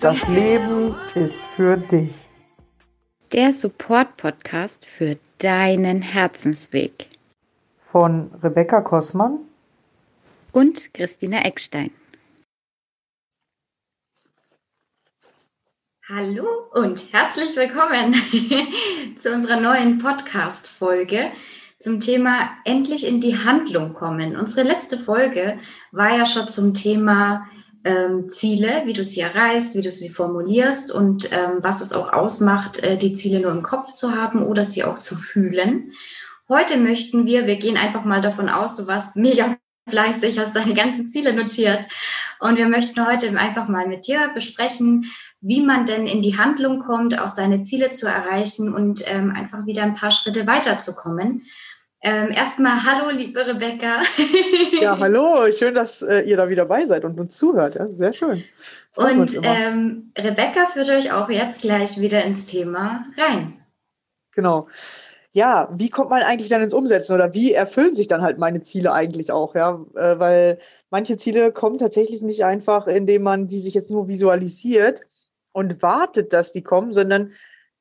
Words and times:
Das 0.00 0.26
Leben 0.28 0.94
ist 1.14 1.42
für 1.54 1.76
dich. 1.76 2.10
Der 3.32 3.52
Support-Podcast 3.52 4.86
für 4.86 5.18
deinen 5.36 6.00
Herzensweg. 6.00 7.06
Von 7.92 8.30
Rebecca 8.42 8.80
Kossmann 8.80 9.40
und 10.52 10.94
Christina 10.94 11.44
Eckstein. 11.44 11.90
Hallo 16.08 16.46
und 16.72 17.12
herzlich 17.12 17.54
willkommen 17.54 18.14
zu 19.16 19.34
unserer 19.34 19.60
neuen 19.60 19.98
Podcast-Folge 19.98 21.30
zum 21.78 22.00
Thema 22.00 22.50
Endlich 22.64 23.06
in 23.06 23.20
die 23.20 23.36
Handlung 23.36 23.92
kommen. 23.92 24.34
Unsere 24.34 24.66
letzte 24.66 24.96
Folge 24.96 25.58
war 25.92 26.16
ja 26.16 26.24
schon 26.24 26.48
zum 26.48 26.72
Thema 26.72 27.46
ähm, 27.84 28.30
Ziele, 28.30 28.82
wie 28.84 28.92
du 28.92 29.04
sie 29.04 29.20
erreichst, 29.20 29.74
wie 29.74 29.82
du 29.82 29.90
sie 29.90 30.10
formulierst 30.10 30.92
und 30.92 31.30
ähm, 31.32 31.58
was 31.60 31.80
es 31.80 31.92
auch 31.92 32.12
ausmacht, 32.12 32.82
äh, 32.82 32.96
die 32.96 33.14
Ziele 33.14 33.40
nur 33.40 33.52
im 33.52 33.62
Kopf 33.62 33.94
zu 33.94 34.14
haben 34.14 34.44
oder 34.44 34.64
sie 34.64 34.84
auch 34.84 34.98
zu 34.98 35.16
fühlen. 35.16 35.92
Heute 36.48 36.76
möchten 36.76 37.26
wir, 37.26 37.46
wir 37.46 37.56
gehen 37.56 37.76
einfach 37.76 38.04
mal 38.04 38.20
davon 38.20 38.48
aus, 38.48 38.74
du 38.76 38.86
warst 38.86 39.16
mega 39.16 39.56
fleißig, 39.88 40.38
hast 40.38 40.56
deine 40.56 40.74
ganzen 40.74 41.08
Ziele 41.08 41.32
notiert 41.32 41.86
und 42.38 42.56
wir 42.56 42.68
möchten 42.68 43.06
heute 43.06 43.36
einfach 43.38 43.68
mal 43.68 43.86
mit 43.86 44.06
dir 44.06 44.30
besprechen, 44.34 45.10
wie 45.40 45.62
man 45.62 45.86
denn 45.86 46.06
in 46.06 46.20
die 46.20 46.36
Handlung 46.36 46.80
kommt, 46.80 47.18
auch 47.18 47.30
seine 47.30 47.62
Ziele 47.62 47.90
zu 47.90 48.06
erreichen 48.06 48.74
und 48.74 49.02
ähm, 49.06 49.30
einfach 49.34 49.64
wieder 49.64 49.82
ein 49.82 49.94
paar 49.94 50.10
Schritte 50.10 50.46
weiterzukommen. 50.46 51.46
Ähm, 52.02 52.30
erstmal 52.30 52.82
hallo, 52.82 53.10
liebe 53.10 53.46
Rebecca. 53.46 54.00
ja, 54.80 54.98
hallo, 55.00 55.52
schön, 55.52 55.74
dass 55.74 56.00
äh, 56.00 56.20
ihr 56.20 56.36
da 56.36 56.48
wieder 56.48 56.64
bei 56.64 56.86
seid 56.86 57.04
und 57.04 57.20
uns 57.20 57.36
zuhört. 57.36 57.74
Ja, 57.74 57.88
sehr 57.88 58.14
schön. 58.14 58.44
Freut 58.92 59.16
und 59.16 59.38
ähm, 59.42 60.12
Rebecca 60.16 60.66
führt 60.66 60.88
euch 60.88 61.12
auch 61.12 61.28
jetzt 61.28 61.60
gleich 61.60 62.00
wieder 62.00 62.24
ins 62.24 62.46
Thema 62.46 63.06
rein. 63.18 63.62
Genau. 64.32 64.68
Ja, 65.32 65.68
wie 65.72 65.90
kommt 65.90 66.10
man 66.10 66.22
eigentlich 66.22 66.48
dann 66.48 66.62
ins 66.62 66.74
Umsetzen 66.74 67.14
oder 67.14 67.34
wie 67.34 67.52
erfüllen 67.52 67.94
sich 67.94 68.08
dann 68.08 68.22
halt 68.22 68.38
meine 68.38 68.62
Ziele 68.62 68.92
eigentlich 68.92 69.30
auch, 69.30 69.54
ja? 69.54 69.84
Äh, 69.94 70.18
weil 70.18 70.58
manche 70.88 71.18
Ziele 71.18 71.52
kommen 71.52 71.78
tatsächlich 71.78 72.22
nicht 72.22 72.44
einfach, 72.44 72.86
indem 72.86 73.22
man 73.22 73.46
die 73.46 73.60
sich 73.60 73.74
jetzt 73.74 73.90
nur 73.90 74.08
visualisiert 74.08 75.02
und 75.52 75.82
wartet, 75.82 76.32
dass 76.32 76.50
die 76.50 76.62
kommen, 76.62 76.92
sondern 76.92 77.32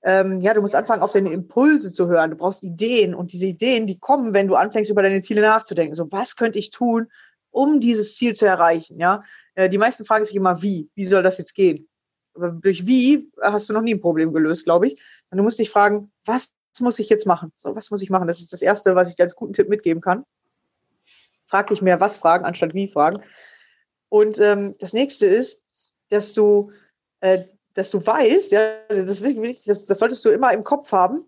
ähm, 0.04 0.40
ja, 0.40 0.54
du 0.54 0.62
musst 0.62 0.76
anfangen, 0.76 1.02
auf 1.02 1.12
deine 1.12 1.32
Impulse 1.32 1.92
zu 1.92 2.08
hören. 2.08 2.32
Du 2.32 2.38
brauchst 2.38 2.64
Ideen 2.64 3.14
und 3.14 3.34
diese 3.34 3.46
Ideen, 3.46 3.86
die 3.86 4.00
kommen, 4.00 4.34
wenn 4.34 4.48
du 4.48 4.56
anfängst, 4.56 4.90
über 4.90 5.02
deine 5.02 5.22
Ziele 5.22 5.42
nachzudenken. 5.42 5.96
So, 5.96 6.12
was 6.12 6.36
könnte 6.36 6.60
ich 6.60 6.72
tun, 6.72 7.08
um 7.52 7.80
dieses 7.80 8.16
Ziel 8.16 8.36
zu 8.36 8.46
erreichen? 8.46 9.00
Ja, 9.00 9.24
äh, 9.56 9.70
die 9.70 9.78
meisten 9.78 10.06
fragen 10.06 10.26
sich 10.26 10.36
immer, 10.36 10.62
wie? 10.62 10.90
Wie 10.96 11.06
soll 11.06 11.24
das 11.24 11.38
jetzt 11.38 11.54
gehen? 11.54 11.88
Aber 12.34 12.50
durch 12.52 12.88
wie 12.88 13.30
hast 13.42 13.68
du 13.68 13.74
noch 13.74 13.82
nie 13.82 13.96
ein 13.96 14.00
Problem 14.00 14.32
gelöst, 14.32 14.64
glaube 14.64 14.88
ich. 14.88 15.02
Und 15.30 15.38
du 15.38 15.44
musst 15.44 15.60
dich 15.60 15.70
fragen, 15.70 16.12
was 16.26 16.54
muss 16.80 17.00
ich 17.00 17.10
jetzt 17.10 17.26
machen? 17.26 17.52
So, 17.58 17.76
was 17.76 17.92
muss 17.92 18.02
ich 18.02 18.10
machen? 18.10 18.28
Das 18.28 18.40
ist 18.40 18.54
das 18.54 18.62
Erste, 18.62 18.96
was 18.96 19.10
ich 19.10 19.16
dir 19.16 19.24
als 19.24 19.36
guten 19.36 19.54
Tipp 19.54 19.68
mitgeben 19.68 20.02
kann. 20.02 20.24
Frag 21.48 21.68
dich 21.68 21.82
mehr 21.82 22.00
was 22.00 22.18
fragen, 22.18 22.46
anstatt 22.46 22.74
wie 22.74 22.88
fragen. 22.88 23.22
Und 24.08 24.40
ähm, 24.40 24.76
das 24.80 24.94
nächste 24.94 25.26
ist, 25.26 25.62
dass 26.10 26.32
du 26.32 26.72
äh, 27.20 27.44
dass 27.80 27.92
du 27.92 28.06
weißt, 28.06 28.52
ja, 28.52 28.76
das 28.90 29.08
ist 29.08 29.24
wirklich, 29.24 29.64
das, 29.64 29.86
das 29.86 30.00
solltest 30.00 30.26
du 30.26 30.30
immer 30.30 30.52
im 30.52 30.66
Kopf 30.66 30.92
haben. 30.92 31.26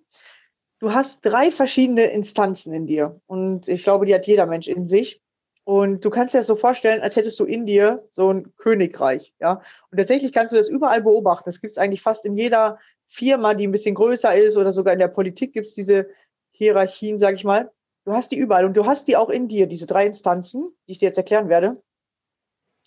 Du 0.80 0.94
hast 0.94 1.26
drei 1.26 1.50
verschiedene 1.50 2.12
Instanzen 2.12 2.74
in 2.74 2.88
dir. 2.88 3.22
Und 3.26 3.68
ich 3.68 3.84
glaube, 3.84 4.06
die 4.06 4.14
hat 4.14 4.28
jeder 4.28 4.46
Mensch 4.46 4.68
in 4.68 4.86
sich. 4.86 5.22
Und 5.64 6.04
du 6.04 6.10
kannst 6.10 6.34
dir 6.34 6.40
das 6.40 6.48
so 6.48 6.56
vorstellen, 6.56 7.02
als 7.02 7.16
hättest 7.16 7.40
du 7.40 7.46
in 7.46 7.66
dir 7.66 8.06
so 8.12 8.34
ein 8.34 8.53
Königreich, 8.58 9.34
ja. 9.40 9.62
Und 9.92 9.98
tatsächlich 9.98 10.34
kannst 10.34 10.53
du 10.53 10.58
das 10.58 10.68
überall 10.68 11.02
beobachten. 11.03 11.46
Das 11.46 11.62
gibt 11.62 11.72
es 11.72 11.78
eigentlich 11.78 12.02
fast 12.02 12.25
in 12.25 12.36
jeder 12.36 12.80
Firma, 13.08 13.54
die 13.54 13.68
ein 13.68 13.72
bisschen 13.72 13.96
größer 13.96 14.36
ist 14.36 14.58
oder 14.58 14.72
sogar 14.72 14.92
in 14.92 15.00
der 15.00 15.08
Politik 15.08 15.54
gibt 15.54 15.68
es 15.68 15.74
diese 15.74 16.09
Hierarchien, 16.52 17.20
sag 17.20 17.36
ich 17.36 17.44
mal. 17.44 17.72
Du 18.04 18.14
hast 18.14 18.31
die 18.31 18.38
überall 18.38 18.66
und 18.66 18.75
du 18.75 18.86
hast 18.86 19.08
die 19.08 19.16
auch 19.16 19.30
in 19.30 19.48
dir, 19.48 19.68
diese 19.68 19.86
drei 19.86 20.08
Instanzen, 20.08 20.75
die 20.88 20.94
ich 20.94 21.00
dir 21.00 21.06
jetzt 21.06 21.18
erklären 21.18 21.48
werde. 21.48 21.81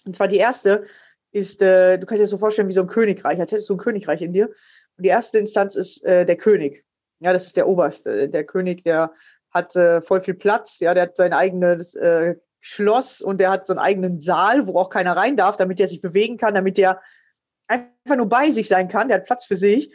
Und 0.04 0.16
zwar 0.16 0.28
die 0.28 0.36
erste 0.36 0.84
ist, 1.34 1.62
äh, 1.62 1.98
du 1.98 2.06
kannst 2.06 2.20
dir 2.20 2.24
das 2.24 2.30
so 2.30 2.38
vorstellen 2.38 2.68
wie 2.68 2.72
so 2.72 2.82
ein 2.82 2.86
Königreich, 2.86 3.40
als 3.40 3.50
hättest 3.50 3.68
du 3.68 3.74
ein 3.74 3.78
Königreich 3.78 4.22
in 4.22 4.32
dir. 4.32 4.46
Und 4.96 5.04
die 5.04 5.08
erste 5.08 5.38
Instanz 5.38 5.74
ist 5.74 6.04
äh, 6.04 6.24
der 6.24 6.36
König. 6.36 6.84
Ja, 7.18 7.32
das 7.32 7.46
ist 7.46 7.56
der 7.56 7.66
Oberste. 7.66 8.28
Der 8.28 8.44
König, 8.44 8.82
der 8.84 9.12
hat 9.50 9.74
äh, 9.74 10.00
voll 10.00 10.20
viel 10.20 10.34
Platz, 10.34 10.78
ja, 10.78 10.94
der 10.94 11.04
hat 11.04 11.16
sein 11.16 11.32
eigenes 11.32 11.94
äh, 11.94 12.36
Schloss 12.60 13.20
und 13.20 13.38
der 13.38 13.50
hat 13.50 13.66
so 13.66 13.72
einen 13.72 13.80
eigenen 13.80 14.20
Saal, 14.20 14.66
wo 14.66 14.78
auch 14.78 14.90
keiner 14.90 15.16
rein 15.16 15.36
darf, 15.36 15.56
damit 15.56 15.80
er 15.80 15.88
sich 15.88 16.00
bewegen 16.00 16.36
kann, 16.36 16.54
damit 16.54 16.78
er 16.78 17.00
einfach 17.66 18.16
nur 18.16 18.28
bei 18.28 18.50
sich 18.50 18.68
sein 18.68 18.88
kann, 18.88 19.08
der 19.08 19.18
hat 19.18 19.26
Platz 19.26 19.46
für 19.46 19.56
sich 19.56 19.92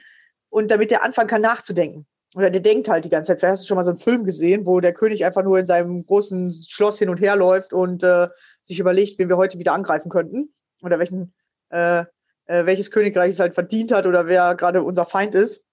und 0.49 0.69
damit 0.69 0.91
er 0.91 1.03
anfangen 1.03 1.29
kann 1.29 1.41
nachzudenken. 1.41 2.05
Oder 2.35 2.49
der 2.49 2.61
denkt 2.61 2.89
halt 2.89 3.05
die 3.05 3.09
ganze 3.09 3.31
Zeit. 3.31 3.39
Vielleicht 3.39 3.51
hast 3.53 3.63
du 3.63 3.67
schon 3.67 3.75
mal 3.75 3.83
so 3.83 3.91
einen 3.91 3.99
Film 3.99 4.23
gesehen, 4.23 4.65
wo 4.65 4.79
der 4.81 4.93
König 4.93 5.25
einfach 5.25 5.43
nur 5.43 5.57
in 5.57 5.65
seinem 5.65 6.05
großen 6.05 6.51
Schloss 6.67 6.99
hin 6.99 7.09
und 7.09 7.21
her 7.21 7.35
läuft 7.35 7.73
und 7.73 8.03
äh, 8.03 8.27
sich 8.65 8.79
überlegt, 8.79 9.17
wen 9.17 9.29
wir 9.29 9.37
heute 9.37 9.57
wieder 9.57 9.73
angreifen 9.73 10.09
könnten 10.09 10.53
oder 10.81 10.99
welchen, 10.99 11.33
äh, 11.69 12.05
äh, 12.45 12.65
welches 12.65 12.91
Königreich 12.91 13.31
es 13.31 13.39
halt 13.39 13.53
verdient 13.53 13.91
hat 13.91 14.05
oder 14.05 14.27
wer 14.27 14.55
gerade 14.55 14.83
unser 14.83 15.05
Feind 15.05 15.35
ist. 15.35 15.63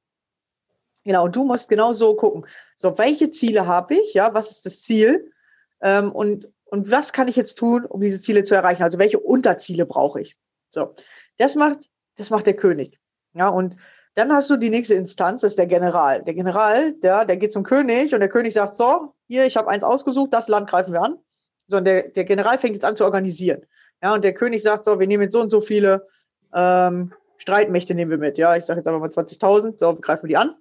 Genau, 1.04 1.24
und 1.24 1.36
du 1.36 1.44
musst 1.44 1.68
genau 1.68 1.92
so 1.92 2.16
gucken. 2.16 2.46
So, 2.76 2.98
welche 2.98 3.30
Ziele 3.30 3.66
habe 3.66 3.94
ich? 3.94 4.14
Ja, 4.14 4.34
was 4.34 4.50
ist 4.50 4.66
das 4.66 4.82
Ziel? 4.82 5.32
Ähm, 5.80 6.10
und, 6.10 6.48
und 6.64 6.90
was 6.90 7.12
kann 7.12 7.28
ich 7.28 7.36
jetzt 7.36 7.56
tun, 7.56 7.84
um 7.84 8.00
diese 8.00 8.20
Ziele 8.20 8.42
zu 8.42 8.54
erreichen? 8.54 8.82
Also 8.82 8.98
welche 8.98 9.20
Unterziele 9.20 9.86
brauche 9.86 10.20
ich? 10.20 10.36
So, 10.70 10.94
das 11.38 11.54
macht, 11.54 11.88
das 12.16 12.30
macht 12.30 12.46
der 12.46 12.56
König. 12.56 12.98
Ja, 13.34 13.48
und 13.48 13.76
dann 14.14 14.32
hast 14.32 14.50
du 14.50 14.56
die 14.56 14.70
nächste 14.70 14.94
Instanz, 14.94 15.42
das 15.42 15.52
ist 15.52 15.58
der 15.58 15.66
General. 15.66 16.24
Der 16.24 16.34
General, 16.34 16.94
der, 16.94 17.24
der 17.24 17.36
geht 17.36 17.52
zum 17.52 17.62
König 17.62 18.14
und 18.14 18.20
der 18.20 18.30
König 18.30 18.54
sagt, 18.54 18.74
so, 18.74 19.14
hier, 19.28 19.44
ich 19.44 19.56
habe 19.56 19.68
eins 19.68 19.84
ausgesucht, 19.84 20.32
das 20.32 20.48
Land 20.48 20.68
greifen 20.68 20.92
wir 20.92 21.02
an. 21.02 21.18
So, 21.66 21.76
und 21.76 21.84
der, 21.84 22.08
der 22.08 22.24
General 22.24 22.58
fängt 22.58 22.74
jetzt 22.74 22.84
an 22.84 22.96
zu 22.96 23.04
organisieren. 23.04 23.66
Ja, 24.02 24.14
und 24.14 24.24
der 24.24 24.34
König 24.34 24.62
sagt 24.62 24.84
so, 24.84 25.00
wir 25.00 25.06
nehmen 25.06 25.24
jetzt 25.24 25.32
so 25.32 25.40
und 25.40 25.50
so 25.50 25.60
viele 25.60 26.06
ähm, 26.54 27.12
Streitmächte 27.38 27.94
nehmen 27.94 28.10
wir 28.10 28.18
mit. 28.18 28.38
Ja, 28.38 28.56
ich 28.56 28.64
sage 28.64 28.80
jetzt 28.80 28.86
einfach 28.86 29.00
mal 29.00 29.08
20.000. 29.08 29.78
So, 29.78 29.96
greifen 29.96 30.24
wir 30.24 30.28
die 30.28 30.36
an. 30.36 30.54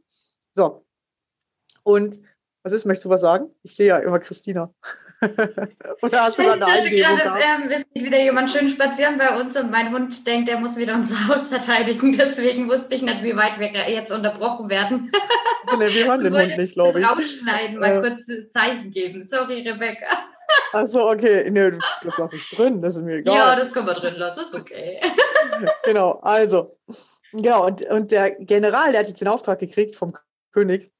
So. 0.51 0.85
Und 1.83 2.19
was 2.63 2.73
ist, 2.73 2.85
möchtest 2.85 3.05
du 3.05 3.09
was 3.09 3.21
sagen? 3.21 3.51
Ich 3.61 3.75
sehe 3.75 3.87
ja 3.87 3.97
immer 3.97 4.19
Christina. 4.19 4.73
Oder 6.01 6.23
hast 6.23 6.39
du 6.39 6.43
da 6.43 6.53
eine 6.53 6.65
Eingebung 6.65 7.15
gerade, 7.15 7.63
ähm, 7.63 7.69
ist 7.69 7.85
wieder 7.93 8.19
jemand 8.19 8.49
schön 8.49 8.67
spazieren 8.69 9.17
bei 9.17 9.39
uns 9.39 9.55
und 9.55 9.69
mein 9.71 9.91
Hund 9.93 10.25
denkt, 10.27 10.49
er 10.49 10.59
muss 10.59 10.77
wieder 10.77 10.95
unser 10.95 11.27
Haus 11.27 11.47
verteidigen. 11.49 12.11
Deswegen 12.11 12.67
wusste 12.67 12.95
ich 12.95 13.03
nicht, 13.03 13.23
wie 13.23 13.35
weit 13.35 13.59
wir 13.59 13.67
jetzt 13.89 14.11
unterbrochen 14.11 14.69
werden. 14.69 15.11
nee, 15.77 15.93
wir 15.93 16.07
hören 16.07 16.23
den 16.23 16.33
Hund 16.37 16.57
nicht, 16.57 16.73
glaube 16.73 16.99
ich. 16.99 17.07
Rausschneiden, 17.07 17.79
mal 17.79 17.97
äh, 17.97 18.01
kurz 18.01 18.25
Zeichen 18.49 18.91
geben. 18.91 19.21
Sorry, 19.21 19.61
Rebecca. 19.67 20.17
Achso, 20.73 21.09
okay. 21.09 21.49
Nee, 21.49 21.71
das 22.03 22.17
lasse 22.17 22.35
ich 22.35 22.49
drin, 22.49 22.81
das 22.81 22.97
ist 22.97 23.03
mir 23.03 23.17
egal. 23.17 23.35
Ja, 23.35 23.55
das 23.55 23.73
können 23.73 23.87
wir 23.87 23.93
drin 23.93 24.15
lassen, 24.15 24.41
ist 24.41 24.55
okay. 24.55 24.99
genau, 25.83 26.19
also. 26.21 26.77
Genau, 27.31 27.65
und, 27.65 27.81
und 27.89 28.11
der 28.11 28.31
General, 28.31 28.91
der 28.91 29.01
hat 29.01 29.07
jetzt 29.07 29.21
den 29.21 29.27
Auftrag 29.27 29.59
gekriegt 29.59 29.95
vom 29.95 30.17
König. 30.53 30.91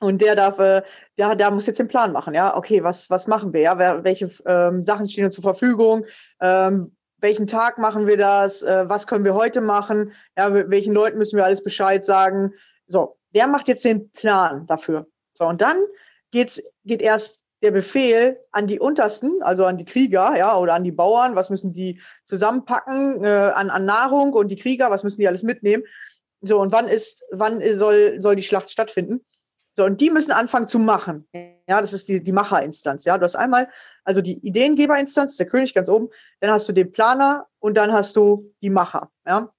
Und 0.00 0.20
der 0.20 0.34
darf, 0.34 0.58
äh, 0.58 0.82
der, 1.18 1.34
der 1.34 1.50
muss 1.50 1.66
jetzt 1.66 1.78
den 1.78 1.88
Plan 1.88 2.12
machen, 2.12 2.34
ja. 2.34 2.56
Okay, 2.56 2.82
was, 2.82 3.08
was 3.10 3.26
machen 3.26 3.52
wir, 3.52 3.60
ja? 3.60 4.04
Welche 4.04 4.30
ähm, 4.46 4.84
Sachen 4.84 5.08
stehen 5.08 5.24
uns 5.24 5.34
zur 5.34 5.44
Verfügung? 5.44 6.04
Ähm, 6.40 6.94
welchen 7.18 7.46
Tag 7.46 7.78
machen 7.78 8.06
wir 8.06 8.16
das? 8.16 8.62
Äh, 8.62 8.88
was 8.88 9.06
können 9.06 9.24
wir 9.24 9.34
heute 9.34 9.60
machen? 9.60 10.12
Ja, 10.36 10.52
welchen 10.68 10.92
Leuten 10.92 11.18
müssen 11.18 11.36
wir 11.36 11.44
alles 11.44 11.62
Bescheid 11.62 12.04
sagen? 12.04 12.52
So, 12.86 13.16
der 13.34 13.46
macht 13.46 13.68
jetzt 13.68 13.84
den 13.84 14.10
Plan 14.10 14.66
dafür. 14.66 15.06
So, 15.32 15.46
und 15.46 15.62
dann 15.62 15.76
geht's, 16.32 16.62
geht 16.84 17.00
erst 17.00 17.43
der 17.64 17.70
Befehl 17.70 18.38
an 18.52 18.66
die 18.66 18.78
Untersten, 18.78 19.42
also 19.42 19.64
an 19.64 19.78
die 19.78 19.86
Krieger, 19.86 20.36
ja, 20.36 20.58
oder 20.58 20.74
an 20.74 20.84
die 20.84 20.92
Bauern, 20.92 21.34
was 21.34 21.48
müssen 21.48 21.72
die 21.72 22.00
zusammenpacken 22.26 23.24
äh, 23.24 23.52
an, 23.54 23.70
an 23.70 23.86
Nahrung 23.86 24.34
und 24.34 24.48
die 24.48 24.56
Krieger, 24.56 24.90
was 24.90 25.02
müssen 25.02 25.20
die 25.20 25.26
alles 25.26 25.42
mitnehmen? 25.42 25.82
So, 26.42 26.60
und 26.60 26.72
wann 26.72 26.86
ist, 26.86 27.24
wann 27.30 27.62
soll, 27.76 28.20
soll 28.20 28.36
die 28.36 28.42
Schlacht 28.42 28.70
stattfinden? 28.70 29.24
So, 29.72 29.84
und 29.84 30.00
die 30.02 30.10
müssen 30.10 30.30
anfangen 30.30 30.68
zu 30.68 30.78
machen. 30.78 31.26
Ja, 31.66 31.80
das 31.80 31.94
ist 31.94 32.06
die, 32.08 32.22
die 32.22 32.32
Macherinstanz. 32.32 33.06
Ja, 33.06 33.16
du 33.16 33.24
hast 33.24 33.34
einmal, 33.34 33.70
also 34.04 34.20
die 34.20 34.46
Ideengeberinstanz, 34.46 35.38
der 35.38 35.46
König 35.46 35.72
ganz 35.72 35.88
oben, 35.88 36.10
dann 36.40 36.50
hast 36.50 36.68
du 36.68 36.74
den 36.74 36.92
Planer 36.92 37.48
und 37.60 37.78
dann 37.78 37.92
hast 37.92 38.14
du 38.14 38.52
die 38.60 38.70
Macher. 38.70 39.10
Ja, 39.26 39.54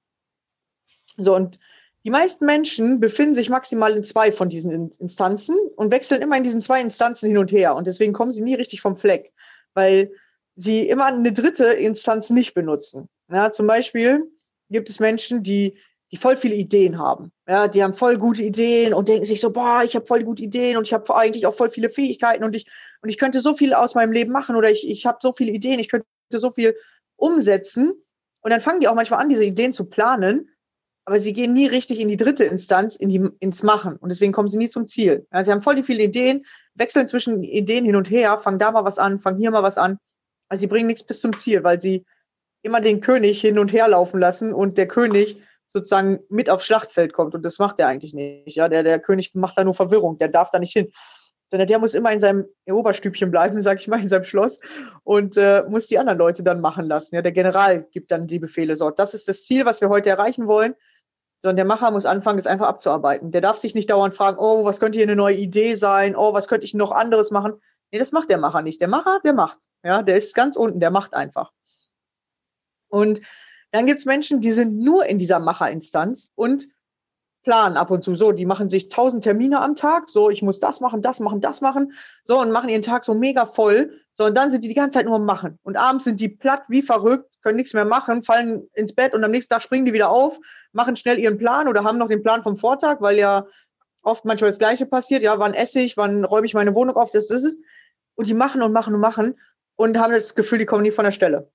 so, 1.18 1.36
und 1.36 1.60
die 2.06 2.12
meisten 2.12 2.46
Menschen 2.46 3.00
befinden 3.00 3.34
sich 3.34 3.50
maximal 3.50 3.96
in 3.98 4.04
zwei 4.04 4.32
von 4.32 4.48
diesen 4.48 4.92
Instanzen 5.00 5.56
und 5.76 5.92
wechseln 5.92 6.22
immer 6.22 6.38
in 6.38 6.44
diesen 6.44 6.62
zwei 6.62 6.80
Instanzen 6.80 7.28
hin 7.28 7.40
und 7.40 7.52
her. 7.52 7.76
Und 7.76 7.88
deswegen 7.88 8.14
kommen 8.14 8.32
sie 8.32 8.44
nie 8.44 8.54
richtig 8.54 8.82
vom 8.82 8.96
Fleck, 8.96 9.34
weil 9.74 10.12
sie 10.56 10.88
immer 10.88 11.06
eine 11.06 11.34
dritte 11.34 11.66
Instanz 11.66 12.30
nicht 12.30 12.54
benutzen. 12.54 13.10
Ja, 13.32 13.50
zum 13.52 13.66
Beispiel 13.66 14.32
gibt 14.70 14.90
es 14.90 15.00
Menschen, 15.00 15.42
die, 15.42 15.80
die 16.12 16.18
voll 16.18 16.38
viele 16.38 16.54
Ideen 16.54 17.00
haben. 17.00 17.32
Ja, 17.48 17.68
die 17.68 17.84
haben 17.84 17.96
voll 17.96 18.18
gute 18.18 18.44
Ideen 18.44 18.94
und 18.94 19.10
denken 19.10 19.26
sich 19.26 19.42
so, 19.42 19.52
boah, 19.52 19.82
ich 19.84 19.96
habe 19.96 20.06
voll 20.06 20.24
gute 20.24 20.44
Ideen 20.44 20.78
und 20.78 20.86
ich 20.86 20.94
habe 20.94 21.14
eigentlich 21.16 21.48
auch 21.48 21.56
voll 21.56 21.70
viele 21.70 21.90
Fähigkeiten 21.90 22.44
und 22.44 22.56
ich, 22.56 22.68
und 23.02 23.10
ich 23.10 23.18
könnte 23.18 23.42
so 23.42 23.56
viel 23.56 23.74
aus 23.74 23.96
meinem 23.96 24.12
Leben 24.12 24.32
machen 24.32 24.56
oder 24.56 24.70
ich, 24.70 24.88
ich 24.88 25.08
habe 25.08 25.18
so 25.22 25.34
viele 25.34 25.52
Ideen, 25.52 25.80
ich 25.80 25.90
könnte 25.90 26.06
so 26.32 26.52
viel 26.52 26.76
umsetzen 27.16 27.94
Und 28.42 28.52
dann 28.52 28.62
fangen 28.62 28.80
die 28.80 28.88
auch 28.88 28.96
manchmal 28.96 29.22
an, 29.22 29.30
diese 29.30 29.44
Ideen 29.44 29.74
zu 29.74 29.86
planen, 29.86 30.55
aber 31.06 31.20
sie 31.20 31.34
gehen 31.34 31.54
nie 31.54 31.68
richtig 31.68 32.00
in 32.00 32.08
die 32.08 32.18
dritte 32.18 32.44
Instanz, 32.44 32.96
in 32.96 33.10
die, 33.10 33.30
ins 33.40 33.62
Machen. 33.62 33.96
Und 33.98 34.10
deswegen 34.12 34.34
kommen 34.34 34.50
sie 34.50 34.58
nie 34.58 34.70
zum 34.70 34.88
Ziel. 34.88 35.28
Ja, 35.32 35.44
sie 35.44 35.52
haben 35.52 35.62
voll 35.62 35.76
die 35.76 35.84
viele 35.84 36.04
Ideen, 36.04 36.46
wechseln 36.74 37.08
zwischen 37.08 37.44
Ideen 37.44 37.86
hin 37.86 37.96
und 37.96 38.10
her, 38.10 38.40
fangen 38.40 38.60
da 38.60 38.72
mal 38.72 38.86
was 38.86 38.98
an, 38.98 39.20
fangen 39.20 39.38
hier 39.38 39.52
mal 39.52 39.64
was 39.64 39.78
an. 39.78 40.00
Also 40.50 40.62
sie 40.62 40.68
bringen 40.68 40.88
nichts 40.88 41.04
bis 41.04 41.20
zum 41.20 41.38
Ziel, 41.38 41.64
weil 41.64 41.80
sie 41.80 42.06
immer 42.64 42.82
den 42.82 43.02
König 43.02 43.40
hin 43.40 43.60
und 43.60 43.72
her 43.72 43.88
laufen 43.88 44.20
lassen 44.20 44.52
und 44.52 44.78
der 44.78 44.88
König 44.88 45.40
sozusagen 45.68 46.20
mit 46.30 46.50
aufs 46.50 46.66
Schlachtfeld 46.66 47.14
kommt. 47.14 47.36
Und 47.36 47.44
das 47.44 47.60
macht 47.60 47.80
er 47.80 47.88
eigentlich 47.88 48.14
nicht. 48.14 48.56
Ja, 48.56 48.68
der, 48.68 48.82
der 48.82 49.00
König 49.00 49.36
macht 49.36 49.58
da 49.58 49.64
nur 49.64 49.76
Verwirrung, 49.76 50.18
der 50.18 50.30
darf 50.30 50.50
da 50.50 50.58
nicht 50.58 50.74
hin. 50.74 50.92
Sondern 51.52 51.68
der 51.68 51.78
muss 51.78 51.94
immer 51.94 52.12
in 52.12 52.20
seinem 52.20 52.46
Oberstübchen 52.66 53.30
bleiben, 53.30 53.62
sag 53.62 53.80
ich 53.80 53.88
mal, 53.88 54.02
in 54.02 54.10
seinem 54.10 54.24
Schloss 54.24 54.58
und 55.04 55.38
äh, 55.38 55.64
muss 55.70 55.86
die 55.86 56.00
anderen 56.00 56.18
Leute 56.18 56.42
dann 56.42 56.62
machen 56.62 56.88
lassen. 56.88 57.14
Ja, 57.14 57.22
der 57.22 57.32
General 57.32 57.84
gibt 57.92 58.10
dann 58.10 58.26
die 58.26 58.40
Befehle. 58.40 58.76
So, 58.76 58.90
das 58.90 59.14
ist 59.14 59.28
das 59.28 59.44
Ziel, 59.44 59.66
was 59.66 59.82
wir 59.82 59.90
heute 59.90 60.10
erreichen 60.10 60.48
wollen. 60.48 60.74
Sondern 61.46 61.58
der 61.58 61.66
Macher 61.66 61.92
muss 61.92 62.08
anfangen, 62.08 62.40
das 62.40 62.48
einfach 62.48 62.66
abzuarbeiten. 62.66 63.32
Der 63.32 63.40
darf 63.40 63.58
sich 63.58 63.76
nicht 63.76 63.92
dauernd 63.92 64.16
fragen, 64.16 64.38
oh, 64.40 64.66
was 64.66 64.80
könnte 64.80 64.98
hier 64.98 65.06
eine 65.06 65.16
neue 65.16 65.36
Idee 65.36 65.76
sein? 65.76 66.16
Oh, 66.16 66.34
was 66.34 66.48
könnte 66.48 66.66
ich 66.66 66.74
noch 66.74 66.92
anderes 66.92 67.30
machen? 67.30 67.54
Nee, 67.92 68.00
das 68.00 68.12
macht 68.12 68.32
der 68.32 68.40
Macher 68.40 68.64
nicht. 68.64 68.82
Der 68.82 68.88
Macher, 68.88 69.20
der 69.24 69.34
macht. 69.34 69.60
Ja, 69.84 70.02
der 70.02 70.18
ist 70.18 70.34
ganz 70.34 70.56
unten, 70.56 70.80
der 70.80 70.90
macht 70.90 71.14
einfach. 71.14 71.52
Und 72.88 73.22
dann 73.70 73.86
gibt 73.86 74.00
es 74.00 74.06
Menschen, 74.06 74.42
die 74.42 74.54
sind 74.54 74.80
nur 74.80 75.06
in 75.06 75.20
dieser 75.20 75.38
Macherinstanz 75.38 76.32
und 76.34 76.68
planen 77.44 77.78
ab 77.78 77.92
und 77.92 78.04
zu 78.04 78.16
so. 78.16 78.32
Die 78.32 78.48
machen 78.48 78.68
sich 78.68 78.90
tausend 78.90 79.24
Termine 79.24 79.62
am 79.62 79.76
Tag. 79.76 80.10
So, 80.10 80.32
ich 80.32 80.42
muss 80.42 80.60
das 80.60 80.80
machen, 80.80 81.04
das 81.04 81.20
machen, 81.20 81.42
das 81.42 81.62
machen. 81.62 81.94
So, 82.24 82.40
und 82.40 82.50
machen 82.50 82.70
ihren 82.70 82.82
Tag 82.82 83.06
so 83.06 83.14
mega 83.14 83.46
voll. 83.46 83.92
So, 84.14 84.26
und 84.26 84.36
dann 84.36 84.50
sind 84.50 84.64
die 84.64 84.68
die 84.68 84.74
ganze 84.74 84.98
Zeit 84.98 85.06
nur 85.06 85.18
am 85.18 85.26
Machen. 85.26 85.60
Und 85.62 85.78
abends 85.78 86.06
sind 86.06 86.20
die 86.20 86.30
platt 86.30 86.64
wie 86.70 86.82
verrückt, 86.82 87.35
können 87.46 87.58
nichts 87.58 87.74
mehr 87.74 87.86
machen, 87.86 88.24
fallen 88.24 88.68
ins 88.74 88.94
Bett 88.94 89.14
und 89.14 89.24
am 89.24 89.30
nächsten 89.30 89.54
Tag 89.54 89.62
springen 89.62 89.86
die 89.86 89.94
wieder 89.94 90.10
auf, 90.10 90.40
machen 90.74 90.96
schnell 90.96 91.20
ihren 91.20 91.38
Plan 91.38 91.68
oder 91.68 91.84
haben 91.84 92.00
noch 92.00 92.08
den 92.08 92.24
Plan 92.24 92.42
vom 92.42 92.58
Vortag, 92.58 93.02
weil 93.02 93.18
ja 93.18 93.46
oft 94.02 94.26
manchmal 94.26 94.50
das 94.50 94.58
Gleiche 94.58 94.88
passiert. 94.88 95.22
Ja, 95.22 95.38
wann 95.38 95.54
esse 95.54 95.80
ich, 95.80 95.96
wann 95.96 96.26
räume 96.26 96.48
ich 96.48 96.56
meine 96.56 96.74
Wohnung 96.74 96.96
auf, 96.96 97.12
das, 97.12 97.28
das 97.28 97.44
ist. 97.44 97.60
Und 98.16 98.28
die 98.28 98.34
machen 98.34 98.64
und 98.64 98.72
machen 98.72 98.96
und 98.96 99.00
machen 99.00 99.40
und 99.76 99.98
haben 100.00 100.12
das 100.12 100.34
Gefühl, 100.34 100.58
die 100.58 100.66
kommen 100.66 100.82
nie 100.82 100.92
von 100.92 101.06
der 101.06 101.12
Stelle. 101.12 101.52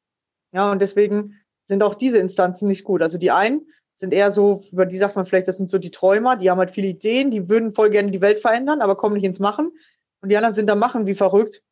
Ja, 0.53 0.71
und 0.71 0.81
deswegen 0.81 1.41
sind 1.67 1.83
auch 1.83 1.97
diese 1.97 2.19
Instanzen 2.19 2.69
nicht 2.69 2.85
gut. 2.85 3.03
Also 3.03 3.19
die 3.19 3.33
einen 3.33 3.67
sind 3.95 4.13
eher 4.13 4.31
so, 4.31 4.63
über 4.71 4.87
die 4.87 4.97
sagt 4.97 5.17
man 5.17 5.27
vielleicht, 5.27 5.49
das 5.49 5.57
sind 5.57 5.69
so 5.69 5.79
die 5.79 5.91
Träumer, 5.91 6.37
die 6.37 6.51
haben 6.51 6.59
halt 6.59 6.71
viele 6.71 6.87
Ideen, 6.87 7.33
die 7.33 7.49
würden 7.49 7.73
voll 7.73 7.91
gerne 7.91 8.13
die 8.13 8.21
Welt 8.21 8.39
verändern, 8.39 8.81
aber 8.81 8.97
kommen 8.97 9.17
nicht 9.17 9.25
ins 9.25 9.41
Machen. 9.41 9.73
Und 10.23 10.31
die 10.31 10.37
anderen 10.37 10.55
sind 10.55 10.69
da 10.69 10.77
machen 10.77 11.09
wie 11.09 11.15
verrückt 11.15 11.63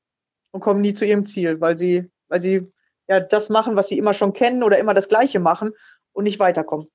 und 0.50 0.60
kommen 0.60 0.80
nie 0.80 0.94
zu 0.94 1.04
ihrem 1.04 1.24
Ziel, 1.24 1.60
weil 1.60 1.78
sie, 1.78 2.10
weil 2.28 2.42
sie 2.42 2.72
ja 3.08 3.20
das 3.20 3.48
machen, 3.48 3.76
was 3.76 3.88
sie 3.88 3.98
immer 3.98 4.14
schon 4.14 4.32
kennen 4.32 4.62
oder 4.62 4.78
immer 4.78 4.94
das 4.94 5.08
Gleiche 5.08 5.40
machen 5.40 5.72
und 6.12 6.24
nicht 6.24 6.38
weiterkommen. 6.38 6.86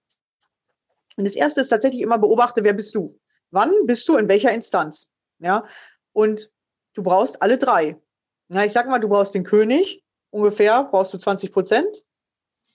Und 1.17 1.25
das 1.25 1.35
erste 1.35 1.61
ist 1.61 1.69
tatsächlich 1.69 2.01
immer 2.01 2.17
beobachte, 2.17 2.63
wer 2.63 2.73
bist 2.73 2.95
du? 2.95 3.19
Wann 3.51 3.71
bist 3.85 4.07
du 4.09 4.17
in 4.17 4.27
welcher 4.27 4.51
Instanz? 4.51 5.09
Ja. 5.39 5.65
Und 6.11 6.51
du 6.93 7.03
brauchst 7.03 7.41
alle 7.41 7.57
drei. 7.57 7.97
Ja, 8.49 8.63
ich 8.63 8.71
sag 8.71 8.87
mal, 8.87 8.99
du 8.99 9.09
brauchst 9.09 9.33
den 9.33 9.43
König, 9.43 10.03
ungefähr 10.29 10.83
brauchst 10.83 11.13
du 11.13 11.17
20 11.17 11.51
Prozent. 11.51 12.03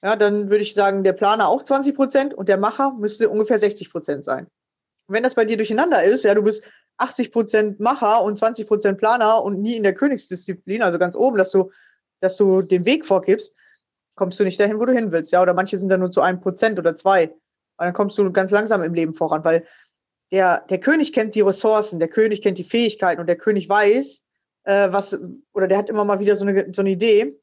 Ja, 0.02 0.14
dann 0.14 0.50
würde 0.50 0.62
ich 0.62 0.74
sagen, 0.74 1.02
der 1.02 1.12
Planer 1.12 1.48
auch 1.48 1.62
20 1.62 1.94
Prozent 1.94 2.34
und 2.34 2.48
der 2.48 2.56
Macher 2.56 2.92
müsste 2.92 3.28
ungefähr 3.28 3.58
60 3.58 3.90
Prozent 3.90 4.24
sein. 4.24 4.46
wenn 5.08 5.22
das 5.22 5.34
bei 5.34 5.46
dir 5.46 5.56
durcheinander 5.56 6.04
ist, 6.04 6.24
ja, 6.24 6.34
du 6.34 6.42
bist 6.42 6.62
80 6.98 7.32
Prozent 7.32 7.80
Macher 7.80 8.22
und 8.22 8.38
20 8.38 8.68
Prozent 8.68 8.98
Planer 8.98 9.42
und 9.42 9.60
nie 9.60 9.76
in 9.76 9.82
der 9.82 9.94
Königsdisziplin, 9.94 10.82
also 10.82 10.98
ganz 10.98 11.16
oben, 11.16 11.38
dass 11.38 11.50
du, 11.50 11.70
dass 12.20 12.36
du 12.36 12.62
den 12.62 12.84
Weg 12.84 13.04
vorgibst, 13.04 13.54
kommst 14.14 14.40
du 14.40 14.44
nicht 14.44 14.58
dahin, 14.58 14.78
wo 14.78 14.84
du 14.84 14.92
hin 14.92 15.12
willst. 15.12 15.32
Ja, 15.32 15.42
oder 15.42 15.54
manche 15.54 15.78
sind 15.78 15.88
da 15.88 15.96
nur 15.96 16.10
zu 16.10 16.20
einem 16.20 16.40
Prozent 16.40 16.78
oder 16.78 16.96
zwei. 16.96 17.28
Und 17.28 17.84
dann 17.84 17.92
kommst 17.92 18.18
du 18.18 18.32
ganz 18.32 18.50
langsam 18.50 18.82
im 18.82 18.94
Leben 18.94 19.14
voran, 19.14 19.44
weil 19.44 19.66
der, 20.30 20.64
der 20.68 20.80
König 20.80 21.12
kennt 21.12 21.34
die 21.34 21.40
Ressourcen, 21.40 22.00
der 22.00 22.08
König 22.08 22.42
kennt 22.42 22.58
die 22.58 22.64
Fähigkeiten 22.64 23.20
und 23.20 23.28
der 23.28 23.38
König 23.38 23.68
weiß, 23.68 24.22
äh, 24.64 24.92
was, 24.92 25.18
oder 25.54 25.68
der 25.68 25.78
hat 25.78 25.88
immer 25.88 26.04
mal 26.04 26.20
wieder 26.20 26.36
so 26.36 26.44
eine, 26.44 26.72
so 26.74 26.82
eine 26.82 26.90
Idee. 26.90 27.40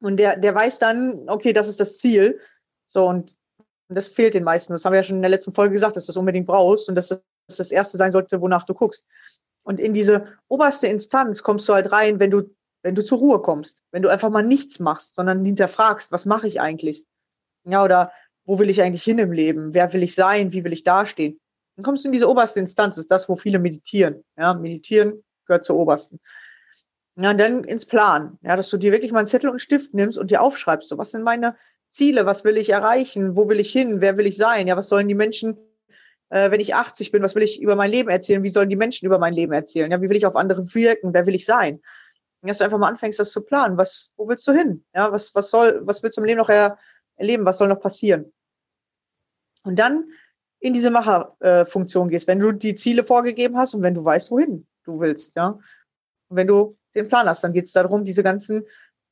Und 0.00 0.16
der, 0.16 0.36
der 0.36 0.54
weiß 0.54 0.78
dann, 0.78 1.28
okay, 1.28 1.52
das 1.52 1.68
ist 1.68 1.80
das 1.80 1.98
Ziel. 1.98 2.40
So, 2.86 3.06
und, 3.06 3.36
und 3.88 3.94
das 3.96 4.08
fehlt 4.08 4.34
den 4.34 4.44
meisten. 4.44 4.72
Das 4.72 4.84
haben 4.84 4.92
wir 4.92 5.00
ja 5.00 5.04
schon 5.04 5.16
in 5.16 5.22
der 5.22 5.30
letzten 5.30 5.52
Folge 5.52 5.74
gesagt, 5.74 5.96
dass 5.96 6.06
du 6.06 6.10
das 6.12 6.16
unbedingt 6.16 6.46
brauchst 6.46 6.88
und 6.88 6.94
dass 6.94 7.08
das 7.08 7.22
das 7.56 7.70
Erste 7.70 7.96
sein 7.96 8.12
sollte, 8.12 8.40
wonach 8.40 8.64
du 8.64 8.74
guckst. 8.74 9.04
Und 9.62 9.80
in 9.80 9.92
diese 9.92 10.26
oberste 10.48 10.86
Instanz 10.86 11.42
kommst 11.42 11.68
du 11.68 11.74
halt 11.74 11.92
rein, 11.92 12.20
wenn 12.20 12.30
du, 12.30 12.54
wenn 12.82 12.94
du 12.94 13.04
zur 13.04 13.18
Ruhe 13.18 13.40
kommst, 13.40 13.82
wenn 13.90 14.02
du 14.02 14.08
einfach 14.08 14.30
mal 14.30 14.42
nichts 14.42 14.78
machst, 14.78 15.14
sondern 15.14 15.44
hinterfragst, 15.44 16.12
was 16.12 16.26
mache 16.26 16.48
ich 16.48 16.60
eigentlich? 16.60 17.04
Ja, 17.64 17.84
oder 17.84 18.12
wo 18.44 18.58
will 18.58 18.70
ich 18.70 18.80
eigentlich 18.80 19.04
hin 19.04 19.18
im 19.18 19.32
Leben? 19.32 19.74
Wer 19.74 19.92
will 19.92 20.02
ich 20.02 20.14
sein? 20.14 20.52
Wie 20.52 20.64
will 20.64 20.72
ich 20.72 20.84
dastehen? 20.84 21.40
Dann 21.76 21.84
kommst 21.84 22.04
du 22.04 22.08
in 22.08 22.12
diese 22.12 22.28
oberste 22.28 22.60
Instanz, 22.60 22.96
das 22.96 23.04
ist 23.04 23.10
das, 23.10 23.28
wo 23.28 23.36
viele 23.36 23.58
meditieren. 23.58 24.24
Ja, 24.36 24.54
meditieren 24.54 25.22
gehört 25.46 25.64
zur 25.64 25.76
obersten. 25.76 26.20
Ja, 27.16 27.30
und 27.30 27.38
dann 27.38 27.64
ins 27.64 27.86
Plan. 27.86 28.38
Ja, 28.42 28.54
dass 28.56 28.70
du 28.70 28.78
dir 28.78 28.92
wirklich 28.92 29.12
mal 29.12 29.18
einen 29.18 29.28
Zettel 29.28 29.48
und 29.48 29.54
einen 29.54 29.60
Stift 29.60 29.92
nimmst 29.92 30.18
und 30.18 30.30
dir 30.30 30.40
aufschreibst, 30.40 30.88
so 30.88 30.98
was 30.98 31.10
sind 31.10 31.22
meine 31.22 31.56
Ziele, 31.90 32.26
was 32.26 32.44
will 32.44 32.56
ich 32.56 32.70
erreichen, 32.70 33.36
wo 33.36 33.48
will 33.48 33.60
ich 33.60 33.72
hin, 33.72 34.00
wer 34.00 34.16
will 34.16 34.26
ich 34.26 34.36
sein, 34.36 34.68
ja, 34.68 34.76
was 34.76 34.88
sollen 34.88 35.08
die 35.08 35.14
Menschen, 35.14 35.56
äh, 36.30 36.50
wenn 36.50 36.60
ich 36.60 36.74
80 36.74 37.10
bin, 37.10 37.22
was 37.22 37.34
will 37.34 37.42
ich 37.42 37.60
über 37.60 37.74
mein 37.74 37.90
Leben 37.90 38.08
erzählen, 38.08 38.42
wie 38.42 38.50
sollen 38.50 38.68
die 38.68 38.76
Menschen 38.76 39.06
über 39.06 39.18
mein 39.18 39.34
Leben 39.34 39.52
erzählen, 39.52 39.90
ja, 39.90 40.00
wie 40.00 40.08
will 40.08 40.16
ich 40.16 40.26
auf 40.26 40.36
andere 40.36 40.74
wirken, 40.74 41.14
wer 41.14 41.26
will 41.26 41.34
ich 41.34 41.44
sein. 41.44 41.80
Dass 42.42 42.58
du 42.58 42.64
einfach 42.64 42.78
mal 42.78 42.88
anfängst, 42.88 43.18
das 43.18 43.32
zu 43.32 43.42
planen, 43.42 43.76
was, 43.76 44.12
wo 44.16 44.28
willst 44.28 44.46
du 44.46 44.52
hin, 44.52 44.84
ja, 44.94 45.10
was, 45.10 45.34
was 45.34 45.50
soll, 45.50 45.80
was 45.84 46.02
willst 46.02 46.16
du 46.16 46.20
im 46.20 46.26
Leben 46.26 46.38
noch 46.38 46.48
er, 46.48 46.78
erleben, 47.16 47.44
was 47.44 47.58
soll 47.58 47.68
noch 47.68 47.80
passieren. 47.80 48.32
Und 49.64 49.76
dann 49.76 50.12
in 50.60 50.72
diese 50.72 50.90
Macherfunktion 50.90 52.08
äh, 52.08 52.10
gehst, 52.10 52.26
wenn 52.26 52.40
du 52.40 52.52
die 52.52 52.74
Ziele 52.74 53.04
vorgegeben 53.04 53.56
hast 53.56 53.74
und 53.74 53.82
wenn 53.82 53.94
du 53.94 54.04
weißt, 54.04 54.30
wohin 54.30 54.66
du 54.84 55.00
willst, 55.00 55.34
ja. 55.36 55.58
Und 56.28 56.36
wenn 56.36 56.46
du 56.46 56.78
den 56.94 57.08
Plan 57.08 57.28
hast, 57.28 57.42
dann 57.42 57.52
geht 57.52 57.64
es 57.64 57.72
darum, 57.72 58.04
diese 58.04 58.22
ganzen 58.22 58.64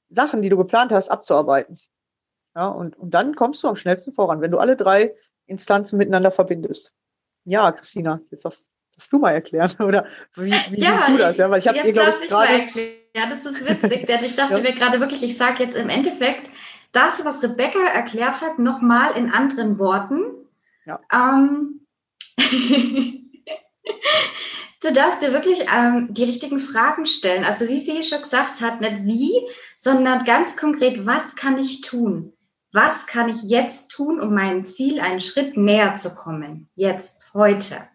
Sachen, 0.08 0.42
die 0.42 0.48
du 0.48 0.56
geplant 0.56 0.92
hast, 0.92 1.08
abzuarbeiten. 1.08 1.78
Ja, 2.54 2.68
und, 2.68 2.96
und 2.96 3.10
dann 3.12 3.34
kommst 3.34 3.62
du 3.62 3.68
am 3.68 3.76
schnellsten 3.76 4.12
voran, 4.12 4.40
wenn 4.40 4.50
du 4.50 4.58
alle 4.58 4.76
drei 4.76 5.14
Instanzen 5.46 5.98
miteinander 5.98 6.30
verbindest. 6.30 6.94
Ja, 7.44 7.70
Christina, 7.72 8.20
jetzt 8.30 8.44
darfst, 8.44 8.70
darfst 8.96 9.12
du 9.12 9.18
mal 9.18 9.32
erklären, 9.32 9.70
oder 9.80 10.06
wie, 10.34 10.52
wie 10.70 10.80
ja, 10.80 10.98
siehst 10.98 11.08
du 11.08 11.16
das? 11.18 11.36
Ja, 11.36 11.50
weil 11.50 11.60
ich 11.60 11.68
habe 11.68 11.80
dir, 11.80 11.92
glaube 11.92 12.14
ich, 12.22 12.28
gerade... 12.28 12.66
Ja, 13.14 13.26
das 13.28 13.46
ist 13.46 13.68
witzig, 13.68 14.06
denn 14.06 14.24
ich 14.24 14.36
dachte 14.36 14.54
ja. 14.56 14.60
mir 14.60 14.72
gerade 14.72 15.00
wirklich, 15.00 15.22
ich 15.22 15.36
sage 15.36 15.62
jetzt 15.62 15.76
im 15.76 15.88
Endeffekt 15.88 16.50
das, 16.92 17.24
was 17.24 17.42
Rebecca 17.42 17.78
erklärt 17.78 18.40
hat, 18.40 18.58
nochmal 18.58 19.16
in 19.16 19.30
anderen 19.30 19.78
Worten. 19.78 20.22
Ja. 20.84 21.00
Ähm, 21.12 21.80
Du 24.82 24.92
darfst 24.92 25.22
dir 25.22 25.32
wirklich 25.32 25.64
ähm, 25.74 26.08
die 26.10 26.24
richtigen 26.24 26.58
Fragen 26.58 27.06
stellen. 27.06 27.44
Also 27.44 27.66
wie 27.66 27.80
sie 27.80 28.02
schon 28.02 28.20
gesagt 28.20 28.60
hat, 28.60 28.80
nicht 28.80 29.04
wie, 29.04 29.48
sondern 29.76 30.24
ganz 30.24 30.56
konkret, 30.56 31.06
was 31.06 31.34
kann 31.34 31.58
ich 31.58 31.80
tun? 31.80 32.32
Was 32.72 33.06
kann 33.06 33.28
ich 33.28 33.42
jetzt 33.44 33.88
tun, 33.90 34.20
um 34.20 34.34
meinem 34.34 34.64
Ziel 34.64 35.00
einen 35.00 35.20
Schritt 35.20 35.56
näher 35.56 35.94
zu 35.94 36.14
kommen? 36.14 36.68
Jetzt, 36.74 37.32
heute. 37.32 37.88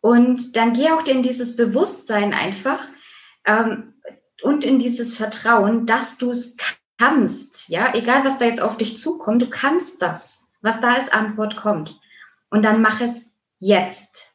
Und 0.00 0.56
dann 0.56 0.72
geh 0.72 0.90
auch 0.90 1.04
in 1.04 1.22
dieses 1.22 1.56
Bewusstsein 1.56 2.32
einfach 2.32 2.86
ähm, 3.44 3.94
und 4.42 4.64
in 4.64 4.78
dieses 4.78 5.16
Vertrauen, 5.16 5.86
dass 5.86 6.18
du 6.18 6.30
es 6.30 6.56
kannst. 6.98 7.68
Ja, 7.68 7.94
egal 7.94 8.24
was 8.24 8.38
da 8.38 8.46
jetzt 8.46 8.62
auf 8.62 8.76
dich 8.76 8.96
zukommt, 8.96 9.42
du 9.42 9.50
kannst 9.50 10.02
das. 10.02 10.48
Was 10.62 10.80
da 10.80 10.94
als 10.94 11.10
Antwort 11.10 11.56
kommt. 11.56 11.98
Und 12.50 12.64
dann 12.64 12.82
mach 12.82 13.00
es 13.00 13.34
jetzt 13.58 14.30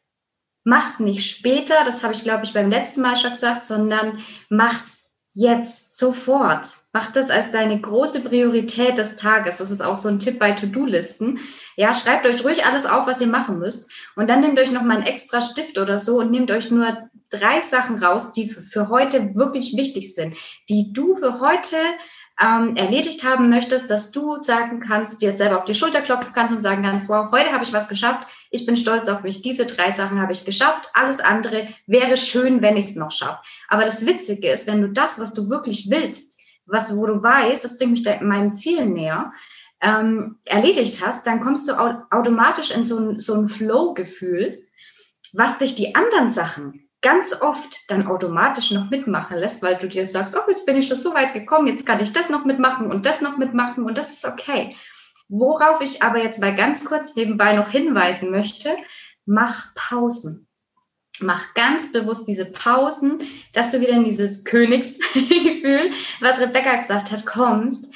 mach's 0.65 0.99
nicht 0.99 1.29
später, 1.29 1.85
das 1.85 2.03
habe 2.03 2.13
ich, 2.13 2.23
glaube 2.23 2.43
ich, 2.43 2.53
beim 2.53 2.69
letzten 2.69 3.01
Mal 3.01 3.15
schon 3.15 3.29
gesagt, 3.29 3.63
sondern 3.63 4.19
mach's 4.49 5.11
jetzt, 5.31 5.97
sofort. 5.97 6.75
Mach 6.95 7.11
das 7.11 7.29
als 7.29 7.51
deine 7.51 7.81
große 7.81 8.21
Priorität 8.23 8.97
des 8.97 9.17
Tages. 9.17 9.57
Das 9.57 9.69
ist 9.69 9.83
auch 9.83 9.97
so 9.97 10.07
ein 10.07 10.19
Tipp 10.19 10.39
bei 10.39 10.53
To-Do-Listen. 10.53 11.39
Ja, 11.75 11.93
schreibt 11.93 12.25
euch 12.25 12.41
ruhig 12.45 12.65
alles 12.65 12.85
auf, 12.85 13.05
was 13.05 13.19
ihr 13.19 13.27
machen 13.27 13.59
müsst. 13.59 13.91
Und 14.15 14.29
dann 14.29 14.39
nehmt 14.39 14.57
euch 14.57 14.71
noch 14.71 14.81
mal 14.81 14.95
einen 14.95 15.05
extra 15.05 15.41
Stift 15.41 15.77
oder 15.77 15.97
so 15.97 16.19
und 16.19 16.31
nehmt 16.31 16.51
euch 16.51 16.71
nur 16.71 17.09
drei 17.29 17.59
Sachen 17.59 18.01
raus, 18.01 18.31
die 18.31 18.47
für 18.47 18.87
heute 18.87 19.35
wirklich 19.35 19.75
wichtig 19.75 20.15
sind, 20.15 20.37
die 20.69 20.93
du 20.93 21.17
für 21.17 21.41
heute 21.41 21.75
ähm, 22.41 22.77
erledigt 22.77 23.25
haben 23.25 23.49
möchtest, 23.49 23.91
dass 23.91 24.11
du 24.11 24.41
sagen 24.41 24.79
kannst, 24.79 25.21
dir 25.21 25.33
selber 25.33 25.57
auf 25.57 25.65
die 25.65 25.75
Schulter 25.75 25.99
klopfen 25.99 26.31
kannst 26.33 26.55
und 26.55 26.61
sagen 26.61 26.83
kannst, 26.83 27.09
wow, 27.09 27.29
heute 27.29 27.51
habe 27.51 27.65
ich 27.65 27.73
was 27.73 27.89
geschafft, 27.89 28.25
ich 28.51 28.65
bin 28.65 28.77
stolz 28.77 29.09
auf 29.09 29.23
mich, 29.23 29.41
diese 29.41 29.65
drei 29.65 29.91
Sachen 29.91 30.21
habe 30.21 30.31
ich 30.31 30.45
geschafft, 30.45 30.89
alles 30.93 31.19
andere 31.19 31.67
wäre 31.87 32.15
schön, 32.15 32.61
wenn 32.61 32.77
ich 32.77 32.85
es 32.85 32.95
noch 32.95 33.11
schaffe. 33.11 33.41
Aber 33.67 33.83
das 33.83 34.05
Witzige 34.05 34.49
ist, 34.49 34.65
wenn 34.65 34.81
du 34.81 34.89
das, 34.89 35.19
was 35.19 35.33
du 35.33 35.49
wirklich 35.49 35.89
willst, 35.89 36.34
was, 36.65 36.95
wo 36.95 37.05
du 37.05 37.21
weißt, 37.21 37.63
das 37.63 37.77
bringt 37.77 37.91
mich 37.91 38.03
da 38.03 38.21
meinem 38.21 38.53
Ziel 38.53 38.85
näher, 38.85 39.31
ähm, 39.81 40.37
erledigt 40.45 41.05
hast, 41.05 41.27
dann 41.27 41.39
kommst 41.39 41.67
du 41.67 41.73
au 41.73 42.03
automatisch 42.11 42.71
in 42.71 42.83
so 42.83 42.97
ein, 42.97 43.19
so 43.19 43.35
ein 43.35 43.47
Flow-Gefühl, 43.47 44.63
was 45.33 45.57
dich 45.57 45.75
die 45.75 45.95
anderen 45.95 46.29
Sachen 46.29 46.89
ganz 47.01 47.39
oft 47.41 47.91
dann 47.91 48.07
automatisch 48.07 48.71
noch 48.71 48.89
mitmachen 48.89 49.37
lässt, 49.37 49.61
weil 49.61 49.77
du 49.77 49.87
dir 49.87 50.07
sagst, 50.07 50.35
oh, 50.35 50.49
jetzt 50.49 50.65
bin 50.65 50.77
ich 50.77 50.87
schon 50.87 50.97
so 50.97 51.13
weit 51.13 51.33
gekommen, 51.33 51.67
jetzt 51.67 51.85
kann 51.85 52.01
ich 52.01 52.13
das 52.13 52.31
noch 52.31 52.45
mitmachen 52.45 52.89
und 52.89 53.05
das 53.05 53.21
noch 53.21 53.37
mitmachen 53.37 53.85
und 53.85 53.97
das 53.97 54.11
ist 54.11 54.25
okay. 54.25 54.75
Worauf 55.27 55.81
ich 55.81 56.01
aber 56.01 56.21
jetzt 56.23 56.41
mal 56.41 56.55
ganz 56.55 56.85
kurz 56.85 57.15
nebenbei 57.15 57.53
noch 57.53 57.69
hinweisen 57.69 58.31
möchte, 58.31 58.75
mach 59.25 59.75
Pausen. 59.75 60.47
Mach 61.21 61.53
ganz 61.53 61.91
bewusst 61.91 62.27
diese 62.27 62.45
Pausen, 62.45 63.19
dass 63.53 63.71
du 63.71 63.79
wieder 63.79 63.93
in 63.93 64.03
dieses 64.03 64.43
Königsgefühl, 64.43 65.91
was 66.19 66.39
Rebecca 66.39 66.75
gesagt 66.75 67.11
hat, 67.11 67.25
kommst, 67.25 67.87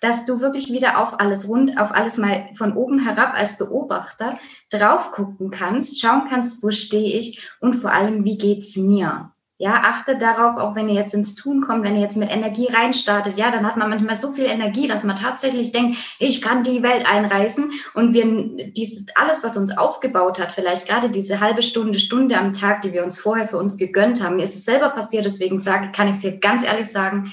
dass 0.00 0.24
du 0.24 0.40
wirklich 0.40 0.70
wieder 0.70 1.02
auf 1.02 1.20
alles 1.20 1.48
rund, 1.48 1.78
auf 1.78 1.92
alles 1.92 2.18
mal 2.18 2.48
von 2.54 2.76
oben 2.76 3.00
herab 3.00 3.34
als 3.34 3.58
Beobachter 3.58 4.38
drauf 4.70 5.10
gucken 5.10 5.50
kannst, 5.50 6.00
schauen 6.00 6.28
kannst, 6.28 6.62
wo 6.62 6.70
stehe 6.70 7.18
ich 7.18 7.42
und 7.60 7.74
vor 7.74 7.92
allem, 7.92 8.24
wie 8.24 8.38
geht's 8.38 8.76
mir? 8.76 9.32
Ja, 9.60 9.82
achte 9.82 10.16
darauf, 10.16 10.56
auch 10.56 10.76
wenn 10.76 10.88
ihr 10.88 10.94
jetzt 10.94 11.14
ins 11.14 11.34
Tun 11.34 11.60
kommt, 11.60 11.82
wenn 11.82 11.96
ihr 11.96 12.02
jetzt 12.02 12.16
mit 12.16 12.30
Energie 12.30 12.68
reinstartet, 12.72 13.36
ja, 13.36 13.50
dann 13.50 13.66
hat 13.66 13.76
man 13.76 13.90
manchmal 13.90 14.14
so 14.14 14.30
viel 14.30 14.44
Energie, 14.44 14.86
dass 14.86 15.02
man 15.02 15.16
tatsächlich 15.16 15.72
denkt, 15.72 15.98
ich 16.20 16.40
kann 16.40 16.62
die 16.62 16.84
Welt 16.84 17.04
einreißen 17.12 17.72
und 17.94 18.14
wir 18.14 18.70
dieses 18.70 19.06
alles, 19.16 19.42
was 19.42 19.56
uns 19.56 19.76
aufgebaut 19.76 20.38
hat, 20.38 20.52
vielleicht 20.52 20.86
gerade 20.86 21.10
diese 21.10 21.40
halbe 21.40 21.62
Stunde, 21.62 21.98
Stunde 21.98 22.38
am 22.38 22.54
Tag, 22.54 22.82
die 22.82 22.92
wir 22.92 23.02
uns 23.02 23.18
vorher 23.18 23.48
für 23.48 23.56
uns 23.56 23.76
gegönnt 23.78 24.22
haben, 24.22 24.36
mir 24.36 24.44
ist 24.44 24.54
es 24.54 24.64
selber 24.64 24.90
passiert, 24.90 25.24
deswegen 25.24 25.58
sage, 25.58 25.90
kann 25.90 26.06
ich 26.06 26.14
es 26.14 26.22
dir 26.22 26.38
ganz 26.38 26.64
ehrlich 26.64 26.86
sagen, 26.86 27.32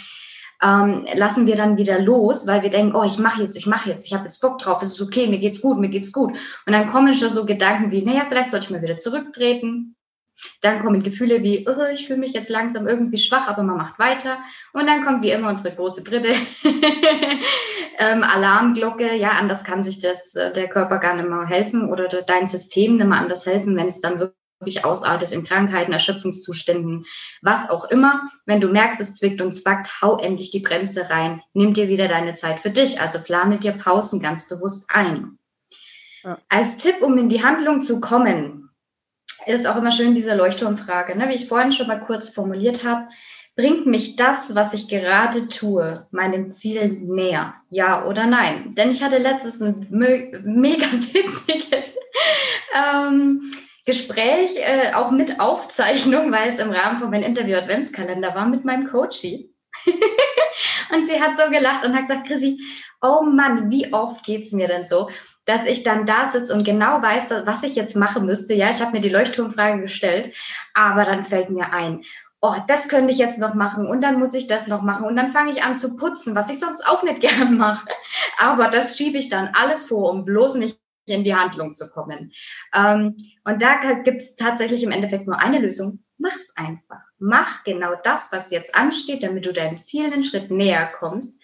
ähm, 0.63 1.05
lassen 1.13 1.46
wir 1.46 1.55
dann 1.55 1.77
wieder 1.77 2.00
los, 2.00 2.48
weil 2.48 2.63
wir 2.63 2.72
denken, 2.72 2.96
oh, 2.96 3.03
ich 3.03 3.20
mache 3.20 3.44
jetzt, 3.44 3.55
ich 3.55 3.67
mache 3.67 3.91
jetzt, 3.91 4.08
ich 4.08 4.15
habe 4.15 4.25
jetzt 4.25 4.41
Bock 4.41 4.58
drauf, 4.58 4.82
es 4.82 4.89
ist 4.89 5.01
okay, 5.01 5.27
mir 5.27 5.38
geht's 5.38 5.62
gut, 5.62 5.77
mir 5.77 5.89
geht's 5.89 6.12
gut. 6.12 6.32
Und 6.65 6.74
dann 6.74 6.88
kommen 6.88 7.13
schon 7.13 7.29
so 7.29 7.46
Gedanken 7.46 7.91
wie, 7.91 8.03
naja, 8.03 8.25
vielleicht 8.27 8.50
sollte 8.50 8.65
ich 8.65 8.72
mal 8.72 8.82
wieder 8.82 8.98
zurücktreten, 8.98 9.94
dann 10.61 10.79
kommen 10.79 11.03
Gefühle 11.03 11.43
wie, 11.43 11.67
oh, 11.67 11.85
ich 11.93 12.07
fühle 12.07 12.19
mich 12.19 12.33
jetzt 12.33 12.49
langsam 12.49 12.87
irgendwie 12.87 13.17
schwach, 13.17 13.47
aber 13.47 13.63
man 13.63 13.77
macht 13.77 13.99
weiter. 13.99 14.37
Und 14.73 14.87
dann 14.87 15.03
kommt 15.03 15.23
wie 15.23 15.31
immer 15.31 15.49
unsere 15.49 15.75
große 15.75 16.03
dritte 16.03 16.29
ähm, 17.97 18.23
Alarmglocke. 18.23 19.15
Ja, 19.15 19.31
anders 19.31 19.63
kann 19.63 19.83
sich 19.83 19.99
das, 19.99 20.35
äh, 20.35 20.51
der 20.51 20.67
Körper 20.67 20.99
gar 20.99 21.15
nicht 21.15 21.29
mehr 21.29 21.45
helfen 21.45 21.89
oder 21.89 22.07
dein 22.07 22.47
System 22.47 22.97
nicht 22.97 23.07
mehr 23.07 23.19
anders 23.19 23.45
helfen, 23.45 23.77
wenn 23.77 23.87
es 23.87 24.01
dann 24.01 24.19
wirklich 24.19 24.85
ausartet 24.85 25.31
in 25.31 25.43
Krankheiten, 25.43 25.93
Erschöpfungszuständen, 25.93 27.05
was 27.41 27.69
auch 27.69 27.85
immer. 27.85 28.23
Wenn 28.45 28.61
du 28.61 28.67
merkst, 28.69 28.99
es 28.99 29.13
zwickt 29.13 29.41
und 29.41 29.53
zwackt, 29.53 30.01
hau 30.01 30.17
endlich 30.17 30.51
die 30.51 30.61
Bremse 30.61 31.09
rein. 31.09 31.41
Nimm 31.53 31.73
dir 31.73 31.87
wieder 31.87 32.07
deine 32.07 32.33
Zeit 32.33 32.59
für 32.59 32.71
dich. 32.71 33.01
Also 33.01 33.19
plane 33.19 33.59
dir 33.59 33.73
Pausen 33.73 34.21
ganz 34.21 34.47
bewusst 34.47 34.89
ein. 34.93 35.37
Ja. 36.23 36.39
Als 36.49 36.77
Tipp, 36.77 37.01
um 37.01 37.17
in 37.17 37.29
die 37.29 37.43
Handlung 37.43 37.81
zu 37.81 38.01
kommen, 38.01 38.64
ist 39.53 39.67
auch 39.67 39.75
immer 39.75 39.91
schön 39.91 40.15
diese 40.15 40.35
Leuchtturmfrage, 40.35 41.17
ne? 41.17 41.29
wie 41.29 41.35
ich 41.35 41.47
vorhin 41.47 41.71
schon 41.71 41.87
mal 41.87 41.99
kurz 41.99 42.29
formuliert 42.29 42.83
habe. 42.83 43.07
Bringt 43.55 43.85
mich 43.85 44.17
das, 44.17 44.53
was 44.53 44.73
ich 44.73 44.89
gerade 44.89 45.47
tue, 45.47 46.07
meinem 46.11 46.51
Ziel 46.51 46.89
näher? 46.89 47.53
Ja 47.69 48.05
oder 48.05 48.25
nein? 48.25 48.73
Denn 48.75 48.91
ich 48.91 49.01
hatte 49.01 49.17
letztens 49.17 49.61
ein 49.61 49.87
mega 49.89 50.85
witziges 50.91 51.97
ähm, 52.73 53.49
Gespräch, 53.85 54.57
äh, 54.57 54.93
auch 54.93 55.11
mit 55.11 55.39
Aufzeichnung, 55.39 56.31
weil 56.31 56.49
es 56.49 56.59
im 56.59 56.71
Rahmen 56.71 56.97
von 56.97 57.09
meinem 57.11 57.23
Interview-Adventskalender 57.23 58.35
war 58.35 58.47
mit 58.47 58.65
meinem 58.65 58.87
Coachie. 58.87 59.53
und 60.91 61.05
sie 61.05 61.21
hat 61.21 61.37
so 61.37 61.49
gelacht 61.49 61.85
und 61.85 61.93
hat 61.93 62.01
gesagt, 62.01 62.27
Chrissy, 62.27 62.59
oh 63.01 63.21
Mann, 63.21 63.69
wie 63.69 63.93
oft 63.93 64.25
geht's 64.25 64.51
mir 64.51 64.67
denn 64.67 64.85
so? 64.85 65.09
Dass 65.45 65.65
ich 65.65 65.83
dann 65.83 66.05
da 66.05 66.25
sitze 66.25 66.53
und 66.53 66.63
genau 66.63 67.01
weiß, 67.01 67.29
was 67.45 67.63
ich 67.63 67.75
jetzt 67.75 67.95
machen 67.95 68.25
müsste. 68.25 68.53
Ja, 68.53 68.69
ich 68.69 68.81
habe 68.81 68.91
mir 68.91 69.01
die 69.01 69.09
Leuchtturmfrage 69.09 69.81
gestellt, 69.81 70.33
aber 70.73 71.05
dann 71.05 71.23
fällt 71.23 71.49
mir 71.49 71.71
ein, 71.71 72.03
oh, 72.41 72.55
das 72.67 72.89
könnte 72.89 73.11
ich 73.11 73.17
jetzt 73.17 73.39
noch 73.39 73.53
machen 73.53 73.87
und 73.87 74.01
dann 74.01 74.19
muss 74.19 74.33
ich 74.33 74.47
das 74.47 74.67
noch 74.67 74.81
machen 74.81 75.05
und 75.05 75.15
dann 75.15 75.31
fange 75.31 75.51
ich 75.51 75.63
an 75.63 75.77
zu 75.77 75.95
putzen, 75.95 76.35
was 76.35 76.49
ich 76.49 76.59
sonst 76.59 76.87
auch 76.87 77.03
nicht 77.03 77.21
gern 77.21 77.57
mache. 77.57 77.87
Aber 78.37 78.67
das 78.67 78.97
schiebe 78.97 79.17
ich 79.17 79.29
dann 79.29 79.49
alles 79.53 79.85
vor, 79.85 80.11
um 80.11 80.25
bloß 80.25 80.55
nicht 80.55 80.79
in 81.07 81.23
die 81.23 81.35
Handlung 81.35 81.73
zu 81.73 81.89
kommen. 81.89 82.31
Ähm, 82.73 83.15
und 83.43 83.61
da 83.61 83.75
gibt 84.03 84.21
es 84.21 84.35
tatsächlich 84.35 84.83
im 84.83 84.91
Endeffekt 84.91 85.27
nur 85.27 85.39
eine 85.39 85.59
Lösung. 85.59 86.03
Mach's 86.17 86.53
einfach. 86.55 87.01
Mach 87.19 87.63
genau 87.63 87.93
das, 88.03 88.31
was 88.31 88.49
jetzt 88.49 88.73
ansteht, 88.73 89.21
damit 89.21 89.45
du 89.45 89.53
deinem 89.53 89.77
Ziel 89.77 90.05
einen 90.05 90.23
Schritt 90.23 90.49
näher 90.49 90.91
kommst. 90.97 91.41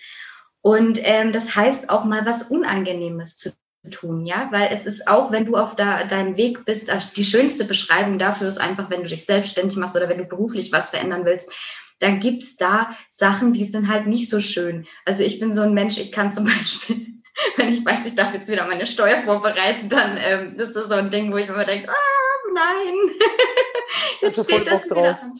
Und 0.61 0.99
ähm, 1.03 1.31
das 1.31 1.55
heißt 1.55 1.89
auch 1.89 2.05
mal 2.05 2.25
was 2.25 2.43
Unangenehmes 2.43 3.37
zu 3.37 3.51
tun, 3.89 4.25
ja, 4.25 4.49
weil 4.51 4.69
es 4.71 4.85
ist 4.85 5.07
auch, 5.07 5.31
wenn 5.31 5.45
du 5.45 5.57
auf 5.57 5.75
da, 5.75 6.03
deinem 6.03 6.37
Weg 6.37 6.65
bist, 6.65 6.91
die 7.15 7.23
schönste 7.23 7.65
Beschreibung 7.65 8.19
dafür 8.19 8.47
ist 8.47 8.59
einfach, 8.59 8.89
wenn 8.91 9.01
du 9.01 9.09
dich 9.09 9.25
selbstständig 9.25 9.75
machst 9.75 9.95
oder 9.95 10.07
wenn 10.07 10.19
du 10.19 10.25
beruflich 10.25 10.71
was 10.71 10.91
verändern 10.91 11.25
willst, 11.25 11.51
dann 11.99 12.19
gibt's 12.19 12.57
da 12.57 12.95
Sachen, 13.09 13.53
die 13.53 13.63
sind 13.63 13.87
halt 13.87 14.05
nicht 14.05 14.29
so 14.29 14.39
schön. 14.39 14.87
Also 15.05 15.23
ich 15.23 15.39
bin 15.39 15.53
so 15.53 15.61
ein 15.61 15.73
Mensch, 15.73 15.97
ich 15.97 16.11
kann 16.11 16.29
zum 16.29 16.43
Beispiel, 16.45 17.07
wenn 17.55 17.69
ich 17.69 17.83
weiß, 17.83 18.05
ich 18.05 18.15
darf 18.15 18.33
jetzt 18.33 18.51
wieder 18.51 18.67
meine 18.67 18.85
Steuer 18.85 19.19
vorbereiten, 19.21 19.89
dann 19.89 20.17
ähm, 20.19 20.59
ist 20.59 20.75
das 20.75 20.89
so 20.89 20.95
ein 20.95 21.09
Ding, 21.09 21.31
wo 21.31 21.37
ich 21.37 21.47
immer 21.47 21.65
denke, 21.65 21.89
ah, 21.89 22.53
nein, 22.53 22.95
jetzt 24.21 24.37
also 24.37 24.43
steht 24.43 24.67
das 24.67 24.89
wieder 24.91 25.19
an. 25.21 25.39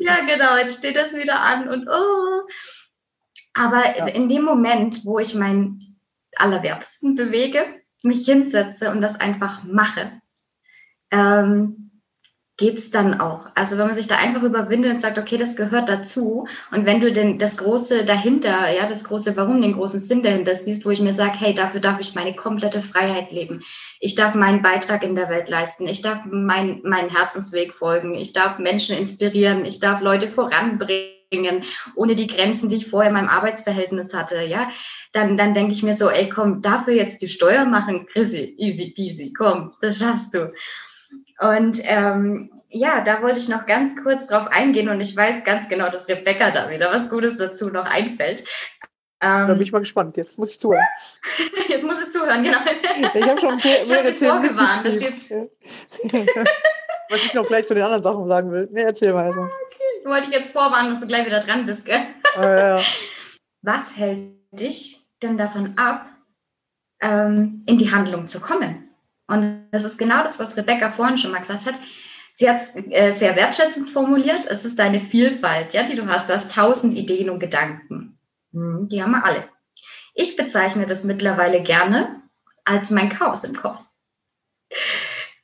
Ja, 0.00 0.20
genau, 0.20 0.56
jetzt 0.56 0.78
steht 0.78 0.96
das 0.96 1.14
wieder 1.14 1.40
an 1.40 1.68
und 1.68 1.88
oh. 1.88 2.48
Aber 3.54 3.82
ja. 3.96 4.06
in 4.06 4.28
dem 4.28 4.42
Moment, 4.42 5.04
wo 5.04 5.18
ich 5.18 5.34
mein 5.34 5.91
Allerwertesten 6.36 7.14
bewege, 7.14 7.64
mich 8.02 8.24
hinsetze 8.24 8.90
und 8.90 9.00
das 9.00 9.20
einfach 9.20 9.64
mache, 9.64 10.20
ähm, 11.10 11.82
geht 12.58 12.78
es 12.78 12.90
dann 12.90 13.18
auch. 13.18 13.46
Also 13.54 13.78
wenn 13.78 13.86
man 13.86 13.94
sich 13.94 14.06
da 14.06 14.18
einfach 14.18 14.42
überwindet 14.42 14.92
und 14.92 15.00
sagt, 15.00 15.18
okay, 15.18 15.36
das 15.36 15.56
gehört 15.56 15.88
dazu. 15.88 16.46
Und 16.70 16.84
wenn 16.86 17.00
du 17.00 17.10
denn 17.10 17.38
das 17.38 17.56
große 17.56 18.04
dahinter, 18.04 18.70
ja, 18.70 18.86
das 18.86 19.04
große 19.04 19.36
Warum, 19.36 19.62
den 19.62 19.72
großen 19.72 20.00
Sinn 20.00 20.22
dahinter 20.22 20.54
siehst, 20.54 20.84
wo 20.84 20.90
ich 20.90 21.00
mir 21.00 21.12
sage, 21.12 21.38
hey, 21.38 21.54
dafür 21.54 21.80
darf 21.80 21.98
ich 21.98 22.14
meine 22.14 22.36
komplette 22.36 22.82
Freiheit 22.82 23.32
leben. 23.32 23.62
Ich 24.00 24.14
darf 24.14 24.34
meinen 24.34 24.62
Beitrag 24.62 25.02
in 25.02 25.16
der 25.16 25.28
Welt 25.28 25.48
leisten. 25.48 25.88
Ich 25.88 26.02
darf 26.02 26.20
mein, 26.30 26.82
meinen 26.84 27.08
Herzensweg 27.08 27.74
folgen. 27.74 28.14
Ich 28.14 28.32
darf 28.32 28.58
Menschen 28.58 28.96
inspirieren. 28.96 29.64
Ich 29.64 29.80
darf 29.80 30.00
Leute 30.00 30.28
voranbringen, 30.28 31.16
ohne 31.94 32.14
die 32.14 32.26
Grenzen, 32.26 32.68
die 32.68 32.76
ich 32.76 32.90
vorher 32.90 33.10
in 33.10 33.16
meinem 33.16 33.28
Arbeitsverhältnis 33.28 34.14
hatte, 34.14 34.42
ja 34.42 34.68
dann, 35.12 35.36
dann 35.36 35.54
denke 35.54 35.72
ich 35.72 35.82
mir 35.82 35.94
so, 35.94 36.08
ey, 36.08 36.28
komm, 36.28 36.62
dafür 36.62 36.94
jetzt 36.94 37.22
die 37.22 37.28
Steuer 37.28 37.64
machen, 37.64 38.06
Chrissy, 38.06 38.54
easy 38.58 38.90
peasy, 38.90 39.32
komm, 39.32 39.70
das 39.80 39.98
schaffst 39.98 40.34
du. 40.34 40.52
Und 41.38 41.80
ähm, 41.84 42.50
ja, 42.70 43.02
da 43.02 43.22
wollte 43.22 43.38
ich 43.38 43.48
noch 43.48 43.66
ganz 43.66 44.02
kurz 44.02 44.26
drauf 44.26 44.48
eingehen 44.48 44.88
und 44.88 45.00
ich 45.00 45.14
weiß 45.14 45.44
ganz 45.44 45.68
genau, 45.68 45.90
dass 45.90 46.08
Rebecca 46.08 46.50
da 46.50 46.70
wieder 46.70 46.90
was 46.90 47.10
Gutes 47.10 47.36
dazu 47.36 47.68
noch 47.68 47.84
einfällt. 47.84 48.44
Ähm, 49.20 49.46
da 49.48 49.54
bin 49.54 49.62
ich 49.62 49.72
mal 49.72 49.80
gespannt. 49.80 50.16
Jetzt 50.16 50.38
muss 50.38 50.52
ich 50.52 50.58
zuhören. 50.58 50.84
jetzt 51.68 51.84
muss 51.84 52.02
ich 52.02 52.10
zuhören, 52.10 52.42
genau. 52.42 52.58
Ich 53.14 53.28
habe 53.28 53.40
schon 53.40 53.56
mehrere 53.56 54.14
Themen 54.14 54.40
vorgewarnt, 54.40 54.86
dass 54.86 55.00
jetzt 55.00 55.30
Was 57.10 57.24
ich 57.24 57.34
noch 57.34 57.46
gleich 57.46 57.66
zu 57.66 57.74
den 57.74 57.82
anderen 57.82 58.02
Sachen 58.02 58.26
sagen 58.26 58.50
will. 58.50 58.68
Nee, 58.72 58.82
erzähl 58.82 59.12
mal. 59.12 59.24
Also. 59.24 59.42
Okay. 59.42 59.81
Ich 60.02 60.08
wollte 60.08 60.26
dich 60.26 60.34
jetzt 60.34 60.50
vorwarnen, 60.50 60.90
dass 60.90 61.00
du 61.00 61.06
gleich 61.06 61.26
wieder 61.26 61.38
dran 61.38 61.64
bist, 61.64 61.86
gell? 61.86 62.00
Oh, 62.36 62.42
ja, 62.42 62.78
ja. 62.78 62.84
Was 63.60 63.96
hält 63.96 64.32
dich 64.52 64.98
denn 65.22 65.36
davon 65.36 65.76
ab, 65.76 66.08
ähm, 67.02 67.62
in 67.66 67.78
die 67.78 67.92
Handlung 67.92 68.26
zu 68.26 68.40
kommen? 68.40 68.88
Und 69.28 69.68
das 69.70 69.84
ist 69.84 69.98
genau 69.98 70.24
das, 70.24 70.40
was 70.40 70.56
Rebecca 70.56 70.90
vorhin 70.90 71.18
schon 71.18 71.30
mal 71.30 71.40
gesagt 71.40 71.66
hat. 71.66 71.74
Sie 72.32 72.48
hat 72.48 72.56
es 72.56 72.74
äh, 72.74 73.12
sehr 73.12 73.36
wertschätzend 73.36 73.90
formuliert. 73.90 74.46
Es 74.46 74.64
ist 74.64 74.78
deine 74.78 74.98
Vielfalt, 74.98 75.74
ja, 75.74 75.82
die 75.84 75.94
du 75.94 76.06
hast. 76.06 76.28
Du 76.28 76.32
hast 76.32 76.54
tausend 76.54 76.94
Ideen 76.94 77.30
und 77.30 77.38
Gedanken. 77.38 78.18
Hm, 78.52 78.88
die 78.88 79.02
haben 79.02 79.12
wir 79.12 79.24
alle. 79.24 79.48
Ich 80.14 80.36
bezeichne 80.36 80.86
das 80.86 81.04
mittlerweile 81.04 81.62
gerne 81.62 82.22
als 82.64 82.90
mein 82.90 83.10
Chaos 83.10 83.44
im 83.44 83.54
Kopf. 83.54 83.84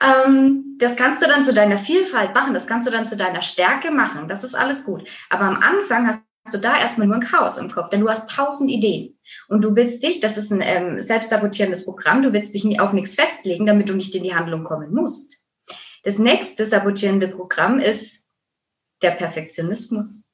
Ähm, 0.00 0.76
das 0.78 0.96
kannst 0.96 1.22
du 1.22 1.26
dann 1.26 1.42
zu 1.42 1.52
deiner 1.52 1.78
Vielfalt 1.78 2.34
machen, 2.34 2.54
das 2.54 2.66
kannst 2.66 2.86
du 2.86 2.90
dann 2.90 3.06
zu 3.06 3.16
deiner 3.16 3.42
Stärke 3.42 3.90
machen, 3.90 4.28
das 4.28 4.44
ist 4.44 4.54
alles 4.54 4.84
gut. 4.84 5.08
Aber 5.28 5.44
am 5.44 5.56
Anfang 5.56 6.06
hast 6.06 6.24
du 6.52 6.58
da 6.58 6.78
erstmal 6.78 7.08
nur 7.08 7.16
ein 7.16 7.22
Chaos 7.22 7.58
im 7.58 7.70
Kopf, 7.70 7.90
denn 7.90 8.00
du 8.00 8.08
hast 8.08 8.30
tausend 8.30 8.70
Ideen. 8.70 9.18
Und 9.48 9.62
du 9.62 9.74
willst 9.74 10.02
dich, 10.02 10.20
das 10.20 10.38
ist 10.38 10.52
ein 10.52 10.62
ähm, 10.62 11.02
selbstsabotierendes 11.02 11.84
Programm, 11.84 12.22
du 12.22 12.32
willst 12.32 12.54
dich 12.54 12.64
nie 12.64 12.78
auf 12.78 12.92
nichts 12.92 13.14
festlegen, 13.14 13.66
damit 13.66 13.88
du 13.88 13.94
nicht 13.94 14.14
in 14.14 14.22
die 14.22 14.34
Handlung 14.34 14.64
kommen 14.64 14.94
musst. 14.94 15.46
Das 16.04 16.18
nächste 16.18 16.64
sabotierende 16.64 17.28
Programm 17.28 17.78
ist 17.78 18.26
der 19.02 19.10
Perfektionismus. 19.10 20.27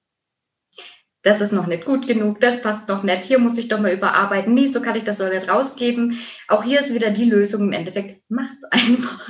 Das 1.24 1.40
ist 1.40 1.52
noch 1.52 1.66
nicht 1.66 1.86
gut 1.86 2.06
genug, 2.06 2.38
das 2.40 2.62
passt 2.62 2.86
noch 2.90 3.02
nicht, 3.02 3.24
hier 3.24 3.38
muss 3.38 3.56
ich 3.56 3.68
doch 3.68 3.80
mal 3.80 3.94
überarbeiten. 3.94 4.52
Nee, 4.52 4.66
so 4.66 4.82
kann 4.82 4.94
ich 4.94 5.04
das 5.04 5.16
so 5.16 5.26
nicht 5.26 5.48
rausgeben. 5.48 6.20
Auch 6.48 6.62
hier 6.62 6.80
ist 6.80 6.92
wieder 6.92 7.10
die 7.10 7.24
Lösung 7.24 7.62
im 7.62 7.72
Endeffekt. 7.72 8.22
Mach's 8.28 8.62
einfach. 8.70 9.26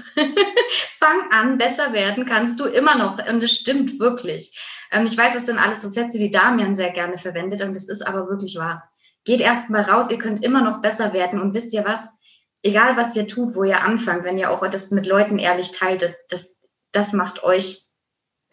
Fang 0.98 1.30
an, 1.30 1.56
besser 1.56 1.92
werden 1.92 2.26
kannst 2.26 2.58
du 2.58 2.64
immer 2.64 2.96
noch. 2.96 3.24
Und 3.28 3.40
es 3.44 3.52
stimmt 3.54 4.00
wirklich. 4.00 4.58
Ähm, 4.90 5.06
ich 5.06 5.16
weiß, 5.16 5.34
das 5.34 5.46
sind 5.46 5.58
alles 5.58 5.82
so 5.82 5.88
Sätze, 5.88 6.18
die 6.18 6.30
Damian 6.30 6.74
sehr 6.74 6.90
gerne 6.90 7.16
verwendet 7.16 7.62
und 7.62 7.76
es 7.76 7.88
ist 7.88 8.02
aber 8.02 8.28
wirklich 8.28 8.56
wahr. 8.56 8.90
Geht 9.24 9.40
erst 9.40 9.70
mal 9.70 9.82
raus, 9.82 10.10
ihr 10.10 10.18
könnt 10.18 10.44
immer 10.44 10.62
noch 10.62 10.82
besser 10.82 11.12
werden 11.12 11.40
und 11.40 11.54
wisst 11.54 11.72
ihr 11.72 11.84
was? 11.84 12.10
Egal 12.64 12.96
was 12.96 13.14
ihr 13.14 13.28
tut, 13.28 13.54
wo 13.54 13.62
ihr 13.62 13.82
anfangt, 13.82 14.24
wenn 14.24 14.36
ihr 14.36 14.50
auch 14.50 14.68
das 14.68 14.90
mit 14.90 15.06
Leuten 15.06 15.38
ehrlich 15.38 15.70
teilt, 15.70 16.16
das, 16.28 16.58
das 16.90 17.12
macht 17.12 17.44
euch 17.44 17.83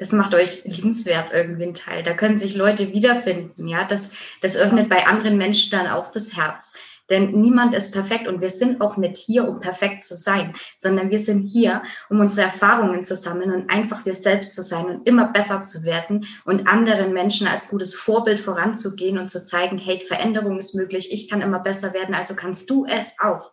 das 0.01 0.13
macht 0.13 0.33
euch 0.33 0.63
liebenswert 0.65 1.31
irgendwie 1.31 1.65
ein 1.65 1.75
Teil. 1.75 2.01
Da 2.01 2.15
können 2.15 2.35
sich 2.35 2.55
Leute 2.55 2.91
wiederfinden, 2.91 3.67
ja. 3.67 3.85
Das, 3.85 4.13
das 4.41 4.57
öffnet 4.57 4.89
bei 4.89 5.05
anderen 5.05 5.37
Menschen 5.37 5.69
dann 5.69 5.85
auch 5.85 6.11
das 6.11 6.35
Herz. 6.35 6.73
Denn 7.11 7.39
niemand 7.39 7.75
ist 7.75 7.91
perfekt 7.91 8.27
und 8.27 8.41
wir 8.41 8.49
sind 8.49 8.81
auch 8.81 8.97
nicht 8.97 9.19
hier, 9.19 9.47
um 9.47 9.59
perfekt 9.59 10.03
zu 10.03 10.15
sein, 10.15 10.55
sondern 10.79 11.11
wir 11.11 11.19
sind 11.19 11.43
hier, 11.43 11.83
um 12.09 12.19
unsere 12.19 12.47
Erfahrungen 12.47 13.03
zu 13.03 13.15
sammeln 13.15 13.51
und 13.51 13.69
einfach 13.69 14.03
wir 14.03 14.15
selbst 14.15 14.55
zu 14.55 14.63
sein 14.63 14.85
und 14.85 15.07
immer 15.07 15.31
besser 15.31 15.61
zu 15.61 15.83
werden 15.83 16.25
und 16.45 16.67
anderen 16.67 17.13
Menschen 17.13 17.45
als 17.45 17.69
gutes 17.69 17.93
Vorbild 17.93 18.39
voranzugehen 18.39 19.19
und 19.19 19.29
zu 19.29 19.43
zeigen, 19.43 19.77
hey, 19.77 19.99
Veränderung 19.99 20.57
ist 20.57 20.73
möglich, 20.73 21.11
ich 21.11 21.29
kann 21.29 21.41
immer 21.41 21.59
besser 21.59 21.93
werden, 21.93 22.15
also 22.15 22.33
kannst 22.33 22.71
du 22.71 22.87
es 22.87 23.19
auch. 23.19 23.51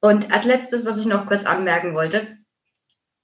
Und 0.00 0.32
als 0.32 0.46
letztes, 0.46 0.84
was 0.84 0.98
ich 0.98 1.06
noch 1.06 1.26
kurz 1.26 1.46
anmerken 1.46 1.94
wollte, 1.94 2.38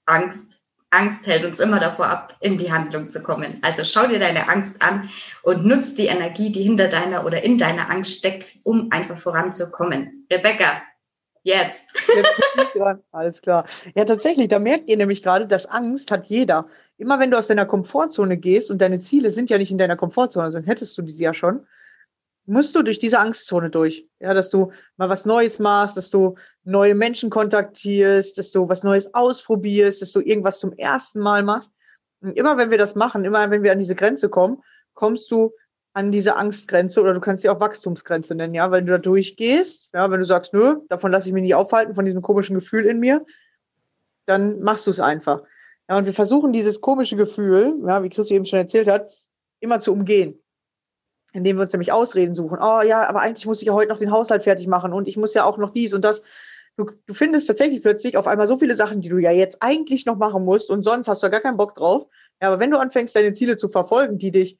Angst 0.05 0.60
Angst 0.91 1.25
hält 1.25 1.45
uns 1.45 1.59
immer 1.59 1.79
davor 1.79 2.07
ab, 2.07 2.35
in 2.41 2.57
die 2.57 2.71
Handlung 2.71 3.09
zu 3.09 3.23
kommen. 3.23 3.59
Also 3.61 3.83
schau 3.83 4.07
dir 4.07 4.19
deine 4.19 4.49
Angst 4.49 4.81
an 4.81 5.09
und 5.41 5.65
nutz 5.65 5.95
die 5.95 6.07
Energie, 6.07 6.51
die 6.51 6.63
hinter 6.63 6.89
deiner 6.89 7.25
oder 7.25 7.43
in 7.43 7.57
deiner 7.57 7.89
Angst 7.89 8.11
steckt, 8.11 8.57
um 8.63 8.91
einfach 8.91 9.17
voranzukommen. 9.17 10.27
Rebecca, 10.29 10.81
jetzt. 11.43 11.97
Jetzt. 12.13 12.33
Alles 13.11 13.41
klar. 13.41 13.65
Ja, 13.95 14.05
tatsächlich, 14.05 14.49
da 14.49 14.59
merkt 14.59 14.89
ihr 14.89 14.97
nämlich 14.97 15.23
gerade, 15.23 15.47
dass 15.47 15.65
Angst 15.65 16.11
hat 16.11 16.25
jeder. 16.25 16.67
Immer 16.97 17.19
wenn 17.19 17.31
du 17.31 17.37
aus 17.37 17.47
deiner 17.47 17.65
Komfortzone 17.65 18.37
gehst 18.37 18.69
und 18.69 18.79
deine 18.79 18.99
Ziele 18.99 19.31
sind 19.31 19.49
ja 19.49 19.57
nicht 19.57 19.71
in 19.71 19.77
deiner 19.77 19.95
Komfortzone, 19.95 20.51
sonst 20.51 20.67
hättest 20.67 20.97
du 20.97 21.01
diese 21.01 21.23
ja 21.23 21.33
schon, 21.33 21.65
musst 22.45 22.75
du 22.75 22.83
durch 22.83 22.99
diese 22.99 23.19
Angstzone 23.19 23.69
durch. 23.69 24.07
Ja, 24.19 24.33
dass 24.33 24.49
du 24.49 24.71
mal 24.97 25.09
was 25.09 25.25
Neues 25.25 25.59
machst, 25.59 25.97
dass 25.97 26.09
du 26.09 26.35
neue 26.63 26.95
Menschen 26.95 27.29
kontaktierst, 27.29 28.37
dass 28.37 28.51
du 28.51 28.67
was 28.67 28.83
Neues 28.83 29.13
ausprobierst, 29.13 30.01
dass 30.01 30.11
du 30.11 30.21
irgendwas 30.21 30.59
zum 30.59 30.73
ersten 30.73 31.19
Mal 31.19 31.43
machst. 31.43 31.73
Und 32.21 32.37
immer 32.37 32.57
wenn 32.57 32.71
wir 32.71 32.77
das 32.77 32.95
machen, 32.95 33.25
immer 33.25 33.49
wenn 33.49 33.63
wir 33.63 33.71
an 33.71 33.79
diese 33.79 33.95
Grenze 33.95 34.29
kommen, 34.29 34.61
kommst 34.93 35.31
du 35.31 35.53
an 35.93 36.11
diese 36.11 36.35
Angstgrenze 36.35 37.01
oder 37.01 37.13
du 37.13 37.19
kannst 37.19 37.43
die 37.43 37.49
auch 37.49 37.59
Wachstumsgrenze 37.59 38.33
nennen, 38.33 38.53
ja, 38.53 38.71
wenn 38.71 38.85
du 38.85 38.93
da 38.93 38.97
durchgehst, 38.97 39.89
ja, 39.93 40.09
wenn 40.09 40.19
du 40.19 40.25
sagst, 40.25 40.53
nö, 40.53 40.77
davon 40.87 41.11
lasse 41.11 41.27
ich 41.27 41.33
mich 41.33 41.43
nicht 41.43 41.55
aufhalten, 41.55 41.95
von 41.95 42.05
diesem 42.05 42.21
komischen 42.21 42.55
Gefühl 42.55 42.85
in 42.85 42.99
mir, 42.99 43.25
dann 44.25 44.61
machst 44.61 44.87
du 44.87 44.91
es 44.91 45.01
einfach. 45.01 45.43
Ja, 45.89 45.97
und 45.97 46.05
wir 46.05 46.13
versuchen 46.13 46.53
dieses 46.53 46.79
komische 46.79 47.17
Gefühl, 47.17 47.75
ja, 47.85 48.03
wie 48.03 48.09
Chris 48.09 48.31
eben 48.31 48.45
schon 48.45 48.59
erzählt 48.59 48.87
hat, 48.87 49.11
immer 49.59 49.81
zu 49.81 49.91
umgehen 49.91 50.40
indem 51.33 51.57
wir 51.57 51.63
uns 51.63 51.73
nämlich 51.73 51.91
Ausreden 51.91 52.33
suchen. 52.33 52.59
Oh 52.61 52.81
ja, 52.81 53.07
aber 53.07 53.21
eigentlich 53.21 53.45
muss 53.45 53.61
ich 53.61 53.67
ja 53.67 53.73
heute 53.73 53.89
noch 53.89 53.99
den 53.99 54.11
Haushalt 54.11 54.43
fertig 54.43 54.67
machen 54.67 54.93
und 54.93 55.07
ich 55.07 55.17
muss 55.17 55.33
ja 55.33 55.45
auch 55.45 55.57
noch 55.57 55.71
dies 55.71 55.93
und 55.93 56.03
das. 56.03 56.21
Du, 56.77 56.85
du 57.05 57.13
findest 57.13 57.47
tatsächlich 57.47 57.81
plötzlich 57.81 58.17
auf 58.17 58.27
einmal 58.27 58.47
so 58.47 58.57
viele 58.57 58.75
Sachen, 58.75 59.01
die 59.01 59.09
du 59.09 59.17
ja 59.17 59.31
jetzt 59.31 59.61
eigentlich 59.61 60.05
noch 60.05 60.17
machen 60.17 60.45
musst 60.45 60.69
und 60.69 60.83
sonst 60.83 61.07
hast 61.07 61.21
du 61.21 61.27
ja 61.27 61.31
gar 61.31 61.41
keinen 61.41 61.57
Bock 61.57 61.75
drauf. 61.75 62.07
Ja, 62.41 62.47
aber 62.47 62.59
wenn 62.59 62.71
du 62.71 62.79
anfängst, 62.79 63.15
deine 63.15 63.33
Ziele 63.33 63.57
zu 63.57 63.67
verfolgen, 63.67 64.17
die 64.17 64.31
dich 64.31 64.57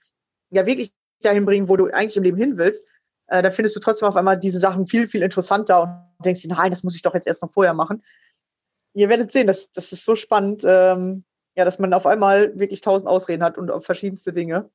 ja 0.50 0.66
wirklich 0.66 0.94
dahin 1.22 1.46
bringen, 1.46 1.70
wo 1.70 1.78
du 1.78 1.86
eigentlich 1.86 2.18
im 2.18 2.24
Leben 2.24 2.38
hin 2.38 2.58
willst, 2.58 2.88
äh, 3.28 3.42
dann 3.42 3.51
findest 3.51 3.75
du 3.75 3.80
trotzdem 3.80 4.08
auf 4.08 4.16
einmal 4.16 4.38
diese 4.38 4.60
Sachen 4.60 4.88
viel, 4.88 5.08
viel 5.08 5.22
interessanter 5.24 5.84
und 5.84 6.25
denkst 6.25 6.42
dir, 6.42 6.50
nein, 6.50 6.72
das 6.72 6.84
muss 6.84 6.96
ich 6.96 7.01
doch 7.01 7.13
jetzt 7.13 7.28
erst 7.28 7.42
noch 7.42 7.51
vorher 7.51 7.74
machen. 7.74 8.04
Ihr 8.94 9.08
werdet 9.10 9.32
sehen, 9.32 9.48
das, 9.48 9.72
das 9.72 9.92
ist 9.94 10.04
so 10.04 10.16
spannend, 10.16 10.63
ähm, 10.66 11.24
ja, 11.56 11.66
dass 11.66 11.80
man 11.80 11.94
auf 11.94 12.06
einmal 12.06 12.58
wirklich 12.60 12.82
tausend 12.82 13.08
Ausreden 13.08 13.44
hat 13.44 13.58
und 13.58 13.72
auf 13.72 13.86
verschiedenste 13.86 14.34
Dinge. 14.34 14.70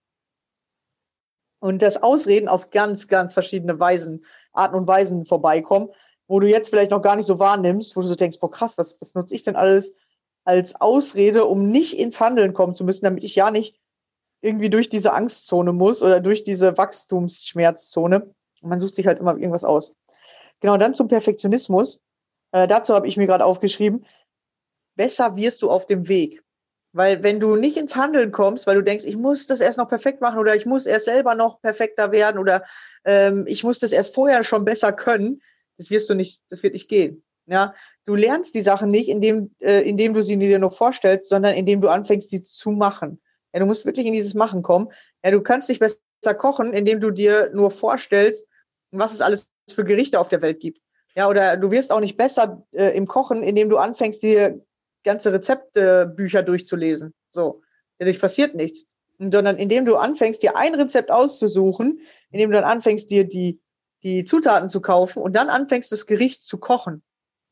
Und 1.59 1.83
das 1.83 2.03
Ausreden 2.03 2.49
auf 2.49 2.71
ganz, 2.71 3.09
ganz 3.09 3.33
verschiedene 3.33 3.79
Weisen, 3.81 4.25
Arten 4.53 4.77
und 4.77 4.87
Weisen 4.87 5.27
vorbeikommen, 5.27 5.89
wo 6.29 6.41
du 6.41 6.49
jetzt 6.49 6.71
vielleicht 6.71 6.91
noch 6.91 7.03
gar 7.03 7.17
nicht 7.17 7.27
so 7.27 7.39
wahrnimmst, 7.39 7.97
wo 7.97 8.03
du 8.03 8.07
so 8.07 8.15
denkst, 8.15 8.39
boah 8.41 8.51
krass, 8.51 8.77
was, 8.79 8.97
was 9.01 9.15
nutze 9.15 9.35
ich 9.35 9.43
denn 9.43 9.57
alles 9.57 9.93
als 10.45 10.81
Ausrede, 10.81 11.45
um 11.45 11.71
nicht 11.71 11.99
ins 11.99 12.21
Handeln 12.21 12.53
kommen 12.53 12.75
zu 12.75 12.85
müssen, 12.85 13.05
damit 13.05 13.25
ich 13.25 13.35
ja 13.35 13.51
nicht 13.51 13.81
irgendwie 14.41 14.71
durch 14.71 14.89
diese 14.89 15.13
Angstzone 15.13 15.73
muss 15.73 16.03
oder 16.03 16.21
durch 16.21 16.45
diese 16.45 16.77
Wachstumsschmerzzone. 16.79 18.35
Und 18.61 18.69
man 18.69 18.79
sucht 18.79 18.95
sich 18.95 19.07
halt 19.07 19.19
immer 19.19 19.37
irgendwas 19.37 19.65
aus. 19.65 19.97
Genau, 20.61 20.77
dann 20.77 20.95
zum 20.95 21.09
Perfektionismus. 21.09 22.01
Äh, 22.53 22.67
dazu 22.67 22.95
habe 22.95 23.09
ich 23.09 23.17
mir 23.17 23.27
gerade 23.27 23.45
aufgeschrieben, 23.45 24.07
besser 24.95 25.37
wirst 25.37 25.63
du 25.63 25.71
auf 25.71 25.87
dem 25.87 26.09
Weg. 26.09 26.45
Weil 26.97 27.23
wenn 27.23 27.41
du 27.41 27.57
nicht 27.57 27.77
ins 27.77 27.95
Handeln 27.95 28.33
kommst, 28.33 28.67
weil 28.67 28.77
du 28.77 28.83
denkst, 28.83 29.05
ich 29.05 29.19
muss 29.19 29.47
das 29.47 29.61
erst 29.61 29.77
noch 29.77 29.87
perfekt 29.87 30.23
machen 30.23 30.39
oder 30.39 30.57
ich 30.57 30.65
muss 30.65 30.87
erst 30.87 31.05
selber 31.05 31.35
noch 31.35 31.61
perfekter 31.61 32.11
werden 32.11 32.39
oder 32.39 32.65
ähm, 33.05 33.45
ich 33.47 33.63
muss 33.65 33.79
das 33.79 33.93
erst 33.93 34.15
vorher 34.15 34.43
schon 34.45 34.65
besser 34.65 34.95
können, 34.95 35.43
das 35.77 35.91
wirst 35.91 36.09
du 36.09 36.15
nicht, 36.15 36.41
das 36.49 36.63
wird 36.63 36.73
nicht 36.73 36.89
gehen. 36.89 37.23
Ja, 37.45 37.75
du 38.07 38.15
lernst 38.15 38.55
die 38.55 38.63
Sachen 38.63 38.91
nicht, 38.91 39.11
indem, 39.11 39.55
äh, 39.61 39.87
indem 39.87 40.15
du 40.15 40.23
sie 40.23 40.39
dir 40.39 40.59
noch 40.59 40.73
vorstellst, 40.73 41.29
sondern 41.29 41.55
indem 41.55 41.83
du 41.83 41.89
anfängst, 41.89 42.31
sie 42.31 42.43
zu 42.43 42.71
machen. 42.71 43.21
Ja, 43.53 43.61
du 43.61 43.67
musst 43.67 43.85
wirklich 43.85 44.07
in 44.07 44.15
dieses 44.15 44.33
Machen 44.33 44.63
kommen. 44.63 44.89
Ja, 45.23 45.33
du 45.33 45.43
kannst 45.43 45.69
dich 45.69 45.79
besser 45.79 46.35
kochen, 46.35 46.73
indem 46.73 47.01
du 47.01 47.11
dir 47.11 47.51
nur 47.53 47.71
vorstellst, 47.71 48.47
was 48.91 49.13
es 49.13 49.21
alles 49.21 49.51
für 49.71 49.85
Gerichte 49.85 50.19
auf 50.19 50.31
der 50.31 50.41
Welt 50.41 50.61
gibt. 50.61 50.81
Ja, 51.15 51.29
oder 51.29 51.59
du 51.59 51.71
wirst 51.71 51.93
auch 51.93 52.01
nicht 52.01 52.17
besser 52.17 52.67
äh, 52.73 52.97
im 52.97 53.07
Kochen, 53.07 53.43
indem 53.43 53.69
du 53.69 53.77
anfängst, 53.77 54.23
dir 54.23 54.65
ganze 55.07 55.33
Rezeptbücher 55.33 56.43
durchzulesen. 56.43 57.15
So, 57.31 57.63
dadurch 57.99 58.21
passiert 58.21 58.55
nichts. 58.55 58.85
Sondern 59.19 59.57
indem 59.57 59.87
du 59.87 59.97
anfängst, 59.97 60.43
dir 60.43 60.57
ein 60.59 60.75
Rezept 60.75 61.11
auszusuchen, 61.11 62.01
indem 62.31 62.51
du 62.51 62.57
dann 62.57 62.71
anfängst, 62.71 63.11
dir 63.11 63.27
die, 63.27 63.63
die 64.03 64.25
Zutaten 64.25 64.69
zu 64.69 64.83
kaufen 64.83 65.23
und 65.23 65.35
dann 65.35 65.49
anfängst, 65.49 65.91
das 65.91 66.07
Gericht 66.07 66.43
zu 66.43 66.59
kochen. 66.59 67.03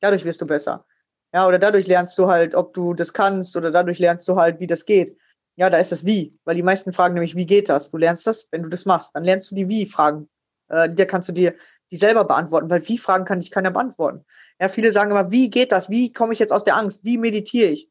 Dadurch 0.00 0.26
wirst 0.26 0.42
du 0.42 0.46
besser. 0.46 0.84
Ja, 1.32 1.48
oder 1.48 1.58
dadurch 1.58 1.86
lernst 1.86 2.18
du 2.18 2.26
halt, 2.26 2.54
ob 2.54 2.74
du 2.74 2.92
das 2.92 3.14
kannst 3.14 3.56
oder 3.56 3.70
dadurch 3.70 3.98
lernst 3.98 4.28
du 4.28 4.36
halt, 4.36 4.60
wie 4.60 4.66
das 4.66 4.84
geht. 4.84 5.16
Ja, 5.56 5.70
da 5.70 5.78
ist 5.78 5.90
das 5.90 6.04
Wie, 6.04 6.38
weil 6.44 6.56
die 6.56 6.62
meisten 6.62 6.92
fragen 6.92 7.14
nämlich, 7.14 7.34
wie 7.34 7.46
geht 7.46 7.68
das? 7.68 7.90
Du 7.90 7.96
lernst 7.96 8.26
das, 8.26 8.48
wenn 8.50 8.62
du 8.62 8.68
das 8.68 8.84
machst, 8.84 9.12
dann 9.14 9.24
lernst 9.24 9.50
du 9.50 9.54
die 9.54 9.68
Wie-Fragen. 9.68 10.28
Äh, 10.68 10.90
der 10.90 11.06
kannst 11.06 11.28
du 11.28 11.32
dir 11.32 11.54
die 11.90 11.96
selber 11.96 12.24
beantworten, 12.24 12.68
weil 12.70 12.86
Wie-Fragen 12.86 13.24
kann 13.24 13.40
dich 13.40 13.50
keiner 13.50 13.70
beantworten. 13.70 14.24
Ja, 14.60 14.68
viele 14.68 14.92
sagen 14.92 15.10
immer, 15.10 15.30
wie 15.30 15.50
geht 15.50 15.72
das? 15.72 15.90
Wie 15.90 16.12
komme 16.12 16.32
ich 16.32 16.38
jetzt 16.38 16.52
aus 16.52 16.64
der 16.64 16.76
Angst? 16.76 17.04
Wie 17.04 17.18
meditiere 17.18 17.70
ich? 17.70 17.88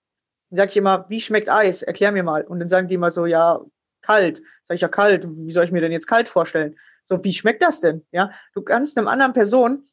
Dann 0.49 0.57
sage 0.57 0.71
ich 0.71 0.77
immer, 0.77 1.05
wie 1.09 1.21
schmeckt 1.21 1.49
Eis? 1.49 1.81
Erklär 1.81 2.11
mir 2.11 2.23
mal. 2.23 2.43
Und 2.43 2.59
dann 2.59 2.69
sagen 2.69 2.87
die 2.87 2.95
immer 2.95 3.11
so, 3.11 3.25
ja, 3.25 3.59
kalt. 4.01 4.41
Sag 4.65 4.75
ich 4.75 4.81
ja 4.81 4.87
kalt. 4.87 5.27
Wie 5.27 5.51
soll 5.51 5.65
ich 5.65 5.71
mir 5.71 5.81
denn 5.81 5.91
jetzt 5.91 6.07
kalt 6.07 6.29
vorstellen? 6.29 6.77
So, 7.05 7.23
wie 7.23 7.33
schmeckt 7.33 7.63
das 7.63 7.81
denn? 7.81 8.05
Ja, 8.11 8.31
du 8.53 8.61
kannst 8.61 8.97
einem 8.97 9.07
anderen 9.07 9.33
Person 9.33 9.89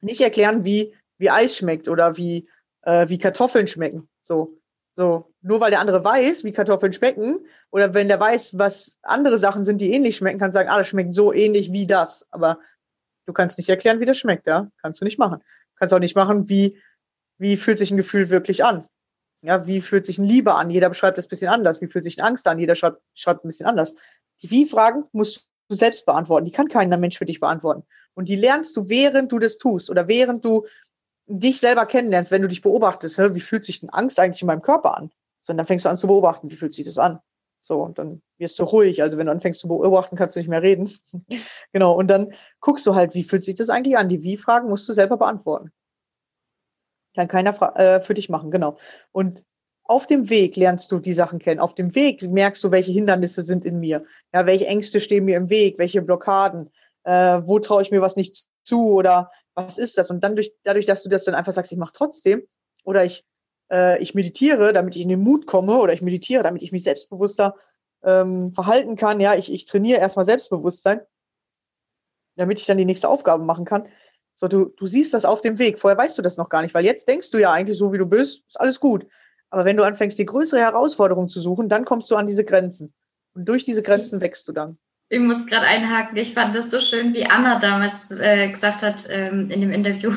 nicht 0.00 0.20
erklären, 0.20 0.64
wie 0.64 0.94
wie 1.16 1.30
Eis 1.30 1.56
schmeckt 1.56 1.88
oder 1.88 2.16
wie 2.16 2.48
äh, 2.82 3.08
wie 3.08 3.18
Kartoffeln 3.18 3.66
schmecken. 3.66 4.08
So, 4.20 4.58
so 4.94 5.32
nur 5.40 5.60
weil 5.60 5.70
der 5.70 5.80
andere 5.80 6.04
weiß, 6.04 6.44
wie 6.44 6.52
Kartoffeln 6.52 6.92
schmecken 6.92 7.46
oder 7.70 7.94
wenn 7.94 8.08
der 8.08 8.20
weiß, 8.20 8.58
was 8.58 8.98
andere 9.02 9.38
Sachen 9.38 9.64
sind, 9.64 9.80
die 9.80 9.92
ähnlich 9.92 10.16
schmecken, 10.16 10.38
kann 10.38 10.52
sagen, 10.52 10.68
ah, 10.68 10.78
das 10.78 10.88
schmeckt 10.88 11.14
so 11.14 11.32
ähnlich 11.32 11.72
wie 11.72 11.86
das. 11.86 12.26
Aber 12.30 12.58
du 13.26 13.32
kannst 13.32 13.56
nicht 13.56 13.70
erklären, 13.70 14.00
wie 14.00 14.04
das 14.04 14.18
schmeckt, 14.18 14.46
ja? 14.46 14.70
Kannst 14.82 15.00
du 15.00 15.04
nicht 15.04 15.18
machen 15.18 15.42
kannst 15.76 15.94
auch 15.94 15.98
nicht 15.98 16.16
machen, 16.16 16.48
wie, 16.48 16.80
wie 17.38 17.56
fühlt 17.56 17.78
sich 17.78 17.90
ein 17.90 17.96
Gefühl 17.96 18.30
wirklich 18.30 18.64
an? 18.64 18.86
Ja, 19.42 19.66
wie 19.66 19.80
fühlt 19.80 20.06
sich 20.06 20.18
ein 20.18 20.24
Liebe 20.24 20.54
an? 20.54 20.70
Jeder 20.70 20.88
beschreibt 20.88 21.18
das 21.18 21.26
ein 21.26 21.28
bisschen 21.28 21.48
anders. 21.48 21.80
Wie 21.80 21.86
fühlt 21.86 22.04
sich 22.04 22.18
eine 22.18 22.28
Angst 22.28 22.46
an? 22.46 22.58
Jeder 22.58 22.74
schreibt, 22.74 23.02
schreibt 23.14 23.44
ein 23.44 23.48
bisschen 23.48 23.66
anders. 23.66 23.94
Die 24.42 24.50
Wie-Fragen 24.50 25.04
musst 25.12 25.46
du 25.68 25.74
selbst 25.76 26.06
beantworten. 26.06 26.46
Die 26.46 26.52
kann 26.52 26.68
keiner 26.68 26.96
Mensch 26.96 27.18
für 27.18 27.26
dich 27.26 27.40
beantworten. 27.40 27.84
Und 28.14 28.28
die 28.28 28.36
lernst 28.36 28.76
du, 28.76 28.88
während 28.88 29.32
du 29.32 29.38
das 29.38 29.58
tust 29.58 29.90
oder 29.90 30.08
während 30.08 30.44
du 30.44 30.66
dich 31.26 31.60
selber 31.60 31.86
kennenlernst, 31.86 32.30
wenn 32.30 32.42
du 32.42 32.48
dich 32.48 32.62
beobachtest. 32.62 33.18
Wie 33.18 33.40
fühlt 33.40 33.64
sich 33.64 33.80
denn 33.80 33.90
Angst 33.90 34.18
eigentlich 34.18 34.42
in 34.42 34.46
meinem 34.46 34.62
Körper 34.62 34.96
an? 34.96 35.10
So, 35.40 35.52
und 35.52 35.58
dann 35.58 35.66
fängst 35.66 35.84
du 35.84 35.90
an 35.90 35.96
zu 35.96 36.06
beobachten, 36.06 36.50
wie 36.50 36.56
fühlt 36.56 36.72
sich 36.72 36.84
das 36.84 36.98
an? 36.98 37.18
So, 37.66 37.80
und 37.80 37.98
dann 37.98 38.20
wirst 38.36 38.58
du 38.58 38.64
ruhig. 38.64 39.02
Also 39.02 39.16
wenn 39.16 39.24
du 39.24 39.32
anfängst 39.32 39.58
zu 39.58 39.68
beobachten, 39.68 40.16
kannst 40.16 40.36
du 40.36 40.40
nicht 40.40 40.50
mehr 40.50 40.62
reden. 40.62 40.92
genau, 41.72 41.96
und 41.96 42.08
dann 42.08 42.34
guckst 42.60 42.84
du 42.84 42.94
halt, 42.94 43.14
wie 43.14 43.24
fühlt 43.24 43.42
sich 43.42 43.54
das 43.54 43.70
eigentlich 43.70 43.96
an? 43.96 44.10
Die 44.10 44.22
Wie-Fragen 44.22 44.68
musst 44.68 44.86
du 44.86 44.92
selber 44.92 45.16
beantworten. 45.16 45.72
Kann 47.14 47.26
keiner 47.26 47.54
äh, 47.78 48.02
für 48.02 48.12
dich 48.12 48.28
machen, 48.28 48.50
genau. 48.50 48.76
Und 49.12 49.46
auf 49.84 50.06
dem 50.06 50.28
Weg 50.28 50.56
lernst 50.56 50.92
du 50.92 50.98
die 50.98 51.14
Sachen 51.14 51.38
kennen. 51.38 51.58
Auf 51.58 51.74
dem 51.74 51.94
Weg 51.94 52.22
merkst 52.22 52.62
du, 52.62 52.70
welche 52.70 52.92
Hindernisse 52.92 53.40
sind 53.40 53.64
in 53.64 53.80
mir. 53.80 54.04
Ja, 54.34 54.44
welche 54.44 54.66
Ängste 54.66 55.00
stehen 55.00 55.24
mir 55.24 55.38
im 55.38 55.48
Weg, 55.48 55.78
welche 55.78 56.02
Blockaden, 56.02 56.70
äh, 57.04 57.40
wo 57.44 57.60
traue 57.60 57.80
ich 57.80 57.90
mir 57.90 58.02
was 58.02 58.16
nicht 58.16 58.44
zu 58.62 58.92
oder 58.92 59.30
was 59.54 59.78
ist 59.78 59.96
das? 59.96 60.10
Und 60.10 60.22
dann 60.22 60.36
durch, 60.36 60.52
dadurch, 60.64 60.84
dass 60.84 61.02
du 61.02 61.08
das 61.08 61.24
dann 61.24 61.34
einfach 61.34 61.52
sagst, 61.52 61.72
ich 61.72 61.78
mache 61.78 61.94
trotzdem 61.94 62.46
oder 62.84 63.06
ich 63.06 63.24
äh, 63.70 64.02
ich 64.02 64.14
meditiere, 64.14 64.72
damit 64.72 64.96
ich 64.96 65.02
in 65.02 65.08
den 65.08 65.20
Mut 65.20 65.46
komme 65.46 65.78
oder 65.78 65.92
ich 65.92 66.02
meditiere, 66.02 66.42
damit 66.42 66.62
ich 66.62 66.72
mich 66.72 66.84
selbstbewusster 66.84 67.56
ähm, 68.02 68.52
verhalten 68.52 68.96
kann. 68.96 69.20
Ja, 69.20 69.34
ich, 69.34 69.52
ich 69.52 69.66
trainiere 69.66 70.00
erstmal 70.00 70.24
Selbstbewusstsein, 70.24 71.00
damit 72.36 72.60
ich 72.60 72.66
dann 72.66 72.78
die 72.78 72.84
nächste 72.84 73.08
Aufgabe 73.08 73.44
machen 73.44 73.64
kann. 73.64 73.88
So, 74.34 74.48
du, 74.48 74.66
du 74.76 74.86
siehst 74.86 75.14
das 75.14 75.24
auf 75.24 75.40
dem 75.40 75.58
Weg. 75.58 75.78
Vorher 75.78 75.96
weißt 75.96 76.18
du 76.18 76.22
das 76.22 76.36
noch 76.36 76.48
gar 76.48 76.62
nicht, 76.62 76.74
weil 76.74 76.84
jetzt 76.84 77.08
denkst 77.08 77.30
du 77.30 77.38
ja 77.38 77.52
eigentlich 77.52 77.78
so, 77.78 77.92
wie 77.92 77.98
du 77.98 78.06
bist, 78.06 78.42
ist 78.48 78.60
alles 78.60 78.80
gut. 78.80 79.06
Aber 79.50 79.64
wenn 79.64 79.76
du 79.76 79.84
anfängst, 79.84 80.18
die 80.18 80.26
größere 80.26 80.60
Herausforderung 80.60 81.28
zu 81.28 81.40
suchen, 81.40 81.68
dann 81.68 81.84
kommst 81.84 82.10
du 82.10 82.16
an 82.16 82.26
diese 82.26 82.44
Grenzen. 82.44 82.92
Und 83.34 83.48
durch 83.48 83.64
diese 83.64 83.82
Grenzen 83.82 84.20
wächst 84.20 84.48
du 84.48 84.52
dann. 84.52 84.78
Ich 85.08 85.20
muss 85.20 85.46
gerade 85.46 85.66
einhaken. 85.66 86.16
Ich 86.16 86.34
fand 86.34 86.54
das 86.54 86.70
so 86.70 86.80
schön, 86.80 87.14
wie 87.14 87.26
Anna 87.26 87.58
damals 87.58 88.10
äh, 88.10 88.48
gesagt 88.48 88.82
hat 88.82 89.06
ähm, 89.08 89.50
in 89.50 89.60
dem 89.60 89.70
Interview. 89.70 90.12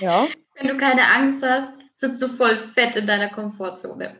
Ja. 0.00 0.26
Wenn 0.54 0.68
du 0.68 0.76
keine 0.76 1.02
Angst 1.14 1.44
hast, 1.44 1.77
sitzt 1.98 2.22
du 2.22 2.28
voll 2.28 2.56
fett 2.56 2.94
in 2.94 3.06
deiner 3.06 3.28
Komfortzone. 3.28 4.16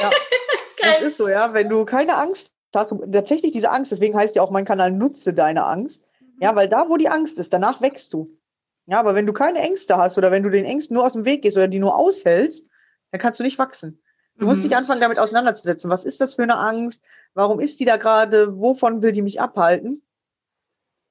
Ja, 0.00 0.10
das 0.82 1.02
ist 1.02 1.18
so, 1.18 1.28
ja. 1.28 1.52
Wenn 1.52 1.68
du 1.68 1.84
keine 1.84 2.16
Angst 2.16 2.54
hast, 2.74 2.94
tatsächlich 3.12 3.52
diese 3.52 3.70
Angst, 3.70 3.92
deswegen 3.92 4.16
heißt 4.16 4.34
ja 4.34 4.42
auch 4.42 4.50
mein 4.50 4.64
Kanal 4.64 4.90
Nutze 4.90 5.34
deine 5.34 5.64
Angst. 5.64 6.02
Ja, 6.40 6.56
weil 6.56 6.68
da, 6.68 6.88
wo 6.88 6.96
die 6.96 7.10
Angst 7.10 7.38
ist, 7.38 7.52
danach 7.52 7.82
wächst 7.82 8.14
du. 8.14 8.38
Ja, 8.86 8.98
aber 8.98 9.14
wenn 9.14 9.26
du 9.26 9.34
keine 9.34 9.60
Ängste 9.60 9.98
hast 9.98 10.16
oder 10.16 10.30
wenn 10.30 10.42
du 10.42 10.48
den 10.48 10.64
Ängsten 10.64 10.94
nur 10.94 11.04
aus 11.04 11.12
dem 11.12 11.26
Weg 11.26 11.42
gehst 11.42 11.56
oder 11.56 11.68
die 11.68 11.78
nur 11.78 11.94
aushältst, 11.94 12.66
dann 13.10 13.20
kannst 13.20 13.38
du 13.38 13.44
nicht 13.44 13.58
wachsen. 13.58 14.02
Du 14.38 14.44
mhm. 14.44 14.50
musst 14.50 14.64
dich 14.64 14.74
anfangen, 14.74 15.02
damit 15.02 15.18
auseinanderzusetzen. 15.18 15.90
Was 15.90 16.06
ist 16.06 16.20
das 16.20 16.34
für 16.34 16.42
eine 16.42 16.56
Angst? 16.56 17.04
Warum 17.34 17.60
ist 17.60 17.78
die 17.78 17.84
da 17.84 17.98
gerade? 17.98 18.58
Wovon 18.58 19.02
will 19.02 19.12
die 19.12 19.22
mich 19.22 19.40
abhalten? 19.40 20.02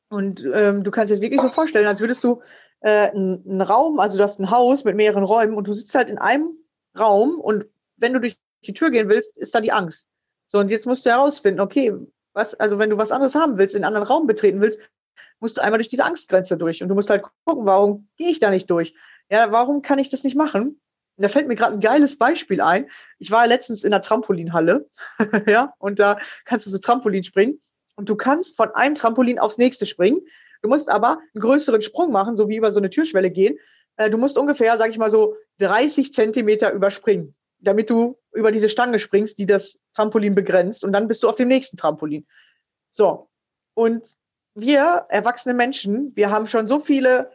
Und 0.10 0.44
ähm, 0.54 0.84
du 0.84 0.92
kannst 0.92 1.12
dir 1.12 1.14
das 1.14 1.22
wirklich 1.22 1.42
so 1.42 1.50
vorstellen, 1.50 1.88
als 1.88 2.02
würdest 2.02 2.24
du 2.24 2.42
äh, 2.82 3.10
einen 3.12 3.62
Raum, 3.62 4.00
also 4.00 4.18
du 4.18 4.24
hast 4.24 4.40
ein 4.40 4.52
Haus 4.52 4.84
mit 4.84 4.96
mehreren 4.96 5.24
Räumen 5.24 5.56
und 5.56 5.68
du 5.68 5.74
sitzt 5.74 5.96
halt 5.96 6.10
in 6.10 6.18
einem 6.18 6.58
Raum 6.98 7.40
und 7.40 7.66
wenn 7.98 8.14
du 8.14 8.20
durch 8.20 8.38
die 8.66 8.74
Tür 8.74 8.92
gehen 8.92 9.10
willst, 9.10 9.38
ist 9.38 9.56
da 9.56 9.62
die 9.62 9.72
Angst. 9.72 10.08
So, 10.48 10.60
und 10.60 10.70
jetzt 10.70 10.86
musst 10.86 11.06
du 11.06 11.10
herausfinden, 11.10 11.62
okay, 11.62 11.94
was, 12.34 12.54
also 12.56 12.80
wenn 12.80 12.90
du 12.90 12.98
was 12.98 13.12
anderes 13.12 13.36
haben 13.36 13.58
willst, 13.58 13.76
in 13.76 13.84
einen 13.84 13.96
anderen 13.96 14.08
Raum 14.08 14.28
betreten 14.28 14.62
willst, 14.62 14.80
musst 15.40 15.58
du 15.58 15.62
einmal 15.62 15.80
durch 15.80 15.90
diese 15.90 16.06
Angstgrenze 16.06 16.58
durch. 16.58 16.82
Und 16.82 16.90
du 16.90 16.96
musst 16.96 17.10
halt 17.10 17.24
gucken, 17.46 17.66
warum 17.66 18.08
gehe 18.18 18.30
ich 18.30 18.40
da 18.40 18.50
nicht 18.50 18.70
durch? 18.70 18.94
Ja, 19.30 19.52
warum 19.52 19.82
kann 19.82 20.00
ich 20.00 20.10
das 20.10 20.24
nicht 20.24 20.36
machen? 20.36 20.80
Und 21.18 21.24
da 21.24 21.30
fällt 21.30 21.48
mir 21.48 21.56
gerade 21.56 21.74
ein 21.74 21.80
geiles 21.80 22.18
Beispiel 22.18 22.62
ein. 22.62 22.90
Ich 23.18 23.32
war 23.32 23.48
letztens 23.48 23.84
in 23.84 23.92
der 23.92 24.02
Trampolinhalle, 24.02 24.90
ja, 25.48 25.74
und 25.78 26.00
da 26.00 26.20
kannst 26.46 26.66
du 26.66 26.70
so 26.70 26.78
Trampolin 26.78 27.24
springen. 27.24 27.60
Und 27.96 28.10
du 28.10 28.16
kannst 28.16 28.56
von 28.56 28.72
einem 28.72 28.96
Trampolin 28.96 29.40
aufs 29.40 29.58
nächste 29.58 29.86
springen. 29.86 30.20
Du 30.62 30.70
musst 30.70 30.90
aber 30.90 31.20
einen 31.34 31.42
größeren 31.42 31.82
Sprung 31.82 32.12
machen, 32.12 32.36
so 32.36 32.50
wie 32.50 32.58
über 32.58 32.72
so 32.72 32.80
eine 32.80 32.90
Türschwelle 32.90 33.30
gehen. 33.30 33.58
Äh, 33.98 34.10
du 34.10 34.18
musst 34.18 34.38
ungefähr, 34.38 34.78
sag 34.78 34.90
ich 34.90 34.98
mal 34.98 35.10
so, 35.10 35.36
30 35.60 36.14
Zentimeter 36.14 36.72
überspringen, 36.72 37.36
damit 37.60 37.90
du 37.90 38.18
über 38.34 38.52
diese 38.52 38.70
Stange 38.70 39.00
springst, 39.00 39.38
die 39.38 39.46
das 39.46 39.80
Trampolin 39.96 40.36
begrenzt. 40.36 40.84
Und 40.84 40.94
dann 40.94 41.08
bist 41.08 41.24
du 41.24 41.30
auf 41.30 41.36
dem 41.36 41.48
nächsten 41.48 41.78
Trampolin. 41.78 42.26
So. 42.90 43.30
Und 43.74 44.16
wir, 44.54 45.06
erwachsene 45.10 45.54
Menschen, 45.54 46.12
wir 46.16 46.30
haben 46.30 46.48
schon 46.48 46.68
so 46.68 46.80
viele 46.80 47.32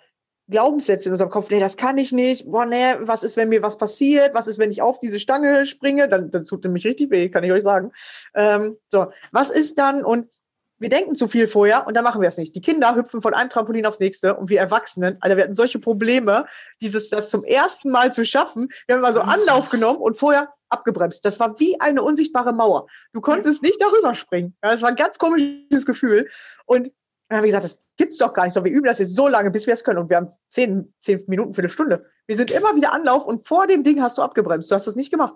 Glaubenssätze 0.48 1.08
in 1.08 1.12
unserem 1.12 1.30
Kopf, 1.30 1.50
nee, 1.50 1.58
das 1.58 1.76
kann 1.76 1.98
ich 1.98 2.12
nicht, 2.12 2.46
boah, 2.50 2.66
nee, 2.66 2.94
was 3.00 3.24
ist, 3.24 3.36
wenn 3.36 3.48
mir 3.48 3.62
was 3.62 3.78
passiert, 3.78 4.34
was 4.34 4.46
ist, 4.46 4.58
wenn 4.58 4.70
ich 4.70 4.80
auf 4.80 5.00
diese 5.00 5.18
Stange 5.18 5.66
springe, 5.66 6.08
dann, 6.08 6.30
dann 6.30 6.44
tut 6.44 6.62
nämlich 6.64 6.86
richtig 6.86 7.10
weh, 7.10 7.28
kann 7.30 7.42
ich 7.42 7.50
euch 7.50 7.64
sagen. 7.64 7.90
Ähm, 8.34 8.76
so, 8.88 9.10
was 9.32 9.50
ist 9.50 9.78
dann 9.78 10.04
und 10.04 10.30
wir 10.78 10.88
denken 10.88 11.14
zu 11.14 11.26
viel 11.28 11.46
vorher 11.46 11.86
und 11.86 11.94
dann 11.94 12.04
machen 12.04 12.20
wir 12.20 12.28
es 12.28 12.36
nicht. 12.36 12.54
Die 12.54 12.60
Kinder 12.60 12.94
hüpfen 12.94 13.22
von 13.22 13.34
einem 13.34 13.50
Trampolin 13.50 13.86
aufs 13.86 14.00
nächste 14.00 14.34
und 14.34 14.50
wir 14.50 14.60
Erwachsenen, 14.60 15.16
Alter, 15.20 15.36
wir 15.36 15.44
hatten 15.44 15.54
solche 15.54 15.78
Probleme, 15.78 16.46
dieses, 16.80 17.08
das 17.08 17.30
zum 17.30 17.44
ersten 17.44 17.90
Mal 17.90 18.12
zu 18.12 18.24
schaffen. 18.24 18.68
Wir 18.86 18.96
haben 18.96 19.02
mal 19.02 19.12
so 19.12 19.22
Anlauf 19.22 19.70
genommen 19.70 19.98
und 19.98 20.18
vorher 20.18 20.52
abgebremst. 20.68 21.24
Das 21.24 21.40
war 21.40 21.58
wie 21.58 21.80
eine 21.80 22.02
unsichtbare 22.02 22.52
Mauer. 22.52 22.86
Du 23.12 23.20
konntest 23.20 23.62
nicht 23.62 23.80
darüber 23.80 24.14
springen. 24.14 24.54
Das 24.60 24.82
war 24.82 24.90
ein 24.90 24.96
ganz 24.96 25.18
komisches 25.18 25.86
Gefühl. 25.86 26.28
Und 26.66 26.90
dann 27.28 27.38
haben 27.38 27.44
wir 27.44 27.48
gesagt, 27.48 27.64
das 27.64 27.78
gibt's 27.96 28.18
doch 28.18 28.34
gar 28.34 28.44
nicht 28.44 28.54
so. 28.54 28.64
Wir 28.64 28.72
üben 28.72 28.86
das 28.86 28.98
jetzt 28.98 29.14
so 29.14 29.28
lange, 29.28 29.50
bis 29.50 29.66
wir 29.66 29.74
es 29.74 29.84
können. 29.84 29.98
Und 29.98 30.10
wir 30.10 30.16
haben 30.18 30.28
zehn, 30.48 30.92
zehn 30.98 31.24
Minuten 31.26 31.54
für 31.54 31.62
eine 31.62 31.68
Stunde. 31.68 32.06
Wir 32.26 32.36
sind 32.36 32.50
immer 32.50 32.74
wieder 32.76 32.92
Anlauf 32.92 33.26
und 33.26 33.46
vor 33.46 33.66
dem 33.66 33.82
Ding 33.82 34.02
hast 34.02 34.18
du 34.18 34.22
abgebremst. 34.22 34.70
Du 34.70 34.74
hast 34.74 34.86
das 34.86 34.96
nicht 34.96 35.10
gemacht. 35.10 35.34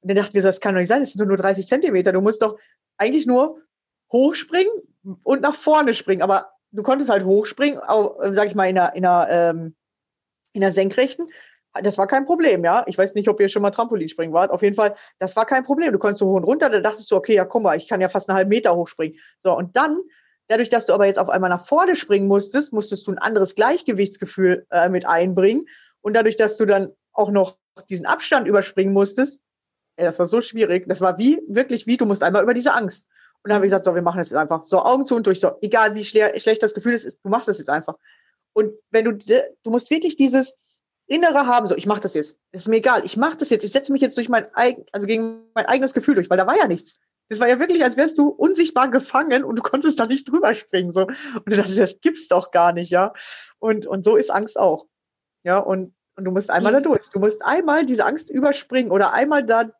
Und 0.00 0.10
dann 0.10 0.16
dachten 0.16 0.34
wir 0.34 0.42
so, 0.42 0.48
das 0.48 0.60
kann 0.60 0.74
doch 0.74 0.80
nicht 0.80 0.88
sein. 0.88 1.00
Das 1.00 1.12
sind 1.12 1.26
nur 1.26 1.36
30 1.36 1.66
Zentimeter. 1.66 2.12
Du 2.12 2.20
musst 2.20 2.42
doch 2.42 2.58
eigentlich 2.96 3.26
nur 3.26 3.60
hochspringen 4.12 4.72
und 5.22 5.42
nach 5.42 5.54
vorne 5.54 5.94
springen. 5.94 6.22
Aber 6.22 6.52
du 6.70 6.82
konntest 6.82 7.10
halt 7.10 7.24
hochspringen, 7.24 7.78
auch, 7.78 8.16
sag 8.32 8.46
ich 8.46 8.54
mal, 8.54 8.68
in 8.68 8.78
einer, 8.78 8.94
in 8.94 9.04
einer, 9.04 9.28
ähm, 9.30 9.76
in 10.52 10.62
einer 10.62 10.72
senkrechten. 10.72 11.28
Das 11.82 11.98
war 11.98 12.06
kein 12.06 12.24
Problem, 12.24 12.64
ja. 12.64 12.84
Ich 12.86 12.98
weiß 12.98 13.14
nicht, 13.14 13.28
ob 13.28 13.40
ihr 13.40 13.48
schon 13.48 13.62
mal 13.62 13.70
Trampolinspringen 13.70 14.34
wart. 14.34 14.50
Auf 14.50 14.62
jeden 14.62 14.74
Fall, 14.74 14.96
das 15.18 15.36
war 15.36 15.46
kein 15.46 15.64
Problem. 15.64 15.92
Du 15.92 15.98
konntest 15.98 16.20
so 16.20 16.26
hoch 16.26 16.36
und 16.36 16.44
runter. 16.44 16.70
Da 16.70 16.80
dachtest 16.80 17.10
du, 17.10 17.16
okay, 17.16 17.34
ja, 17.34 17.44
guck 17.44 17.62
mal, 17.62 17.76
ich 17.76 17.86
kann 17.86 18.00
ja 18.00 18.08
fast 18.08 18.28
einen 18.28 18.36
halben 18.36 18.50
Meter 18.50 18.74
hochspringen. 18.74 19.18
So, 19.40 19.56
und 19.56 19.76
dann 19.76 20.00
Dadurch, 20.48 20.70
dass 20.70 20.86
du 20.86 20.94
aber 20.94 21.06
jetzt 21.06 21.18
auf 21.18 21.28
einmal 21.28 21.50
nach 21.50 21.66
vorne 21.66 21.94
springen 21.94 22.26
musstest, 22.26 22.72
musstest 22.72 23.06
du 23.06 23.12
ein 23.12 23.18
anderes 23.18 23.54
Gleichgewichtsgefühl 23.54 24.66
äh, 24.70 24.88
mit 24.88 25.06
einbringen. 25.06 25.66
Und 26.00 26.14
dadurch, 26.14 26.38
dass 26.38 26.56
du 26.56 26.64
dann 26.64 26.90
auch 27.12 27.30
noch 27.30 27.58
diesen 27.90 28.06
Abstand 28.06 28.48
überspringen 28.48 28.94
musstest, 28.94 29.40
ey, 29.96 30.06
das 30.06 30.18
war 30.18 30.26
so 30.26 30.40
schwierig. 30.40 30.88
Das 30.88 31.02
war 31.02 31.18
wie, 31.18 31.38
wirklich 31.48 31.86
wie, 31.86 31.98
du 31.98 32.06
musst 32.06 32.22
einmal 32.22 32.42
über 32.42 32.54
diese 32.54 32.72
Angst. 32.72 33.06
Und 33.42 33.50
dann 33.50 33.56
habe 33.56 33.66
ich 33.66 33.70
gesagt, 33.70 33.84
so, 33.84 33.94
wir 33.94 34.02
machen 34.02 34.18
das 34.18 34.30
jetzt 34.30 34.38
einfach. 34.38 34.64
So, 34.64 34.82
Augen 34.82 35.06
zu 35.06 35.14
und 35.14 35.26
durch. 35.26 35.40
So, 35.40 35.52
egal 35.62 35.94
wie 35.94 36.04
schle 36.04 36.38
schlecht 36.38 36.62
das 36.62 36.74
Gefühl 36.74 36.94
ist, 36.94 37.18
du 37.22 37.28
machst 37.28 37.48
das 37.48 37.58
jetzt 37.58 37.70
einfach. 37.70 37.94
Und 38.52 38.72
wenn 38.90 39.04
du, 39.04 39.12
du 39.12 39.70
musst 39.70 39.90
wirklich 39.90 40.16
dieses 40.16 40.56
Innere 41.06 41.46
haben, 41.46 41.66
so, 41.66 41.76
ich 41.76 41.86
mache 41.86 42.00
das 42.00 42.14
jetzt. 42.14 42.36
Das 42.52 42.62
ist 42.62 42.68
mir 42.68 42.76
egal. 42.76 43.04
Ich 43.04 43.16
mache 43.16 43.36
das 43.36 43.50
jetzt. 43.50 43.64
Ich 43.64 43.72
setze 43.72 43.92
mich 43.92 44.02
jetzt 44.02 44.16
durch 44.16 44.28
mein 44.28 44.52
eigen, 44.54 44.84
also 44.92 45.06
gegen 45.06 45.44
mein 45.54 45.66
eigenes 45.66 45.94
Gefühl 45.94 46.14
durch, 46.14 46.28
weil 46.28 46.36
da 46.36 46.46
war 46.46 46.56
ja 46.56 46.66
nichts. 46.66 46.98
Das 47.30 47.40
war 47.40 47.48
ja 47.48 47.60
wirklich, 47.60 47.84
als 47.84 47.96
wärst 47.96 48.18
du 48.18 48.28
unsichtbar 48.28 48.88
gefangen 48.90 49.44
und 49.44 49.56
du 49.56 49.62
konntest 49.62 50.00
da 50.00 50.06
nicht 50.06 50.28
drüber 50.28 50.54
springen. 50.54 50.92
So. 50.92 51.02
Und 51.06 51.44
du 51.46 51.56
dachtest, 51.56 51.78
das 51.78 52.00
gibt's 52.00 52.28
doch 52.28 52.50
gar 52.50 52.72
nicht, 52.72 52.90
ja. 52.90 53.12
Und, 53.58 53.86
und 53.86 54.04
so 54.04 54.16
ist 54.16 54.30
Angst 54.30 54.58
auch. 54.58 54.86
Ja, 55.44 55.58
und, 55.58 55.94
und 56.16 56.24
du 56.24 56.30
musst 56.30 56.50
einmal 56.50 56.72
da 56.72 56.80
durch. 56.80 57.08
Du 57.10 57.20
musst 57.20 57.44
einmal 57.44 57.86
diese 57.86 58.04
Angst 58.04 58.30
überspringen 58.30 58.90
oder 58.90 59.12
einmal 59.12 59.44
da 59.44 59.70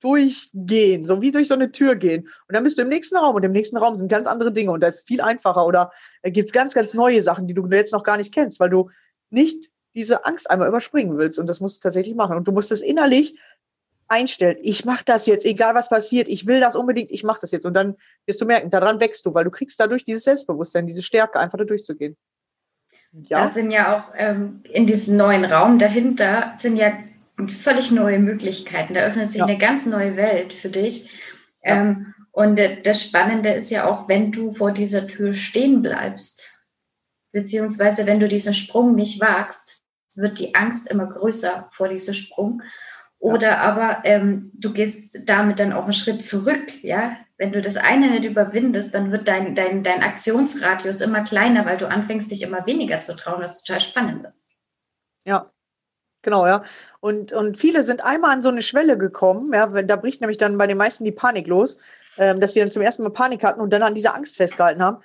durchgehen, 0.00 1.06
so 1.06 1.22
wie 1.22 1.32
durch 1.32 1.48
so 1.48 1.54
eine 1.54 1.72
Tür 1.72 1.96
gehen. 1.96 2.22
Und 2.22 2.54
dann 2.54 2.64
bist 2.64 2.78
du 2.78 2.82
im 2.82 2.88
nächsten 2.88 3.16
Raum 3.16 3.34
und 3.34 3.44
im 3.44 3.52
nächsten 3.52 3.76
Raum 3.76 3.96
sind 3.96 4.08
ganz 4.08 4.26
andere 4.26 4.52
Dinge 4.52 4.70
und 4.72 4.80
da 4.80 4.88
ist 4.88 5.06
viel 5.06 5.20
einfacher 5.20 5.66
oder 5.66 5.92
da 6.22 6.30
gibt's 6.30 6.52
ganz, 6.52 6.74
ganz 6.74 6.94
neue 6.94 7.22
Sachen, 7.22 7.46
die 7.46 7.54
du 7.54 7.66
jetzt 7.68 7.92
noch 7.92 8.02
gar 8.02 8.16
nicht 8.16 8.32
kennst, 8.32 8.60
weil 8.60 8.70
du 8.70 8.90
nicht 9.30 9.70
diese 9.94 10.26
Angst 10.26 10.50
einmal 10.50 10.68
überspringen 10.68 11.16
willst. 11.16 11.38
Und 11.38 11.46
das 11.46 11.60
musst 11.60 11.78
du 11.78 11.80
tatsächlich 11.80 12.14
machen. 12.14 12.36
Und 12.36 12.46
du 12.46 12.52
musst 12.52 12.70
es 12.70 12.82
innerlich 12.82 13.38
einstellt, 14.08 14.58
ich 14.62 14.84
mache 14.84 15.04
das 15.04 15.26
jetzt, 15.26 15.44
egal 15.44 15.74
was 15.74 15.88
passiert, 15.88 16.28
ich 16.28 16.46
will 16.46 16.60
das 16.60 16.76
unbedingt, 16.76 17.10
ich 17.10 17.24
mache 17.24 17.40
das 17.40 17.50
jetzt. 17.50 17.66
Und 17.66 17.74
dann 17.74 17.96
wirst 18.26 18.40
du 18.40 18.44
merken, 18.44 18.70
daran 18.70 19.00
wächst 19.00 19.26
du, 19.26 19.34
weil 19.34 19.44
du 19.44 19.50
kriegst 19.50 19.80
dadurch 19.80 20.04
dieses 20.04 20.24
Selbstbewusstsein, 20.24 20.86
diese 20.86 21.02
Stärke, 21.02 21.40
einfach 21.40 21.58
da 21.58 21.64
durchzugehen. 21.64 22.16
Ja. 23.12 23.40
Da 23.40 23.46
sind 23.48 23.70
ja 23.70 23.96
auch 23.96 24.12
ähm, 24.16 24.62
in 24.64 24.86
diesem 24.86 25.16
neuen 25.16 25.44
Raum 25.44 25.78
dahinter 25.78 26.52
sind 26.56 26.76
ja 26.76 26.92
völlig 27.48 27.90
neue 27.90 28.18
Möglichkeiten. 28.18 28.94
Da 28.94 29.00
öffnet 29.00 29.30
sich 29.30 29.40
ja. 29.40 29.46
eine 29.46 29.58
ganz 29.58 29.86
neue 29.86 30.16
Welt 30.16 30.52
für 30.52 30.70
dich. 30.70 31.10
Ja. 31.62 31.80
Ähm, 31.80 32.14
und 32.32 32.60
das 32.84 33.02
Spannende 33.02 33.50
ist 33.50 33.70
ja 33.70 33.86
auch, 33.86 34.08
wenn 34.08 34.30
du 34.30 34.52
vor 34.52 34.70
dieser 34.70 35.06
Tür 35.06 35.32
stehen 35.32 35.80
bleibst, 35.80 36.60
beziehungsweise 37.32 38.06
wenn 38.06 38.20
du 38.20 38.28
diesen 38.28 38.52
Sprung 38.52 38.94
nicht 38.94 39.20
wagst, 39.20 39.82
wird 40.14 40.38
die 40.38 40.54
Angst 40.54 40.90
immer 40.90 41.06
größer 41.06 41.68
vor 41.72 41.88
diesem 41.88 42.14
Sprung. 42.14 42.62
Oder 43.18 43.48
ja. 43.48 43.58
aber 43.58 44.02
ähm, 44.04 44.50
du 44.54 44.72
gehst 44.72 45.28
damit 45.28 45.58
dann 45.58 45.72
auch 45.72 45.84
einen 45.84 45.92
Schritt 45.92 46.22
zurück, 46.22 46.82
ja. 46.82 47.16
Wenn 47.38 47.52
du 47.52 47.60
das 47.60 47.76
eine 47.76 48.10
nicht 48.10 48.24
überwindest, 48.24 48.94
dann 48.94 49.12
wird 49.12 49.28
dein, 49.28 49.54
dein, 49.54 49.82
dein 49.82 50.02
Aktionsradius 50.02 51.02
immer 51.02 51.22
kleiner, 51.22 51.66
weil 51.66 51.76
du 51.76 51.86
anfängst, 51.86 52.30
dich 52.30 52.42
immer 52.42 52.66
weniger 52.66 53.00
zu 53.00 53.14
trauen, 53.14 53.42
was 53.42 53.62
total 53.62 53.80
spannend 53.80 54.26
ist. 54.26 54.52
Ja, 55.24 55.52
genau, 56.22 56.46
ja. 56.46 56.64
Und, 57.00 57.32
und 57.32 57.56
viele 57.56 57.84
sind 57.84 58.04
einmal 58.04 58.32
an 58.32 58.42
so 58.42 58.48
eine 58.48 58.62
Schwelle 58.62 58.98
gekommen, 58.98 59.52
ja, 59.52 59.66
da 59.66 59.96
bricht 59.96 60.20
nämlich 60.20 60.38
dann 60.38 60.58
bei 60.58 60.66
den 60.66 60.76
meisten 60.76 61.04
die 61.04 61.12
Panik 61.12 61.46
los, 61.46 61.76
ähm, 62.18 62.40
dass 62.40 62.52
sie 62.52 62.60
dann 62.60 62.70
zum 62.70 62.82
ersten 62.82 63.02
Mal 63.02 63.10
Panik 63.10 63.44
hatten 63.44 63.60
und 63.60 63.70
dann 63.72 63.82
an 63.82 63.94
dieser 63.94 64.14
Angst 64.14 64.36
festgehalten 64.36 64.82
haben. 64.82 65.02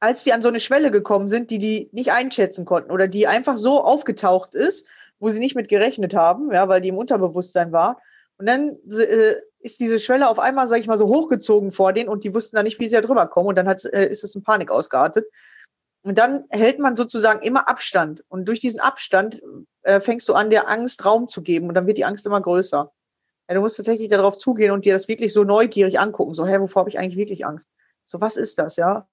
Als 0.00 0.22
sie 0.22 0.32
an 0.32 0.42
so 0.42 0.48
eine 0.48 0.60
Schwelle 0.60 0.90
gekommen 0.90 1.28
sind, 1.28 1.50
die 1.50 1.58
die 1.58 1.88
nicht 1.92 2.12
einschätzen 2.12 2.64
konnten 2.64 2.92
oder 2.92 3.08
die 3.08 3.26
einfach 3.26 3.56
so 3.56 3.82
aufgetaucht 3.82 4.54
ist, 4.54 4.86
wo 5.18 5.28
sie 5.30 5.40
nicht 5.40 5.56
mit 5.56 5.68
gerechnet 5.68 6.14
haben, 6.14 6.52
ja, 6.52 6.68
weil 6.68 6.80
die 6.80 6.88
im 6.88 6.98
Unterbewusstsein 6.98 7.72
war. 7.72 8.00
Und 8.38 8.46
dann 8.46 8.78
äh, 8.90 9.34
ist 9.60 9.80
diese 9.80 9.98
Schwelle 9.98 10.28
auf 10.28 10.38
einmal, 10.38 10.68
sage 10.68 10.80
ich 10.80 10.86
mal, 10.86 10.98
so 10.98 11.08
hochgezogen 11.08 11.72
vor 11.72 11.92
denen 11.92 12.08
und 12.08 12.24
die 12.24 12.34
wussten 12.34 12.56
dann 12.56 12.64
nicht, 12.64 12.78
wie 12.78 12.88
sie 12.88 12.94
da 12.94 13.00
drüber 13.00 13.26
kommen. 13.26 13.48
Und 13.48 13.56
dann 13.56 13.68
hat, 13.68 13.84
äh, 13.84 14.08
ist 14.08 14.24
es 14.24 14.34
in 14.34 14.42
Panik 14.42 14.70
ausgeartet. 14.70 15.26
Und 16.02 16.16
dann 16.16 16.44
hält 16.50 16.78
man 16.78 16.96
sozusagen 16.96 17.42
immer 17.42 17.68
Abstand. 17.68 18.24
Und 18.28 18.46
durch 18.46 18.60
diesen 18.60 18.80
Abstand 18.80 19.42
äh, 19.88 20.00
fängst 20.00 20.28
du 20.28 20.34
an, 20.34 20.50
der 20.50 20.68
Angst 20.68 21.04
Raum 21.04 21.28
zu 21.28 21.42
geben 21.42 21.68
und 21.68 21.74
dann 21.74 21.86
wird 21.86 21.98
die 21.98 22.04
Angst 22.04 22.26
immer 22.26 22.40
größer. 22.40 22.92
Ja, 23.48 23.54
du 23.54 23.60
musst 23.60 23.76
tatsächlich 23.76 24.08
darauf 24.08 24.38
zugehen 24.38 24.70
und 24.70 24.84
dir 24.84 24.92
das 24.92 25.08
wirklich 25.08 25.32
so 25.32 25.44
neugierig 25.44 25.98
angucken. 25.98 26.34
So, 26.34 26.46
hä, 26.46 26.58
wovor 26.60 26.80
habe 26.80 26.90
ich 26.90 26.98
eigentlich 26.98 27.16
wirklich 27.16 27.46
Angst? 27.46 27.68
So, 28.04 28.20
was 28.20 28.36
ist 28.36 28.58
das, 28.58 28.76
ja? 28.76 29.08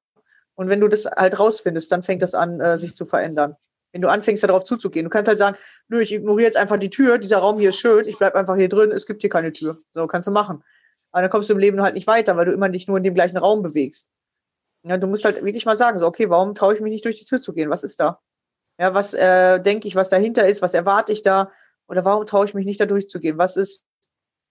Und 0.56 0.70
wenn 0.70 0.82
du 0.82 0.88
das 0.88 1.06
halt 1.06 1.40
rausfindest, 1.40 1.92
dann 1.92 2.04
fängt 2.04 2.22
das 2.22 2.34
an, 2.34 2.60
äh, 2.60 2.78
sich 2.78 2.96
zu 2.96 3.06
verändern 3.06 3.58
wenn 3.96 4.02
du 4.02 4.10
anfängst, 4.10 4.44
darauf 4.44 4.66
zuzugehen. 4.66 5.06
Du 5.06 5.10
kannst 5.10 5.30
halt 5.30 5.38
sagen, 5.38 5.56
nö, 5.88 6.02
ich 6.02 6.12
ignoriere 6.12 6.48
jetzt 6.48 6.58
einfach 6.58 6.76
die 6.76 6.90
Tür, 6.90 7.18
dieser 7.18 7.38
Raum 7.38 7.60
hier 7.60 7.70
ist 7.70 7.78
schön, 7.78 8.06
ich 8.06 8.18
bleib 8.18 8.36
einfach 8.36 8.58
hier 8.58 8.68
drin, 8.68 8.92
es 8.92 9.06
gibt 9.06 9.22
hier 9.22 9.30
keine 9.30 9.54
Tür. 9.54 9.78
So, 9.94 10.06
kannst 10.06 10.28
du 10.28 10.34
machen. 10.34 10.66
Aber 11.14 11.22
dann 11.22 11.32
kommst 11.32 11.48
du 11.48 11.54
im 11.54 11.60
Leben 11.60 11.82
halt 11.82 11.96
nicht 11.96 12.06
weiter, 12.06 12.36
weil 12.36 12.44
du 12.44 12.52
immer 12.52 12.68
dich 12.68 12.90
nur 12.90 12.98
in 12.98 13.04
dem 13.04 13.14
gleichen 13.14 13.38
Raum 13.38 13.64
bewegst. 13.64 14.12
Ja, 14.84 14.98
du 14.98 15.08
musst 15.08 15.24
halt 15.24 15.42
wirklich 15.46 15.66
mal 15.66 15.78
sagen, 15.78 15.98
so, 15.98 16.08
okay, 16.08 16.30
warum 16.30 16.56
traue 16.56 16.76
ich 16.76 16.82
mich 16.82 16.92
nicht 16.92 17.06
durch 17.06 17.20
die 17.20 17.24
Tür 17.24 17.42
zu 17.42 17.54
gehen? 17.54 17.70
Was 17.70 17.84
ist 17.84 18.02
da? 18.02 18.20
Ja, 18.78 18.94
was 18.94 19.14
äh, 19.14 19.60
denke 19.60 19.88
ich, 19.88 19.96
was 19.96 20.10
dahinter 20.10 20.48
ist, 20.48 20.62
was 20.62 20.74
erwarte 20.74 21.12
ich 21.12 21.22
da? 21.22 21.52
Oder 21.88 22.04
warum 22.04 22.26
traue 22.26 22.46
ich 22.46 22.54
mich 22.54 22.66
nicht 22.66 22.80
da 22.80 22.86
durchzugehen? 22.86 23.38
Was 23.38 23.58
ist 23.58 23.84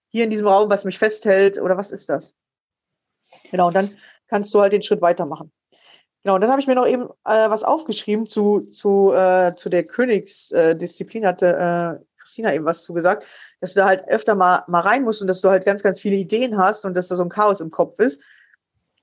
hier 0.09 0.23
in 0.23 0.29
diesem 0.29 0.47
Raum, 0.47 0.69
was 0.69 0.85
mich 0.85 0.97
festhält? 0.97 1.59
Oder 1.59 1.77
was 1.77 1.91
ist 1.91 2.09
das? 2.09 2.35
Genau, 3.51 3.67
und 3.67 3.75
dann 3.75 3.89
kannst 4.27 4.53
du 4.53 4.61
halt 4.61 4.73
den 4.73 4.81
Schritt 4.81 5.01
weitermachen. 5.01 5.51
Genau, 6.23 6.35
und 6.35 6.41
dann 6.41 6.49
habe 6.49 6.59
ich 6.59 6.67
mir 6.67 6.75
noch 6.75 6.87
eben 6.87 7.03
äh, 7.03 7.49
was 7.49 7.63
aufgeschrieben 7.63 8.25
zu, 8.25 8.61
zu, 8.71 9.13
äh, 9.13 9.53
zu 9.55 9.69
der 9.69 9.83
Königsdisziplin, 9.83 11.23
äh, 11.23 11.27
hatte 11.27 11.99
äh, 12.01 12.05
Christina 12.17 12.53
eben 12.53 12.65
was 12.65 12.81
zugesagt, 12.81 13.27
dass 13.61 13.75
du 13.75 13.81
da 13.81 13.87
halt 13.87 14.07
öfter 14.07 14.33
mal, 14.33 14.63
mal 14.67 14.79
rein 14.79 15.03
musst 15.03 15.21
und 15.21 15.27
dass 15.27 15.41
du 15.41 15.49
halt 15.49 15.65
ganz, 15.65 15.83
ganz 15.83 15.99
viele 15.99 16.15
Ideen 16.15 16.57
hast 16.57 16.85
und 16.85 16.97
dass 16.97 17.09
da 17.09 17.15
so 17.15 17.21
ein 17.21 17.29
Chaos 17.29 17.61
im 17.61 17.69
Kopf 17.69 17.99
ist. 17.99 18.19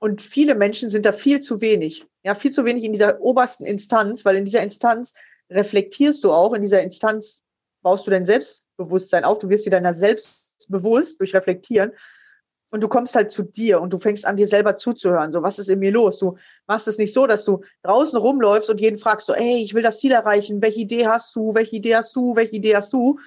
Und 0.03 0.21
viele 0.21 0.57
Menschen 0.57 0.91
sind 0.91 1.07
da 1.07 1.13
viel 1.13 1.39
zu 1.39 1.61
wenig. 1.61 2.05
Ja, 2.25 2.35
viel 2.35 2.51
zu 2.51 2.65
wenig 2.65 2.83
in 2.83 2.93
dieser 2.93 3.21
obersten 3.21 3.65
Instanz, 3.65 4.25
weil 4.25 4.35
in 4.35 4.45
dieser 4.45 4.61
Instanz 4.61 5.13
reflektierst 5.49 6.25
du 6.25 6.33
auch, 6.33 6.55
in 6.55 6.61
dieser 6.61 6.83
Instanz 6.83 7.45
baust 7.83 8.05
du 8.05 8.11
dein 8.11 8.27
Selbstbewusstsein 8.27 9.23
auf, 9.23 9.39
du 9.39 9.49
wirst 9.49 9.65
dir 9.65 9.71
deiner 9.71 9.95
selbst 9.95 10.49
bewusst 10.67 11.21
durch 11.21 11.37
Reflektieren 11.37 11.93
und 12.73 12.81
du 12.81 12.89
kommst 12.89 13.15
halt 13.15 13.31
zu 13.31 13.45
dir 13.45 13.81
und 13.81 13.93
du 13.93 13.99
fängst 13.99 14.27
an, 14.27 14.37
dir 14.37 14.49
selber 14.49 14.75
zuzuhören. 14.75 15.31
So, 15.31 15.45
was 15.45 15.61
ist 15.61 15.69
in 15.69 15.79
mir 15.79 15.93
los? 15.93 16.19
Du 16.19 16.37
machst 16.67 16.89
es 16.89 16.99
nicht 16.99 17.15
so, 17.15 17.29
dass 17.29 17.45
du 17.45 17.61
draußen 17.85 18.19
rumläufst 18.19 18.71
und 18.71 18.81
jeden 18.81 18.99
fragst 18.99 19.29
so, 19.29 19.35
ey, 19.35 19.63
ich 19.63 19.73
will 19.73 19.85
das 19.85 20.01
Ziel 20.01 20.11
erreichen. 20.11 20.61
Welche 20.63 20.81
Idee 20.81 21.07
hast 21.07 21.37
du? 21.37 21.55
Welche 21.55 21.77
Idee 21.77 21.95
hast 21.95 22.17
du? 22.17 22.35
Welche 22.35 22.57
Idee 22.57 22.75
hast 22.75 22.93
du? 22.93 23.21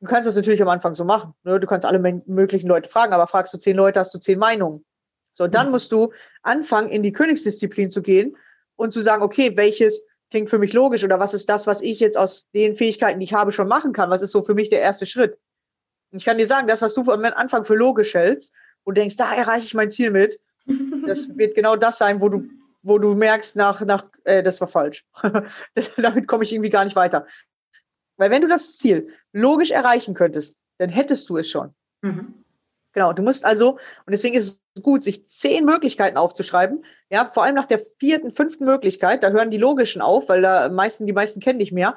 Du 0.00 0.08
kannst 0.08 0.26
das 0.26 0.36
natürlich 0.36 0.62
am 0.62 0.68
Anfang 0.68 0.94
so 0.94 1.04
machen. 1.04 1.34
Ne? 1.44 1.60
Du 1.60 1.66
kannst 1.66 1.84
alle 1.84 1.98
möglichen 1.98 2.68
Leute 2.68 2.88
fragen, 2.88 3.12
aber 3.12 3.26
fragst 3.26 3.52
du 3.52 3.58
zehn 3.58 3.76
Leute, 3.76 4.00
hast 4.00 4.14
du 4.14 4.18
zehn 4.18 4.38
Meinungen. 4.38 4.86
So, 5.38 5.46
dann 5.46 5.66
mhm. 5.66 5.72
musst 5.72 5.92
du 5.92 6.12
anfangen, 6.42 6.90
in 6.90 7.02
die 7.02 7.12
Königsdisziplin 7.12 7.90
zu 7.90 8.02
gehen 8.02 8.36
und 8.76 8.92
zu 8.92 9.00
sagen, 9.00 9.22
okay, 9.22 9.56
welches 9.56 10.02
klingt 10.30 10.50
für 10.50 10.58
mich 10.58 10.74
logisch 10.74 11.04
oder 11.04 11.18
was 11.18 11.32
ist 11.32 11.48
das, 11.48 11.66
was 11.66 11.80
ich 11.80 12.00
jetzt 12.00 12.18
aus 12.18 12.48
den 12.54 12.76
Fähigkeiten, 12.76 13.20
die 13.20 13.24
ich 13.24 13.34
habe, 13.34 13.52
schon 13.52 13.68
machen 13.68 13.92
kann? 13.92 14.10
Was 14.10 14.20
ist 14.20 14.32
so 14.32 14.42
für 14.42 14.54
mich 14.54 14.68
der 14.68 14.80
erste 14.80 15.06
Schritt? 15.06 15.38
Und 16.10 16.18
ich 16.18 16.24
kann 16.24 16.38
dir 16.38 16.46
sagen, 16.46 16.68
das, 16.68 16.82
was 16.82 16.94
du 16.94 17.10
am 17.10 17.24
Anfang 17.24 17.64
für 17.64 17.74
logisch 17.74 18.14
hältst, 18.14 18.52
und 18.88 18.96
denkst, 18.96 19.16
da 19.16 19.34
erreiche 19.34 19.66
ich 19.66 19.74
mein 19.74 19.90
Ziel 19.90 20.10
mit. 20.10 20.40
Das 21.06 21.28
wird 21.36 21.54
genau 21.54 21.76
das 21.76 21.98
sein, 21.98 22.22
wo 22.22 22.30
du, 22.30 22.48
wo 22.82 22.98
du 22.98 23.14
merkst, 23.14 23.54
nach, 23.54 23.82
nach, 23.82 24.06
äh, 24.24 24.42
das 24.42 24.62
war 24.62 24.68
falsch. 24.68 25.04
Damit 25.98 26.26
komme 26.26 26.44
ich 26.44 26.52
irgendwie 26.54 26.70
gar 26.70 26.84
nicht 26.84 26.96
weiter. 26.96 27.26
Weil 28.16 28.30
wenn 28.30 28.40
du 28.40 28.48
das 28.48 28.76
Ziel 28.76 29.08
logisch 29.34 29.72
erreichen 29.72 30.14
könntest, 30.14 30.56
dann 30.78 30.88
hättest 30.88 31.28
du 31.28 31.36
es 31.36 31.50
schon. 31.50 31.74
Mhm. 32.00 32.44
Genau, 32.98 33.12
du 33.12 33.22
musst 33.22 33.44
also, 33.44 33.74
und 33.74 34.10
deswegen 34.10 34.34
ist 34.34 34.60
es 34.74 34.82
gut, 34.82 35.04
sich 35.04 35.24
zehn 35.24 35.64
Möglichkeiten 35.64 36.16
aufzuschreiben. 36.16 36.84
Ja, 37.10 37.30
vor 37.32 37.44
allem 37.44 37.54
nach 37.54 37.66
der 37.66 37.78
vierten, 38.00 38.32
fünften 38.32 38.64
Möglichkeit, 38.64 39.22
da 39.22 39.30
hören 39.30 39.52
die 39.52 39.56
logischen 39.56 40.02
auf, 40.02 40.28
weil 40.28 40.42
da 40.42 40.68
meisten, 40.68 41.06
die 41.06 41.12
meisten 41.12 41.38
kennen 41.38 41.60
dich 41.60 41.70
mehr 41.70 41.96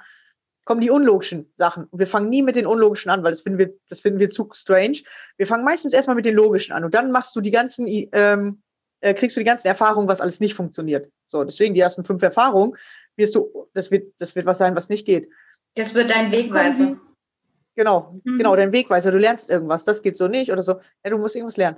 kommen 0.64 0.80
die 0.80 0.92
unlogischen 0.92 1.52
Sachen. 1.58 1.86
Und 1.86 1.98
wir 1.98 2.06
fangen 2.06 2.30
nie 2.30 2.44
mit 2.44 2.56
den 2.56 2.68
unlogischen 2.68 3.10
an, 3.10 3.24
weil 3.24 3.32
das 3.32 3.42
finden 3.42 3.58
wir, 3.58 3.74
das 3.90 4.02
finden 4.02 4.20
wir 4.20 4.30
zu 4.30 4.48
strange. 4.54 5.00
Wir 5.38 5.48
fangen 5.48 5.66
meistens 5.66 5.92
erstmal 5.92 6.16
mit 6.16 6.26
den 6.26 6.36
logischen 6.36 6.72
an 6.72 6.84
und 6.84 6.94
dann 6.94 7.10
machst 7.10 7.36
du 7.36 7.42
die 7.42 7.50
ganzen, 7.50 7.88
ähm, 7.90 8.62
äh, 9.00 9.16
kriegst 9.16 9.36
du 9.36 9.42
die 9.42 9.46
ganzen 9.46 9.66
Erfahrungen, 9.66 10.08
was 10.08 10.22
alles 10.22 10.40
nicht 10.40 10.54
funktioniert. 10.54 11.12
So, 11.26 11.44
deswegen 11.44 11.74
die 11.74 11.80
ersten 11.80 12.06
fünf 12.06 12.22
Erfahrungen 12.22 12.78
wirst 13.16 13.34
du, 13.34 13.68
das 13.74 13.90
wird, 13.90 14.14
das 14.20 14.36
wird 14.36 14.46
was 14.46 14.60
sein, 14.60 14.76
was 14.76 14.88
nicht 14.88 15.08
geht. 15.08 15.30
Das 15.74 15.96
wird 15.96 16.12
dein 16.12 16.32
Wegweiser. 16.32 17.00
Genau, 17.76 18.20
mhm. 18.24 18.38
genau, 18.38 18.56
dein 18.56 18.72
Wegweiser. 18.72 19.12
Du 19.12 19.18
lernst 19.18 19.50
irgendwas, 19.50 19.84
das 19.84 20.02
geht 20.02 20.18
so 20.18 20.28
nicht 20.28 20.52
oder 20.52 20.62
so. 20.62 20.74
Ja, 21.04 21.10
du 21.10 21.18
musst 21.18 21.36
irgendwas 21.36 21.58
lernen. 21.58 21.78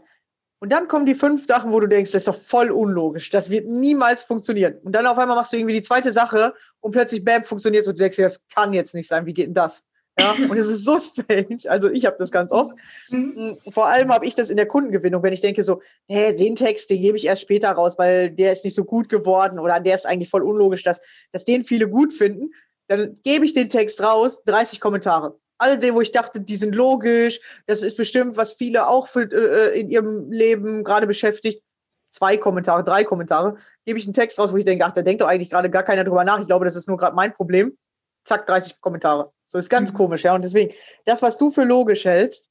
Und 0.59 0.71
dann 0.71 0.87
kommen 0.87 1.05
die 1.05 1.13
fünf 1.13 1.45
Sachen, 1.45 1.73
wo 1.73 1.79
du 1.81 1.87
denkst, 1.87 2.11
das 2.11 2.21
ist 2.21 2.27
doch 2.29 2.37
voll 2.37 2.71
unlogisch. 2.71 3.29
Das 3.29 3.49
wird 3.49 3.67
niemals 3.67 4.23
funktionieren. 4.23 4.75
Und 4.83 4.93
dann 4.93 5.05
auf 5.05 5.17
einmal 5.17 5.35
machst 5.35 5.51
du 5.51 5.57
irgendwie 5.57 5.75
die 5.75 5.81
zweite 5.81 6.13
Sache 6.13 6.53
und 6.79 6.91
plötzlich, 6.91 7.25
bam, 7.25 7.43
funktioniert 7.43 7.85
und 7.85 7.95
du 7.95 7.99
denkst 7.99 8.15
dir, 8.15 8.23
das 8.23 8.47
kann 8.47 8.73
jetzt 8.73 8.95
nicht 8.95 9.09
sein. 9.09 9.25
Wie 9.25 9.33
geht 9.33 9.47
denn 9.47 9.53
das? 9.53 9.83
Ja, 10.17 10.31
und 10.49 10.55
es 10.57 10.67
ist 10.67 10.85
so 10.85 10.99
strange. 11.01 11.57
Also 11.67 11.91
ich 11.91 12.05
habe 12.05 12.15
das 12.17 12.31
ganz 12.31 12.51
oft. 12.53 12.71
Mhm. 13.09 13.57
Vor 13.73 13.87
allem 13.87 14.13
habe 14.13 14.25
ich 14.25 14.35
das 14.35 14.49
in 14.49 14.55
der 14.55 14.65
Kundengewinnung, 14.65 15.21
wenn 15.21 15.33
ich 15.33 15.41
denke 15.41 15.65
so, 15.65 15.81
hä, 16.07 16.31
den 16.31 16.55
Text, 16.55 16.89
den 16.89 17.01
gebe 17.01 17.17
ich 17.17 17.25
erst 17.25 17.41
später 17.41 17.71
raus, 17.71 17.97
weil 17.97 18.29
der 18.29 18.53
ist 18.53 18.63
nicht 18.63 18.75
so 18.75 18.85
gut 18.85 19.09
geworden 19.09 19.59
oder 19.59 19.81
der 19.81 19.95
ist 19.95 20.07
eigentlich 20.07 20.29
voll 20.29 20.43
unlogisch, 20.43 20.83
dass, 20.83 21.01
dass 21.33 21.43
den 21.43 21.65
viele 21.65 21.89
gut 21.89 22.13
finden. 22.13 22.51
Dann 22.87 23.17
gebe 23.23 23.43
ich 23.43 23.51
den 23.51 23.67
Text 23.67 24.01
raus, 24.01 24.41
30 24.45 24.79
Kommentare 24.79 25.37
alle 25.57 25.77
die, 25.77 25.93
wo 25.93 26.01
ich 26.01 26.11
dachte, 26.11 26.41
die 26.41 26.57
sind 26.57 26.75
logisch, 26.75 27.39
das 27.67 27.83
ist 27.83 27.97
bestimmt, 27.97 28.37
was 28.37 28.53
viele 28.53 28.87
auch 28.87 29.07
für, 29.07 29.31
äh, 29.31 29.79
in 29.79 29.89
ihrem 29.89 30.31
Leben 30.31 30.83
gerade 30.83 31.07
beschäftigt. 31.07 31.63
Zwei 32.11 32.37
Kommentare, 32.37 32.83
drei 32.83 33.03
Kommentare, 33.03 33.55
gebe 33.85 33.97
ich 33.97 34.05
einen 34.05 34.13
Text 34.13 34.37
raus, 34.37 34.53
wo 34.53 34.57
ich 34.57 34.65
denke, 34.65 34.85
ach, 34.85 34.93
da 34.93 35.01
denkt 35.01 35.21
doch 35.21 35.27
eigentlich 35.27 35.49
gerade 35.49 35.69
gar 35.69 35.83
keiner 35.83 36.03
drüber 36.03 36.23
nach. 36.23 36.39
Ich 36.39 36.47
glaube, 36.47 36.65
das 36.65 36.75
ist 36.75 36.87
nur 36.87 36.97
gerade 36.97 37.15
mein 37.15 37.33
Problem. 37.33 37.75
Zack, 38.23 38.45
30 38.47 38.81
Kommentare. 38.81 39.31
So 39.45 39.57
ist 39.57 39.69
ganz 39.69 39.91
mhm. 39.93 39.97
komisch, 39.97 40.23
ja. 40.23 40.35
Und 40.35 40.45
deswegen, 40.45 40.73
das, 41.05 41.21
was 41.21 41.37
du 41.37 41.49
für 41.49 41.63
logisch 41.63 42.05
hältst, 42.05 42.49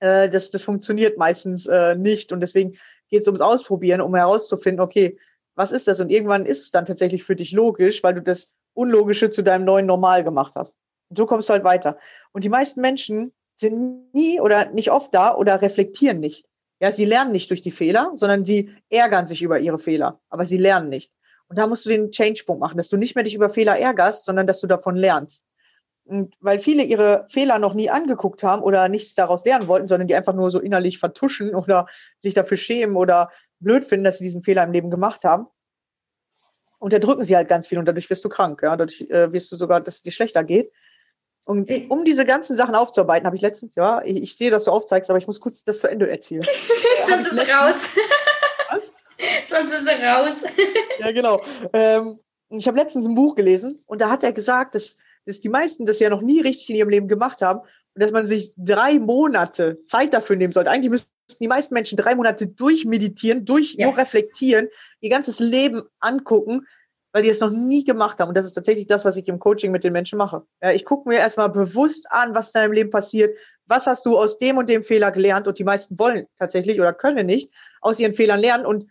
äh, 0.00 0.28
das, 0.28 0.50
das 0.50 0.64
funktioniert 0.64 1.18
meistens 1.18 1.66
äh, 1.66 1.94
nicht. 1.94 2.32
Und 2.32 2.40
deswegen 2.40 2.78
geht 3.08 3.22
es 3.22 3.26
ums 3.26 3.40
Ausprobieren, 3.40 4.00
um 4.00 4.14
herauszufinden, 4.14 4.80
okay, 4.80 5.18
was 5.54 5.72
ist 5.72 5.88
das? 5.88 6.00
Und 6.00 6.10
irgendwann 6.10 6.46
ist 6.46 6.62
es 6.62 6.70
dann 6.70 6.84
tatsächlich 6.84 7.24
für 7.24 7.36
dich 7.36 7.52
logisch, 7.52 8.02
weil 8.02 8.14
du 8.14 8.22
das 8.22 8.54
Unlogische 8.74 9.30
zu 9.30 9.42
deinem 9.42 9.64
neuen 9.64 9.86
Normal 9.86 10.22
gemacht 10.22 10.54
hast. 10.54 10.76
So 11.10 11.26
kommst 11.26 11.48
du 11.48 11.52
halt 11.52 11.64
weiter. 11.64 11.98
Und 12.32 12.44
die 12.44 12.48
meisten 12.48 12.80
Menschen 12.80 13.32
sind 13.56 14.14
nie 14.14 14.40
oder 14.40 14.70
nicht 14.70 14.90
oft 14.90 15.14
da 15.14 15.34
oder 15.34 15.60
reflektieren 15.60 16.20
nicht. 16.20 16.46
Ja, 16.80 16.92
sie 16.92 17.04
lernen 17.04 17.32
nicht 17.32 17.50
durch 17.50 17.60
die 17.60 17.72
Fehler, 17.72 18.12
sondern 18.14 18.44
sie 18.44 18.72
ärgern 18.88 19.26
sich 19.26 19.42
über 19.42 19.58
ihre 19.58 19.78
Fehler, 19.78 20.20
aber 20.28 20.46
sie 20.46 20.58
lernen 20.58 20.88
nicht. 20.88 21.12
Und 21.48 21.58
da 21.58 21.66
musst 21.66 21.84
du 21.84 21.88
den 21.88 22.10
Change-Punkt 22.10 22.60
machen, 22.60 22.76
dass 22.76 22.88
du 22.88 22.96
nicht 22.96 23.14
mehr 23.14 23.24
dich 23.24 23.34
über 23.34 23.48
Fehler 23.48 23.78
ärgerst, 23.78 24.24
sondern 24.24 24.46
dass 24.46 24.60
du 24.60 24.66
davon 24.66 24.96
lernst. 24.96 25.44
Und 26.04 26.34
weil 26.40 26.58
viele 26.58 26.84
ihre 26.84 27.26
Fehler 27.28 27.58
noch 27.58 27.74
nie 27.74 27.90
angeguckt 27.90 28.42
haben 28.42 28.62
oder 28.62 28.88
nichts 28.88 29.14
daraus 29.14 29.44
lernen 29.44 29.68
wollten, 29.68 29.88
sondern 29.88 30.08
die 30.08 30.14
einfach 30.14 30.34
nur 30.34 30.50
so 30.50 30.60
innerlich 30.60 30.98
vertuschen 30.98 31.54
oder 31.54 31.86
sich 32.18 32.34
dafür 32.34 32.56
schämen 32.56 32.96
oder 32.96 33.30
blöd 33.60 33.84
finden, 33.84 34.04
dass 34.04 34.18
sie 34.18 34.24
diesen 34.24 34.42
Fehler 34.42 34.64
im 34.64 34.72
Leben 34.72 34.90
gemacht 34.90 35.24
haben, 35.24 35.46
unterdrücken 36.78 37.24
sie 37.24 37.36
halt 37.36 37.48
ganz 37.48 37.66
viel 37.66 37.78
und 37.78 37.86
dadurch 37.86 38.08
wirst 38.08 38.24
du 38.24 38.28
krank. 38.28 38.62
Ja? 38.62 38.76
Dadurch 38.76 39.02
äh, 39.10 39.32
wirst 39.32 39.50
du 39.52 39.56
sogar, 39.56 39.80
dass 39.80 39.96
es 39.96 40.02
dir 40.02 40.12
schlechter 40.12 40.44
geht. 40.44 40.72
Und 41.48 41.70
um 41.88 42.04
diese 42.04 42.26
ganzen 42.26 42.56
Sachen 42.56 42.74
aufzuarbeiten, 42.74 43.24
habe 43.24 43.34
ich 43.34 43.40
letztens, 43.40 43.74
ja, 43.74 44.02
ich, 44.04 44.22
ich, 44.22 44.36
sehe, 44.36 44.50
dass 44.50 44.64
du 44.64 44.70
aufzeigst, 44.70 45.08
aber 45.08 45.18
ich 45.18 45.26
muss 45.26 45.40
kurz 45.40 45.64
das 45.64 45.78
zu 45.78 45.88
Ende 45.88 46.06
erzählen. 46.10 46.44
Sonst 47.08 47.32
ist 47.32 47.38
es 47.38 47.48
raus. 47.48 47.88
Was? 48.70 48.92
Sonst 49.46 49.72
ist 49.72 49.88
er 49.88 49.98
raus. 49.98 50.44
ja, 50.98 51.10
genau. 51.10 51.40
Ähm, 51.72 52.18
ich 52.50 52.68
habe 52.68 52.76
letztens 52.76 53.06
ein 53.06 53.14
Buch 53.14 53.34
gelesen 53.34 53.82
und 53.86 54.02
da 54.02 54.10
hat 54.10 54.24
er 54.24 54.32
gesagt, 54.32 54.74
dass, 54.74 54.98
dass 55.24 55.40
die 55.40 55.48
meisten 55.48 55.86
das 55.86 56.00
ja 56.00 56.10
noch 56.10 56.20
nie 56.20 56.42
richtig 56.42 56.68
in 56.68 56.76
ihrem 56.76 56.90
Leben 56.90 57.08
gemacht 57.08 57.40
haben 57.40 57.60
und 57.60 58.02
dass 58.02 58.10
man 58.10 58.26
sich 58.26 58.52
drei 58.58 58.98
Monate 58.98 59.82
Zeit 59.86 60.12
dafür 60.12 60.36
nehmen 60.36 60.52
sollte. 60.52 60.70
Eigentlich 60.70 60.90
müssten 60.90 61.08
die 61.40 61.48
meisten 61.48 61.72
Menschen 61.72 61.96
drei 61.96 62.14
Monate 62.14 62.46
durchmeditieren, 62.46 63.46
durch 63.46 63.72
ja. 63.72 63.86
nur 63.86 63.96
reflektieren, 63.96 64.68
ihr 65.00 65.08
ganzes 65.08 65.38
Leben 65.38 65.80
angucken, 65.98 66.66
weil 67.12 67.22
die 67.22 67.30
es 67.30 67.40
noch 67.40 67.50
nie 67.50 67.84
gemacht 67.84 68.18
haben. 68.18 68.28
Und 68.28 68.36
das 68.36 68.46
ist 68.46 68.52
tatsächlich 68.52 68.86
das, 68.86 69.04
was 69.04 69.16
ich 69.16 69.28
im 69.28 69.38
Coaching 69.38 69.72
mit 69.72 69.84
den 69.84 69.92
Menschen 69.92 70.18
mache. 70.18 70.42
Ja, 70.62 70.72
ich 70.72 70.84
gucke 70.84 71.08
mir 71.08 71.18
erstmal 71.18 71.48
bewusst 71.48 72.10
an, 72.10 72.34
was 72.34 72.48
in 72.48 72.60
deinem 72.60 72.72
Leben 72.72 72.90
passiert. 72.90 73.36
Was 73.66 73.86
hast 73.86 74.06
du 74.06 74.18
aus 74.18 74.38
dem 74.38 74.56
und 74.58 74.68
dem 74.68 74.82
Fehler 74.82 75.10
gelernt? 75.10 75.48
Und 75.48 75.58
die 75.58 75.64
meisten 75.64 75.98
wollen 75.98 76.26
tatsächlich 76.38 76.80
oder 76.80 76.92
können 76.92 77.26
nicht 77.26 77.52
aus 77.80 77.98
ihren 77.98 78.14
Fehlern 78.14 78.40
lernen 78.40 78.66
und 78.66 78.86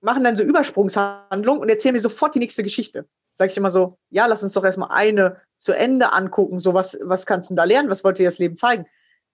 machen 0.00 0.24
dann 0.24 0.36
so 0.36 0.42
Übersprungshandlungen 0.42 1.62
und 1.62 1.68
erzählen 1.68 1.94
mir 1.94 2.00
sofort 2.00 2.34
die 2.34 2.38
nächste 2.38 2.62
Geschichte. 2.62 3.06
Sag 3.32 3.50
ich 3.50 3.56
immer 3.56 3.70
so, 3.70 3.98
ja, 4.10 4.26
lass 4.26 4.42
uns 4.42 4.52
doch 4.52 4.64
erstmal 4.64 4.90
eine 4.90 5.40
zu 5.58 5.72
Ende 5.72 6.12
angucken. 6.12 6.58
So, 6.58 6.74
was, 6.74 6.98
was 7.02 7.26
kannst 7.26 7.50
du 7.50 7.54
da 7.54 7.64
lernen? 7.64 7.90
Was 7.90 8.04
wollte 8.04 8.22
dir 8.22 8.28
das 8.28 8.38
Leben 8.38 8.56
zeigen? 8.56 8.86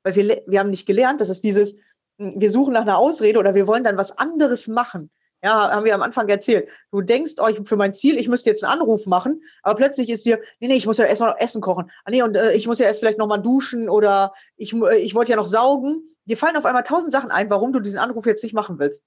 Weil 0.04 0.14
wir, 0.14 0.42
wir 0.46 0.60
haben 0.60 0.70
nicht 0.70 0.86
gelernt, 0.86 1.20
das 1.20 1.28
ist 1.28 1.44
dieses, 1.44 1.76
wir 2.16 2.50
suchen 2.50 2.72
nach 2.72 2.82
einer 2.82 2.98
Ausrede 2.98 3.38
oder 3.38 3.54
wir 3.54 3.66
wollen 3.66 3.84
dann 3.84 3.96
was 3.96 4.16
anderes 4.16 4.68
machen. 4.68 5.10
Ja, 5.42 5.70
haben 5.70 5.86
wir 5.86 5.94
am 5.94 6.02
Anfang 6.02 6.28
erzählt. 6.28 6.68
Du 6.90 7.00
denkst 7.00 7.38
euch 7.38 7.60
für 7.64 7.76
mein 7.76 7.94
Ziel, 7.94 8.18
ich 8.18 8.28
müsste 8.28 8.50
jetzt 8.50 8.62
einen 8.62 8.74
Anruf 8.80 9.06
machen, 9.06 9.42
aber 9.62 9.74
plötzlich 9.74 10.10
ist 10.10 10.26
dir, 10.26 10.38
nee, 10.58 10.68
nee, 10.68 10.76
ich 10.76 10.86
muss 10.86 10.98
ja 10.98 11.06
erstmal 11.06 11.30
noch 11.30 11.38
Essen 11.38 11.62
kochen. 11.62 11.90
Ah, 12.04 12.10
nee, 12.10 12.22
und 12.22 12.36
äh, 12.36 12.52
ich 12.52 12.66
muss 12.66 12.78
ja 12.78 12.86
erst 12.86 13.00
vielleicht 13.00 13.18
nochmal 13.18 13.40
duschen 13.40 13.88
oder 13.88 14.34
ich, 14.56 14.74
äh, 14.74 14.98
ich 14.98 15.14
wollte 15.14 15.30
ja 15.30 15.36
noch 15.36 15.46
saugen. 15.46 16.02
Dir 16.26 16.36
fallen 16.36 16.58
auf 16.58 16.66
einmal 16.66 16.82
tausend 16.82 17.12
Sachen 17.12 17.30
ein, 17.30 17.48
warum 17.48 17.72
du 17.72 17.80
diesen 17.80 17.98
Anruf 17.98 18.26
jetzt 18.26 18.42
nicht 18.42 18.52
machen 18.52 18.78
willst. 18.78 19.02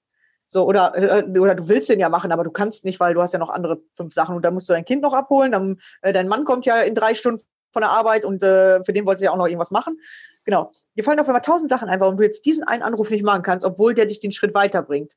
So, 0.48 0.66
oder, 0.66 0.94
äh, 0.96 1.38
oder 1.38 1.54
du 1.54 1.68
willst 1.68 1.88
den 1.88 2.00
ja 2.00 2.08
machen, 2.08 2.32
aber 2.32 2.42
du 2.42 2.50
kannst 2.50 2.84
nicht, 2.84 2.98
weil 2.98 3.14
du 3.14 3.22
hast 3.22 3.32
ja 3.32 3.38
noch 3.38 3.50
andere 3.50 3.80
fünf 3.96 4.12
Sachen 4.12 4.34
und 4.34 4.44
dann 4.44 4.54
musst 4.54 4.68
du 4.68 4.72
dein 4.72 4.84
Kind 4.84 5.02
noch 5.02 5.12
abholen, 5.12 5.52
dann, 5.52 5.80
äh, 6.02 6.12
dein 6.12 6.26
Mann 6.26 6.44
kommt 6.44 6.66
ja 6.66 6.80
in 6.80 6.96
drei 6.96 7.14
Stunden 7.14 7.42
von 7.72 7.82
der 7.82 7.90
Arbeit 7.90 8.24
und 8.24 8.42
äh, 8.42 8.82
für 8.82 8.92
den 8.92 9.06
wolltest 9.06 9.22
du 9.22 9.26
ja 9.26 9.30
auch 9.30 9.36
noch 9.36 9.46
irgendwas 9.46 9.70
machen. 9.70 10.00
Genau. 10.44 10.72
Dir 10.96 11.04
fallen 11.04 11.18
auf 11.20 11.28
einmal 11.28 11.42
tausend 11.42 11.70
Sachen 11.70 11.88
ein, 11.88 12.00
warum 12.00 12.16
du 12.16 12.24
jetzt 12.24 12.44
diesen 12.44 12.64
einen 12.64 12.82
Anruf 12.82 13.10
nicht 13.10 13.24
machen 13.24 13.42
kannst, 13.42 13.64
obwohl 13.64 13.94
der 13.94 14.06
dich 14.06 14.18
den 14.18 14.32
Schritt 14.32 14.54
weiterbringt 14.54 15.12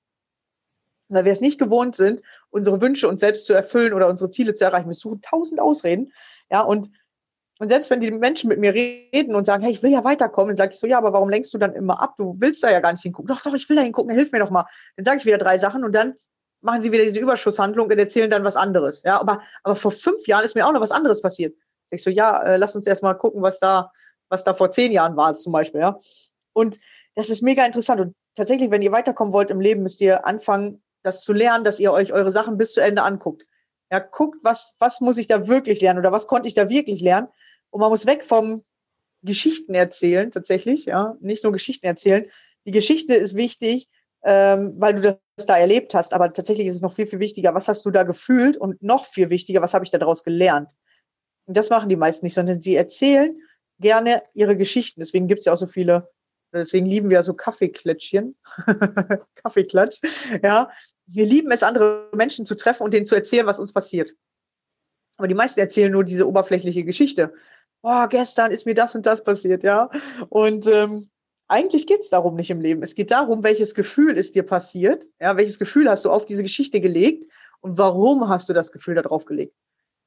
weil 1.09 1.25
wir 1.25 1.31
es 1.31 1.41
nicht 1.41 1.59
gewohnt 1.59 1.95
sind, 1.95 2.21
unsere 2.49 2.81
Wünsche 2.81 3.07
uns 3.07 3.21
selbst 3.21 3.45
zu 3.45 3.53
erfüllen 3.53 3.93
oder 3.93 4.09
unsere 4.09 4.29
Ziele 4.29 4.53
zu 4.53 4.65
erreichen. 4.65 4.87
Wir 4.87 4.93
suchen 4.93 5.21
tausend 5.21 5.61
Ausreden. 5.61 6.11
Ja, 6.51 6.61
und, 6.61 6.89
und 7.59 7.69
selbst 7.69 7.89
wenn 7.89 8.01
die 8.01 8.11
Menschen 8.11 8.49
mit 8.49 8.59
mir 8.59 8.73
reden 8.73 9.35
und 9.35 9.45
sagen, 9.45 9.63
hey, 9.63 9.71
ich 9.71 9.83
will 9.83 9.91
ja 9.91 10.03
weiterkommen, 10.03 10.49
dann 10.49 10.57
sage 10.57 10.73
ich 10.73 10.79
so, 10.79 10.87
ja, 10.87 10.97
aber 10.97 11.13
warum 11.13 11.29
lenkst 11.29 11.53
du 11.53 11.57
dann 11.57 11.73
immer 11.73 12.01
ab? 12.01 12.15
Du 12.17 12.35
willst 12.39 12.63
da 12.63 12.71
ja 12.71 12.79
gar 12.79 12.91
nicht 12.91 13.01
hingucken. 13.03 13.27
Doch, 13.27 13.41
doch, 13.41 13.53
ich 13.53 13.67
will 13.69 13.75
da 13.75 13.83
hingucken, 13.83 14.13
hilf 14.13 14.31
mir 14.31 14.39
doch 14.39 14.51
mal. 14.51 14.65
Dann 14.95 15.05
sage 15.05 15.17
ich 15.19 15.25
wieder 15.25 15.37
drei 15.37 15.57
Sachen 15.57 15.83
und 15.83 15.93
dann 15.93 16.15
machen 16.61 16.81
sie 16.81 16.91
wieder 16.91 17.03
diese 17.03 17.19
Überschusshandlung 17.19 17.87
und 17.87 17.97
erzählen 17.97 18.29
dann 18.29 18.43
was 18.43 18.55
anderes. 18.55 19.03
Ja, 19.03 19.19
aber, 19.19 19.41
aber 19.63 19.75
vor 19.75 19.91
fünf 19.91 20.27
Jahren 20.27 20.43
ist 20.43 20.55
mir 20.55 20.67
auch 20.67 20.73
noch 20.73 20.81
was 20.81 20.91
anderes 20.91 21.21
passiert. 21.21 21.55
Ich 21.89 22.03
so, 22.03 22.09
ja, 22.09 22.41
äh, 22.43 22.57
lass 22.57 22.75
uns 22.75 22.85
erst 22.85 23.03
mal 23.03 23.13
gucken, 23.13 23.41
was 23.41 23.59
da, 23.59 23.91
was 24.29 24.43
da 24.43 24.53
vor 24.53 24.71
zehn 24.71 24.91
Jahren 24.91 25.15
war, 25.15 25.33
zum 25.35 25.53
Beispiel, 25.53 25.81
ja. 25.81 25.99
Und 26.53 26.79
das 27.15 27.29
ist 27.29 27.41
mega 27.41 27.65
interessant. 27.65 28.01
Und 28.01 28.15
tatsächlich, 28.35 28.71
wenn 28.71 28.81
ihr 28.81 28.91
weiterkommen 28.91 29.33
wollt 29.33 29.49
im 29.49 29.61
Leben, 29.61 29.83
müsst 29.83 30.01
ihr 30.01 30.25
anfangen, 30.25 30.81
das 31.03 31.23
zu 31.23 31.33
lernen, 31.33 31.63
dass 31.63 31.79
ihr 31.79 31.91
euch 31.91 32.13
eure 32.13 32.31
Sachen 32.31 32.57
bis 32.57 32.73
zu 32.73 32.81
Ende 32.81 33.03
anguckt. 33.03 33.45
Ja, 33.91 33.99
guckt, 33.99 34.39
was, 34.43 34.73
was 34.79 34.99
muss 34.99 35.17
ich 35.17 35.27
da 35.27 35.47
wirklich 35.47 35.81
lernen 35.81 35.99
oder 35.99 36.11
was 36.11 36.27
konnte 36.27 36.47
ich 36.47 36.53
da 36.53 36.69
wirklich 36.69 37.01
lernen? 37.01 37.27
Und 37.69 37.81
man 37.81 37.89
muss 37.89 38.05
weg 38.05 38.25
vom, 38.25 38.63
Geschichten 39.23 39.73
erzählen, 39.73 40.31
tatsächlich, 40.31 40.85
ja, 40.85 41.15
nicht 41.19 41.43
nur 41.43 41.53
Geschichten 41.53 41.85
erzählen. 41.85 42.25
Die 42.65 42.71
Geschichte 42.71 43.13
ist 43.13 43.35
wichtig, 43.35 43.87
ähm, 44.23 44.73
weil 44.77 44.95
du 44.95 45.01
das 45.01 45.45
da 45.45 45.57
erlebt 45.57 45.93
hast, 45.93 46.13
aber 46.13 46.33
tatsächlich 46.33 46.67
ist 46.67 46.75
es 46.75 46.81
noch 46.81 46.93
viel, 46.93 47.07
viel 47.07 47.19
wichtiger, 47.19 47.53
was 47.53 47.67
hast 47.67 47.85
du 47.85 47.91
da 47.91 48.03
gefühlt 48.03 48.57
und 48.57 48.81
noch 48.81 49.05
viel 49.05 49.29
wichtiger, 49.29 49.61
was 49.61 49.73
habe 49.73 49.85
ich 49.85 49.91
da 49.91 49.97
daraus 49.97 50.23
gelernt. 50.23 50.71
Und 51.45 51.55
das 51.55 51.69
machen 51.69 51.89
die 51.89 51.95
meisten 51.95 52.25
nicht, 52.25 52.33
sondern 52.33 52.61
sie 52.61 52.75
erzählen 52.75 53.39
gerne 53.79 54.23
ihre 54.33 54.57
Geschichten. 54.57 54.99
Deswegen 54.99 55.27
gibt 55.27 55.39
es 55.39 55.45
ja 55.45 55.53
auch 55.53 55.57
so 55.57 55.67
viele, 55.67 56.09
deswegen 56.53 56.85
lieben 56.85 57.09
wir 57.09 57.23
so 57.23 57.33
Kaffeeklätschchen, 57.33 58.35
Kaffeeklatsch, 59.35 59.99
ja. 60.43 60.69
Wir 61.05 61.25
lieben 61.25 61.51
es, 61.51 61.63
andere 61.63 62.09
Menschen 62.13 62.45
zu 62.45 62.55
treffen 62.55 62.83
und 62.83 62.93
denen 62.93 63.05
zu 63.05 63.15
erzählen, 63.15 63.45
was 63.45 63.59
uns 63.59 63.71
passiert. 63.71 64.13
Aber 65.17 65.27
die 65.27 65.35
meisten 65.35 65.59
erzählen 65.59 65.91
nur 65.91 66.03
diese 66.03 66.27
oberflächliche 66.27 66.83
Geschichte. 66.83 67.33
Boah, 67.81 68.07
gestern 68.09 68.51
ist 68.51 68.65
mir 68.65 68.75
das 68.75 68.93
und 68.95 69.05
das 69.05 69.23
passiert, 69.23 69.63
ja. 69.63 69.89
Und 70.29 70.67
ähm, 70.67 71.09
eigentlich 71.47 71.87
geht 71.87 72.01
es 72.01 72.09
darum 72.09 72.35
nicht 72.35 72.49
im 72.49 72.61
Leben. 72.61 72.83
Es 72.83 72.95
geht 72.95 73.11
darum, 73.11 73.43
welches 73.43 73.73
Gefühl 73.73 74.17
ist 74.17 74.35
dir 74.35 74.43
passiert, 74.43 75.07
ja, 75.19 75.37
welches 75.37 75.59
Gefühl 75.59 75.89
hast 75.89 76.05
du 76.05 76.11
auf 76.11 76.25
diese 76.25 76.43
Geschichte 76.43 76.81
gelegt 76.81 77.31
und 77.61 77.77
warum 77.77 78.27
hast 78.27 78.49
du 78.49 78.53
das 78.53 78.71
Gefühl 78.71 78.95
da 78.95 79.01
drauf 79.01 79.25
gelegt. 79.25 79.55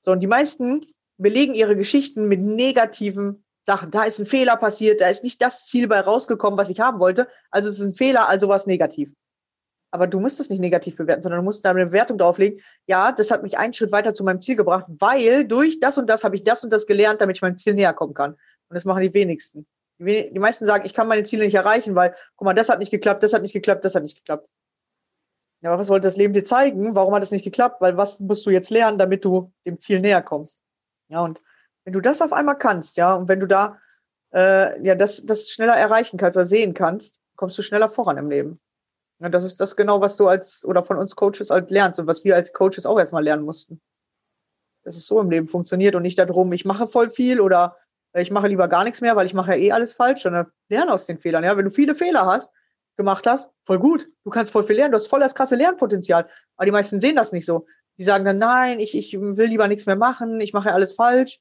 So, 0.01 0.13
und 0.13 0.21
die 0.21 0.27
meisten 0.27 0.81
belegen 1.17 1.55
ihre 1.55 1.77
Geschichten 1.77 2.29
mit 2.29 2.41
negativen 2.41 3.45
Sachen. 3.67 3.91
Da 3.91 4.05
ist 4.05 4.19
ein 4.19 4.27
Fehler 4.27 4.57
passiert, 4.57 5.01
da 5.01 5.09
ist 5.09 5.25
nicht 5.25 5.41
das 5.43 5.67
Ziel 5.67 5.89
bei 5.89 6.01
rausgekommen, 6.01 6.59
was 6.59 6.71
ich 6.71 6.81
haben 6.81 7.01
wollte. 7.01 7.29
Also 7.51 7.69
es 7.69 7.77
ist 7.79 7.87
ein 7.87 7.95
Fehler, 7.95 8.29
also 8.29 8.49
was 8.49 8.67
negativ. 8.67 9.13
Aber 9.93 10.07
du 10.07 10.21
musst 10.21 10.39
es 10.39 10.49
nicht 10.49 10.61
negativ 10.61 10.97
bewerten, 10.97 11.23
sondern 11.23 11.41
du 11.41 11.45
musst 11.45 11.65
da 11.65 11.71
eine 11.71 11.87
Bewertung 11.87 12.17
drauflegen. 12.17 12.61
Ja, 12.87 13.11
das 13.11 13.31
hat 13.31 13.43
mich 13.43 13.59
einen 13.59 13.73
Schritt 13.73 13.91
weiter 13.91 14.15
zu 14.15 14.23
meinem 14.23 14.41
Ziel 14.41 14.57
gebracht, 14.57 14.87
weil 14.89 15.47
durch 15.47 15.81
das 15.81 15.99
und 15.99 16.07
das 16.07 16.23
habe 16.23 16.37
ich 16.37 16.45
das 16.45 16.63
und 16.63 16.71
das 16.71 16.87
gelernt, 16.87 17.21
damit 17.21 17.37
ich 17.37 17.43
meinem 17.43 17.57
Ziel 17.57 17.75
näher 17.75 17.93
kommen 17.93 18.15
kann. 18.15 18.33
Und 18.33 18.75
das 18.75 18.85
machen 18.85 19.03
die 19.03 19.13
wenigsten. 19.13 19.67
Die, 19.99 20.33
die 20.33 20.39
meisten 20.39 20.65
sagen, 20.65 20.87
ich 20.87 20.95
kann 20.95 21.09
meine 21.09 21.25
Ziele 21.25 21.45
nicht 21.45 21.55
erreichen, 21.55 21.95
weil, 21.95 22.15
guck 22.37 22.47
mal, 22.47 22.55
das 22.55 22.69
hat 22.69 22.79
nicht 22.79 22.91
geklappt, 22.91 23.23
das 23.23 23.33
hat 23.33 23.43
nicht 23.43 23.53
geklappt, 23.53 23.85
das 23.85 23.95
hat 23.95 24.03
nicht 24.03 24.17
geklappt. 24.17 24.49
Ja, 25.61 25.71
aber 25.71 25.81
was 25.81 25.89
wollte 25.89 26.09
das 26.09 26.17
Leben 26.17 26.33
dir 26.33 26.45
zeigen? 26.45 26.95
Warum 26.95 27.15
hat 27.15 27.23
es 27.23 27.33
nicht 27.33 27.45
geklappt? 27.45 27.83
Weil 27.83 27.97
was 27.97 28.19
musst 28.19 28.47
du 28.47 28.51
jetzt 28.51 28.71
lernen, 28.71 28.97
damit 28.97 29.25
du 29.25 29.53
dem 29.67 29.79
Ziel 29.79 30.01
näher 30.01 30.23
kommst? 30.23 30.63
Ja, 31.09 31.23
und 31.23 31.43
wenn 31.85 31.93
du 31.93 32.01
das 32.01 32.23
auf 32.23 32.33
einmal 32.33 32.59
kannst, 32.59 32.97
ja, 32.97 33.15
und 33.15 33.29
wenn 33.29 33.41
du 33.41 33.47
da 33.47 33.79
äh, 34.33 34.81
ja 34.85 34.95
das, 34.95 35.25
das 35.25 35.49
schneller 35.49 35.77
erreichen 35.77 36.19
kannst 36.19 36.37
oder 36.37 36.47
sehen 36.47 36.75
kannst, 36.75 37.21
kommst 37.37 37.59
du 37.59 37.63
schneller 37.63 37.89
voran 37.89 38.19
im 38.19 38.31
Leben. 38.31 38.61
Ja, 39.21 39.29
das 39.29 39.45
ist 39.45 39.61
das 39.61 39.77
genau, 39.77 40.01
was 40.01 40.17
du 40.17 40.29
als 40.29 40.65
oder 40.65 40.83
von 40.83 40.97
uns 40.97 41.17
Coaches 41.17 41.51
halt 41.51 41.71
lernst 41.71 41.99
und 41.99 42.07
was 42.07 42.25
wir 42.25 42.37
als 42.37 42.53
Coaches 42.53 42.87
auch 42.87 42.99
erstmal 42.99 43.25
lernen 43.25 43.45
mussten. 43.45 43.81
Dass 44.83 44.97
es 44.97 45.07
so 45.07 45.21
im 45.21 45.31
Leben 45.31 45.47
funktioniert 45.47 45.95
und 45.95 46.03
nicht 46.03 46.19
darum, 46.19 46.53
ich 46.53 46.65
mache 46.65 46.87
voll 46.87 47.11
viel 47.11 47.41
oder 47.41 47.77
ich 48.15 48.31
mache 48.31 48.49
lieber 48.49 48.67
gar 48.67 48.85
nichts 48.85 49.01
mehr, 49.01 49.15
weil 49.17 49.27
ich 49.27 49.35
mache 49.35 49.53
ja 49.53 49.57
eh 49.59 49.73
alles 49.73 49.95
falsch, 49.95 50.23
sondern 50.23 50.51
lerne 50.69 50.93
aus 50.93 51.07
den 51.07 51.19
Fehlern. 51.19 51.45
Ja, 51.45 51.57
wenn 51.57 51.67
du 51.67 51.71
viele 51.71 51.95
Fehler 51.95 52.27
hast, 52.27 52.51
gemacht 52.97 53.27
hast, 53.27 53.51
voll 53.65 53.79
gut. 53.79 54.09
Du 54.25 54.31
kannst 54.31 54.53
voll 54.53 54.65
viel 54.65 54.77
lernen, 54.77 54.93
du 54.93 54.97
hast 54.97 55.07
voll 55.07 55.21
das 55.21 55.35
krasse 55.35 55.55
Lernpotenzial. 55.55 56.29
Aber 56.57 56.65
die 56.65 56.73
meisten 56.73 57.01
sehen 57.01 57.17
das 57.17 57.33
nicht 57.33 57.47
so. 57.47 57.67
Die 57.99 58.05
sagen 58.05 58.25
dann, 58.25 58.39
nein, 58.39 58.81
ich, 58.81 58.97
ich 58.97 59.13
will 59.21 59.47
lieber 59.47 59.69
nichts 59.69 59.87
mehr 59.87 59.97
machen, 59.97 60.41
ich 60.41 60.53
mache 60.53 60.69
ja 60.69 60.75
alles 60.75 60.95
falsch. 60.95 61.41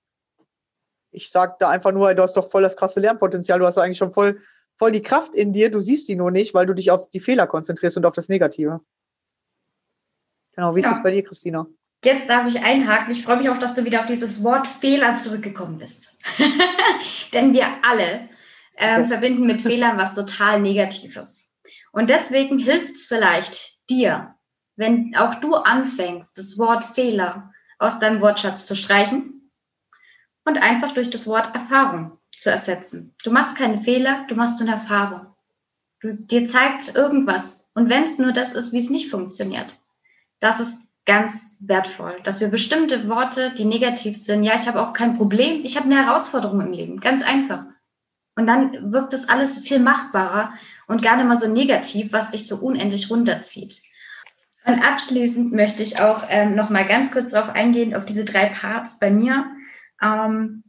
Ich 1.12 1.32
sage 1.32 1.56
da 1.60 1.70
einfach 1.70 1.92
nur, 1.92 2.14
du 2.14 2.22
hast 2.22 2.38
doch 2.38 2.50
voll 2.50 2.62
das 2.62 2.78
krasse 2.78 3.00
Lernpotenzial, 3.00 3.60
du 3.60 3.66
hast 3.66 3.78
eigentlich 3.78 3.98
schon 3.98 4.14
voll, 4.14 4.42
voll 4.78 4.92
die 4.92 5.02
Kraft 5.02 5.36
in 5.36 5.54
dir, 5.54 5.72
du 5.72 5.80
siehst 5.80 6.08
die 6.08 6.16
nur 6.16 6.32
nicht, 6.32 6.54
weil 6.54 6.66
du 6.66 6.74
dich 6.74 6.92
auf 6.92 7.10
die 7.10 7.20
Fehler 7.20 7.48
konzentrierst 7.48 7.98
und 7.98 8.06
auf 8.06 8.14
das 8.14 8.30
Negative. 8.30 8.82
Genau, 10.56 10.76
wie 10.76 10.80
ist 10.80 10.86
ja. 10.86 10.92
das 10.92 11.04
bei 11.04 11.12
dir, 11.12 11.24
Christina? 11.24 11.68
Jetzt 12.04 12.30
darf 12.30 12.48
ich 12.48 12.62
einhaken. 12.62 13.12
Ich 13.12 13.24
freue 13.24 13.38
mich 13.38 13.50
auch, 13.50 13.58
dass 13.58 13.76
du 13.76 13.84
wieder 13.84 14.00
auf 14.00 14.06
dieses 14.06 14.44
Wort 14.44 14.68
Fehler 14.68 15.16
zurückgekommen 15.16 15.78
bist. 15.78 16.18
Denn 17.34 17.54
wir 17.54 17.66
alle 17.84 18.30
ähm, 18.78 19.02
okay. 19.02 19.08
verbinden 19.08 19.46
mit 19.46 19.62
Fehlern 19.62 19.98
was 19.98 20.16
total 20.16 20.62
Negatives. 20.62 21.52
Und 21.92 22.10
deswegen 22.10 22.58
hilft 22.58 22.96
es 22.96 23.06
vielleicht 23.06 23.80
dir, 23.90 24.36
wenn 24.76 25.14
auch 25.18 25.36
du 25.36 25.56
anfängst, 25.56 26.38
das 26.38 26.58
Wort 26.58 26.86
Fehler 26.86 27.52
aus 27.80 28.00
deinem 28.00 28.22
Wortschatz 28.22 28.66
zu 28.66 28.76
streichen 28.76 29.39
und 30.46 30.62
einfach 30.62 30.92
durch 30.92 31.10
das 31.10 31.28
Wort 31.28 31.54
Erfahrung 31.54 32.18
zu 32.36 32.50
ersetzen. 32.50 33.14
Du 33.24 33.32
machst 33.32 33.58
keine 33.58 33.80
Fehler, 33.80 34.26
du 34.28 34.36
machst 34.36 34.62
eine 34.62 34.72
Erfahrung. 34.72 35.28
Du, 36.00 36.16
dir 36.16 36.46
zeigt 36.46 36.96
irgendwas. 36.96 37.70
Und 37.74 37.90
wenn 37.90 38.04
es 38.04 38.18
nur 38.20 38.32
das 38.32 38.54
ist, 38.54 38.72
wie 38.72 38.78
es 38.78 38.90
nicht 38.90 39.10
funktioniert, 39.10 39.80
das 40.40 40.60
ist 40.60 40.88
ganz 41.06 41.58
wertvoll, 41.60 42.18
dass 42.24 42.40
wir 42.40 42.50
bestimmte 42.50 43.10
Worte, 43.10 43.54
die 43.58 43.66
negativ 43.66 44.16
sind, 44.16 44.44
ja, 44.44 44.56
ich 44.56 44.68
habe 44.68 44.82
auch 44.82 44.94
kein 44.94 45.18
Problem, 45.18 45.62
ich 45.66 45.76
habe 45.76 45.88
eine 45.88 46.06
Herausforderung 46.06 46.62
im 46.62 46.72
Leben, 46.72 47.00
ganz 47.00 47.24
einfach. 47.24 47.66
Und 48.36 48.48
dann 48.48 48.94
wirkt 48.94 49.12
das 49.12 49.28
alles 49.28 49.60
viel 49.60 49.80
machbarer 49.80 50.54
und 50.88 51.02
gar 51.02 51.18
nicht 51.18 51.26
mal 51.26 51.36
so 51.36 51.52
negativ, 51.52 52.14
was 52.14 52.30
dich 52.30 52.48
so 52.48 52.58
unendlich 52.58 53.10
runterzieht. 53.10 53.82
Und 54.66 54.82
abschließend 54.82 55.52
möchte 55.52 55.84
ich 55.84 56.00
auch 56.00 56.24
ähm, 56.30 56.56
noch 56.56 56.70
mal 56.70 56.86
ganz 56.86 57.12
kurz 57.12 57.32
darauf 57.32 57.56
eingehen, 57.56 57.96
auf 57.96 58.06
diese 58.06 58.24
drei 58.24 58.46
Parts 58.46 59.00
bei 59.00 59.10
mir. 59.10 59.46
Ähm, 60.02 60.64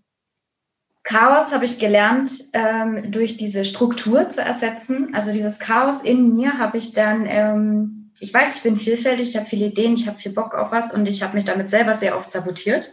Chaos 1.03 1.53
habe 1.53 1.64
ich 1.64 1.79
gelernt, 1.79 2.31
ähm, 2.53 3.11
durch 3.11 3.37
diese 3.37 3.64
Struktur 3.64 4.29
zu 4.29 4.43
ersetzen. 4.43 5.14
Also 5.14 5.33
dieses 5.33 5.59
Chaos 5.59 6.03
in 6.03 6.35
mir 6.35 6.59
habe 6.59 6.79
ich 6.79 6.93
dann 6.93 7.27
ähm, 7.27 8.01
ich 8.21 8.33
weiß, 8.33 8.59
ich 8.59 8.62
bin 8.62 8.77
vielfältig, 8.77 9.31
ich 9.31 9.37
habe 9.37 9.47
viele 9.47 9.66
Ideen, 9.66 9.95
ich 9.95 10.07
habe 10.07 10.19
viel 10.19 10.33
Bock 10.33 10.55
auf 10.55 10.73
was 10.73 10.93
und 10.93 11.09
ich 11.09 11.23
habe 11.23 11.35
mich 11.35 11.45
damit 11.45 11.69
selber 11.69 11.95
sehr 11.95 12.16
oft 12.16 12.31
sabotiert. 12.31 12.93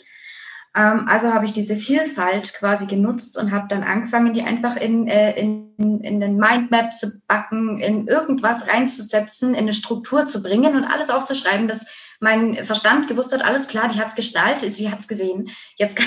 Ähm, 0.73 1.05
also 1.07 1.33
habe 1.33 1.45
ich 1.45 1.51
diese 1.51 1.75
Vielfalt 1.75 2.53
quasi 2.53 2.87
genutzt 2.87 3.37
und 3.37 3.51
habe 3.51 3.67
dann 3.67 3.83
angefangen, 3.83 4.33
die 4.33 4.43
einfach 4.43 4.77
in, 4.77 5.07
äh, 5.07 5.37
in, 5.39 5.73
in 5.77 6.19
den 6.21 6.37
Mindmap 6.37 6.93
zu 6.93 7.19
backen, 7.27 7.77
in 7.77 8.07
irgendwas 8.07 8.69
reinzusetzen, 8.69 9.49
in 9.53 9.61
eine 9.61 9.73
Struktur 9.73 10.25
zu 10.25 10.41
bringen 10.41 10.75
und 10.77 10.85
alles 10.85 11.09
aufzuschreiben, 11.09 11.67
dass 11.67 11.87
mein 12.19 12.65
Verstand 12.65 13.07
gewusst 13.07 13.33
hat, 13.33 13.45
alles 13.45 13.67
klar, 13.67 13.87
die 13.87 13.99
hat 13.99 14.07
es 14.07 14.15
gestaltet, 14.15 14.71
sie 14.71 14.89
hat 14.91 14.99
es 14.99 15.07
gesehen. 15.07 15.49
Jetzt, 15.75 15.99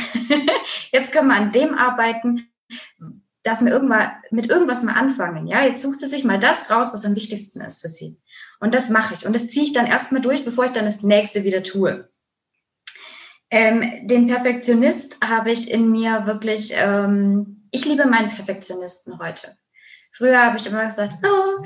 jetzt 0.92 1.12
können 1.12 1.28
wir 1.28 1.36
an 1.36 1.52
dem 1.52 1.74
arbeiten, 1.74 2.50
dass 3.42 3.64
wir 3.64 3.72
irgendwann 3.72 4.12
mit 4.30 4.50
irgendwas 4.50 4.82
mal 4.82 4.94
anfangen. 4.94 5.46
Ja, 5.46 5.64
jetzt 5.64 5.82
sucht 5.82 6.00
sie 6.00 6.06
sich 6.06 6.24
mal 6.24 6.38
das 6.38 6.70
raus, 6.70 6.90
was 6.92 7.04
am 7.04 7.16
wichtigsten 7.16 7.60
ist 7.60 7.80
für 7.80 7.88
sie. 7.88 8.18
Und 8.60 8.74
das 8.74 8.90
mache 8.90 9.14
ich. 9.14 9.26
Und 9.26 9.34
das 9.34 9.48
ziehe 9.48 9.64
ich 9.64 9.72
dann 9.72 9.86
erstmal 9.86 10.20
durch, 10.20 10.44
bevor 10.44 10.66
ich 10.66 10.72
dann 10.72 10.84
das 10.84 11.02
nächste 11.02 11.44
wieder 11.44 11.62
tue. 11.62 12.08
Ähm, 13.50 14.06
den 14.06 14.26
Perfektionist 14.26 15.16
habe 15.24 15.50
ich 15.50 15.70
in 15.70 15.90
mir 15.90 16.26
wirklich, 16.26 16.72
ähm, 16.74 17.68
ich 17.72 17.84
liebe 17.84 18.06
meinen 18.06 18.30
Perfektionisten 18.30 19.18
heute. 19.18 19.56
Früher 20.12 20.40
habe 20.40 20.58
ich 20.58 20.66
immer 20.66 20.84
gesagt, 20.84 21.14
oh, 21.24 21.64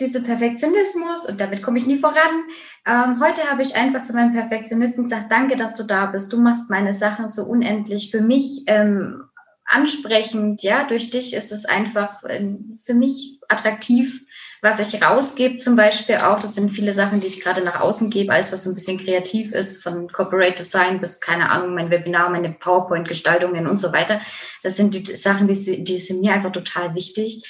dieser 0.00 0.20
Perfektionismus 0.20 1.28
und 1.28 1.40
damit 1.40 1.62
komme 1.62 1.78
ich 1.78 1.86
nie 1.86 1.98
voran. 1.98 2.44
Ähm, 2.86 3.20
heute 3.20 3.50
habe 3.50 3.62
ich 3.62 3.76
einfach 3.76 4.02
zu 4.02 4.14
meinem 4.14 4.32
Perfektionisten 4.32 5.04
gesagt, 5.04 5.30
danke, 5.30 5.56
dass 5.56 5.74
du 5.74 5.84
da 5.84 6.06
bist. 6.06 6.32
Du 6.32 6.40
machst 6.40 6.70
meine 6.70 6.92
Sachen 6.92 7.28
so 7.28 7.44
unendlich 7.44 8.10
für 8.10 8.20
mich 8.20 8.62
ähm, 8.66 9.22
ansprechend. 9.66 10.62
Ja, 10.62 10.84
durch 10.84 11.10
dich 11.10 11.34
ist 11.34 11.52
es 11.52 11.66
einfach 11.66 12.22
äh, 12.24 12.56
für 12.84 12.94
mich 12.94 13.38
attraktiv 13.48 14.24
was 14.64 14.78
ich 14.78 15.02
rausgebe 15.02 15.58
zum 15.58 15.74
Beispiel 15.74 16.18
auch, 16.18 16.38
das 16.38 16.54
sind 16.54 16.70
viele 16.70 16.92
Sachen, 16.92 17.18
die 17.18 17.26
ich 17.26 17.40
gerade 17.40 17.64
nach 17.64 17.80
außen 17.80 18.10
gebe, 18.10 18.32
alles 18.32 18.52
was 18.52 18.62
so 18.62 18.70
ein 18.70 18.74
bisschen 18.74 18.96
kreativ 18.96 19.52
ist, 19.52 19.82
von 19.82 20.06
Corporate 20.06 20.54
Design 20.54 21.00
bis, 21.00 21.20
keine 21.20 21.50
Ahnung, 21.50 21.74
mein 21.74 21.90
Webinar, 21.90 22.30
meine 22.30 22.52
PowerPoint-Gestaltungen 22.52 23.66
und 23.66 23.78
so 23.78 23.92
weiter. 23.92 24.20
Das 24.62 24.76
sind 24.76 24.94
die 24.94 25.16
Sachen, 25.16 25.48
die, 25.48 25.82
die 25.82 25.96
sind 25.96 26.20
mir 26.20 26.32
einfach 26.32 26.52
total 26.52 26.94
wichtig. 26.94 27.42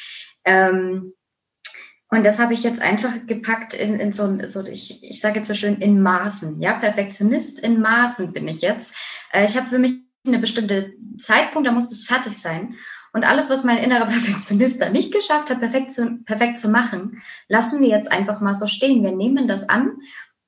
Ähm, 0.46 1.12
und 2.12 2.26
das 2.26 2.38
habe 2.38 2.52
ich 2.52 2.62
jetzt 2.62 2.82
einfach 2.82 3.26
gepackt 3.26 3.72
in, 3.72 3.98
in 3.98 4.12
so, 4.12 4.38
so 4.44 4.66
ich, 4.66 5.02
ich 5.02 5.18
sage 5.22 5.36
jetzt 5.36 5.48
so 5.48 5.54
schön, 5.54 5.76
in 5.76 6.02
Maßen. 6.02 6.60
Ja, 6.60 6.74
Perfektionist 6.74 7.58
in 7.58 7.80
Maßen 7.80 8.34
bin 8.34 8.46
ich 8.48 8.60
jetzt. 8.60 8.94
Äh, 9.32 9.46
ich 9.46 9.56
habe 9.56 9.66
für 9.66 9.78
mich 9.78 9.94
eine 10.26 10.38
bestimmte 10.38 10.92
Zeitpunkt, 11.18 11.66
da 11.66 11.72
muss 11.72 11.88
das 11.88 12.04
fertig 12.04 12.36
sein. 12.36 12.74
Und 13.14 13.26
alles, 13.26 13.48
was 13.48 13.64
mein 13.64 13.78
innerer 13.78 14.04
Perfektionist 14.08 14.82
da 14.82 14.90
nicht 14.90 15.10
geschafft 15.10 15.48
hat, 15.48 15.60
perfekt 15.60 15.90
zu, 15.90 16.22
perfekt 16.26 16.58
zu 16.58 16.68
machen, 16.68 17.22
lassen 17.48 17.80
wir 17.80 17.88
jetzt 17.88 18.12
einfach 18.12 18.42
mal 18.42 18.54
so 18.54 18.66
stehen. 18.66 19.02
Wir 19.02 19.16
nehmen 19.16 19.48
das 19.48 19.70
an, 19.70 19.92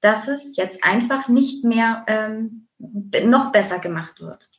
dass 0.03 0.29
es 0.29 0.59
jetzt 0.59 0.85
einfach 0.85 1.29
nicht 1.29 1.65
mehr 1.65 2.05
ähm, 2.09 2.69
noch 2.79 3.53
besser 3.53 3.79
gemacht 3.79 4.21
wird. 4.21 4.51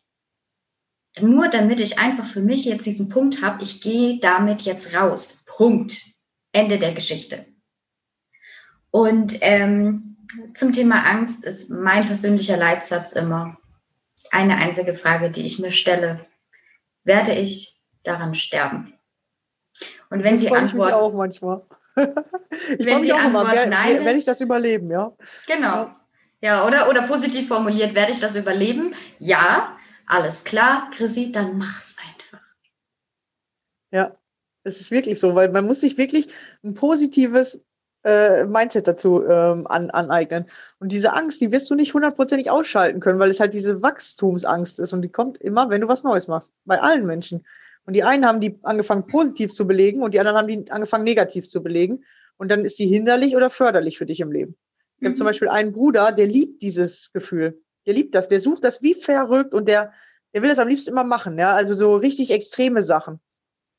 Nur 1.22 1.50
damit 1.50 1.80
ich 1.80 2.00
einfach 2.00 2.26
für 2.26 2.42
mich 2.42 2.66
jetzt 2.66 2.88
diesen 2.88 3.10
Punkt 3.10 3.44
habe, 3.44 3.62
ich 3.62 3.82
gehe 3.82 4.18
damit 4.18 4.64
jetzt 4.64 4.96
raus. 4.96 5.44
Punkt. 5.46 6.15
Ende 6.56 6.80
der 6.80 6.94
Geschichte. 6.94 7.46
Und 8.90 9.38
ähm, 9.42 10.18
zum 10.54 10.72
Thema 10.72 11.04
Angst 11.06 11.46
ist 11.46 11.70
mein 11.70 12.06
persönlicher 12.06 12.56
Leitsatz 12.56 13.12
immer 13.12 13.58
eine 14.32 14.56
einzige 14.56 14.94
Frage, 14.94 15.30
die 15.32 15.46
ich 15.46 15.60
mir 15.60 15.72
stelle. 15.72 16.26
Werde 17.04 17.34
ich 17.34 17.78
daran 18.04 18.34
sterben? 18.34 18.94
Und 20.10 20.24
wenn 20.24 20.36
das 20.36 20.44
die 20.44 20.56
Antwort. 20.56 20.90
Ich 20.90 20.96
auch 20.96 21.14
manchmal. 21.14 21.66
ich 21.98 22.86
wenn 22.86 23.04
die 23.04 23.12
auch 23.12 23.20
Antwort 23.20 23.52
immer, 23.52 23.66
nein 23.66 23.98
ist, 23.98 24.06
werde 24.06 24.20
ich 24.20 24.26
das 24.26 24.40
überleben, 24.42 24.90
ja? 24.90 25.12
Genau. 25.48 25.68
Ja. 25.68 26.00
ja, 26.42 26.68
oder, 26.68 26.90
oder 26.90 27.02
positiv 27.04 27.50
formuliert, 27.50 27.96
werde 27.96 28.14
ich 28.14 28.20
das 28.20 28.36
überleben? 28.36 28.96
Ja, 29.20 29.78
alles 30.08 30.46
klar, 30.46 30.90
Chrissy, 30.92 31.32
dann 31.32 31.58
mach's 31.58 31.98
einfach. 32.00 32.46
Ja, 33.92 34.18
es 34.66 34.82
ist 34.82 34.92
wirklich 34.92 35.20
so, 35.20 35.36
weil 35.36 35.50
man 35.50 35.66
muss 35.66 35.80
sich 35.80 35.98
wirklich 35.98 36.28
ein 36.64 36.74
positives 36.74 37.62
äh, 38.04 38.46
Mindset 38.46 38.88
dazu 38.88 39.24
ähm, 39.26 39.66
an, 39.68 39.90
aneignen. 39.92 40.46
Und 40.80 40.92
diese 40.92 41.14
Angst, 41.14 41.40
die 41.40 41.52
wirst 41.52 41.70
du 41.70 41.76
nicht 41.76 41.94
hundertprozentig 41.94 42.50
ausschalten 42.50 43.00
können, 43.00 43.20
weil 43.20 43.32
es 43.32 43.40
halt 43.40 43.54
diese 43.54 43.82
Wachstumsangst 43.82 44.80
ist 44.80 44.94
und 44.94 45.02
die 45.02 45.10
kommt 45.10 45.38
immer, 45.38 45.70
wenn 45.70 45.82
du 45.82 45.88
was 45.88 46.04
Neues 46.04 46.28
machst. 46.28 46.52
Bei 46.66 46.82
allen 46.82 47.06
Menschen. 47.06 47.46
Und 47.86 47.96
die 47.96 48.04
einen 48.04 48.26
haben 48.26 48.42
die 48.42 48.60
angefangen 48.64 49.08
positiv 49.08 49.54
zu 49.54 49.68
belegen 49.68 50.02
und 50.02 50.14
die 50.14 50.20
anderen 50.20 50.38
haben 50.38 50.48
die 50.48 50.72
angefangen 50.72 51.04
negativ 51.04 51.48
zu 51.48 51.62
belegen. 51.62 52.04
Und 52.38 52.50
dann 52.50 52.66
ist 52.66 52.80
die 52.80 52.88
hinderlich 52.88 53.36
oder 53.36 53.50
förderlich 53.50 53.98
für 53.98 54.06
dich 54.06 54.20
im 54.20 54.32
Leben. 54.32 54.56
Ich 54.98 55.02
mhm. 55.02 55.06
habe 55.08 55.16
zum 55.16 55.26
Beispiel 55.26 55.50
einen 55.50 55.72
Bruder, 55.72 56.12
der 56.12 56.26
liebt 56.26 56.62
dieses 56.62 57.12
Gefühl. 57.14 57.62
Der 57.86 57.94
liebt 57.94 58.16
das, 58.16 58.28
der 58.28 58.40
sucht 58.40 58.64
das 58.64 58.82
wie 58.82 58.96
verrückt 58.96 59.54
und 59.54 59.68
der, 59.68 59.94
der 60.34 60.42
will 60.42 60.50
das 60.50 60.60
am 60.60 60.68
liebsten 60.68 60.90
immer 60.90 61.04
machen, 61.04 61.38
ja. 61.38 61.54
Also 61.54 61.76
so 61.76 61.96
richtig 61.96 62.32
extreme 62.32 62.82
Sachen. 62.82 63.20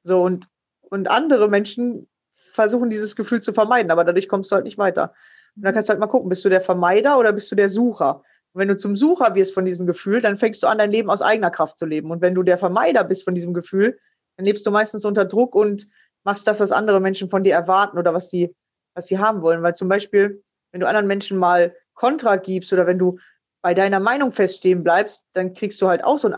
So 0.04 0.22
und, 0.22 0.48
und 0.90 1.08
andere 1.08 1.48
Menschen 1.48 2.08
versuchen 2.34 2.90
dieses 2.90 3.16
Gefühl 3.16 3.40
zu 3.40 3.52
vermeiden, 3.52 3.90
aber 3.90 4.04
dadurch 4.04 4.28
kommst 4.28 4.50
du 4.50 4.54
halt 4.54 4.64
nicht 4.64 4.78
weiter. 4.78 5.14
Und 5.56 5.64
dann 5.64 5.74
kannst 5.74 5.88
du 5.88 5.90
halt 5.92 6.00
mal 6.00 6.06
gucken, 6.06 6.28
bist 6.28 6.44
du 6.44 6.48
der 6.48 6.60
Vermeider 6.60 7.18
oder 7.18 7.32
bist 7.32 7.50
du 7.50 7.56
der 7.56 7.68
Sucher? 7.68 8.22
Und 8.52 8.60
wenn 8.60 8.68
du 8.68 8.76
zum 8.76 8.96
Sucher 8.96 9.34
wirst 9.34 9.54
von 9.54 9.64
diesem 9.64 9.86
Gefühl, 9.86 10.20
dann 10.20 10.38
fängst 10.38 10.62
du 10.62 10.66
an, 10.66 10.78
dein 10.78 10.90
Leben 10.90 11.10
aus 11.10 11.22
eigener 11.22 11.50
Kraft 11.50 11.78
zu 11.78 11.86
leben. 11.86 12.10
Und 12.10 12.22
wenn 12.22 12.34
du 12.34 12.42
der 12.42 12.58
Vermeider 12.58 13.04
bist 13.04 13.24
von 13.24 13.34
diesem 13.34 13.52
Gefühl, 13.52 13.98
dann 14.36 14.46
lebst 14.46 14.66
du 14.66 14.70
meistens 14.70 15.04
unter 15.04 15.24
Druck 15.24 15.54
und 15.54 15.86
machst 16.24 16.46
das, 16.46 16.60
was 16.60 16.72
andere 16.72 17.00
Menschen 17.00 17.28
von 17.28 17.44
dir 17.44 17.54
erwarten 17.54 17.98
oder 17.98 18.14
was 18.14 18.28
die, 18.28 18.54
was 18.94 19.06
sie 19.06 19.18
haben 19.18 19.42
wollen. 19.42 19.62
Weil 19.62 19.74
zum 19.74 19.88
Beispiel, 19.88 20.42
wenn 20.72 20.80
du 20.80 20.88
anderen 20.88 21.06
Menschen 21.06 21.38
mal 21.38 21.74
Kontra 21.94 22.36
gibst 22.36 22.72
oder 22.72 22.86
wenn 22.86 22.98
du 22.98 23.18
bei 23.62 23.74
deiner 23.74 24.00
Meinung 24.00 24.32
feststehen 24.32 24.82
bleibst, 24.82 25.26
dann 25.32 25.54
kriegst 25.54 25.80
du 25.82 25.88
halt 25.88 26.04
auch 26.04 26.18
so 26.18 26.28
ein 26.28 26.34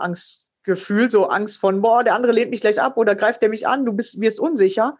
Angstgefühl, 0.59 1.09
so 1.09 1.27
Angst 1.27 1.57
von, 1.57 1.81
boah, 1.81 2.03
der 2.03 2.15
andere 2.15 2.31
lehnt 2.31 2.51
mich 2.51 2.61
gleich 2.61 2.81
ab 2.81 2.97
oder 2.97 3.15
greift 3.15 3.41
der 3.41 3.49
mich 3.49 3.67
an, 3.67 3.85
du 3.85 3.93
bist, 3.93 4.19
wirst 4.19 4.39
unsicher. 4.39 4.97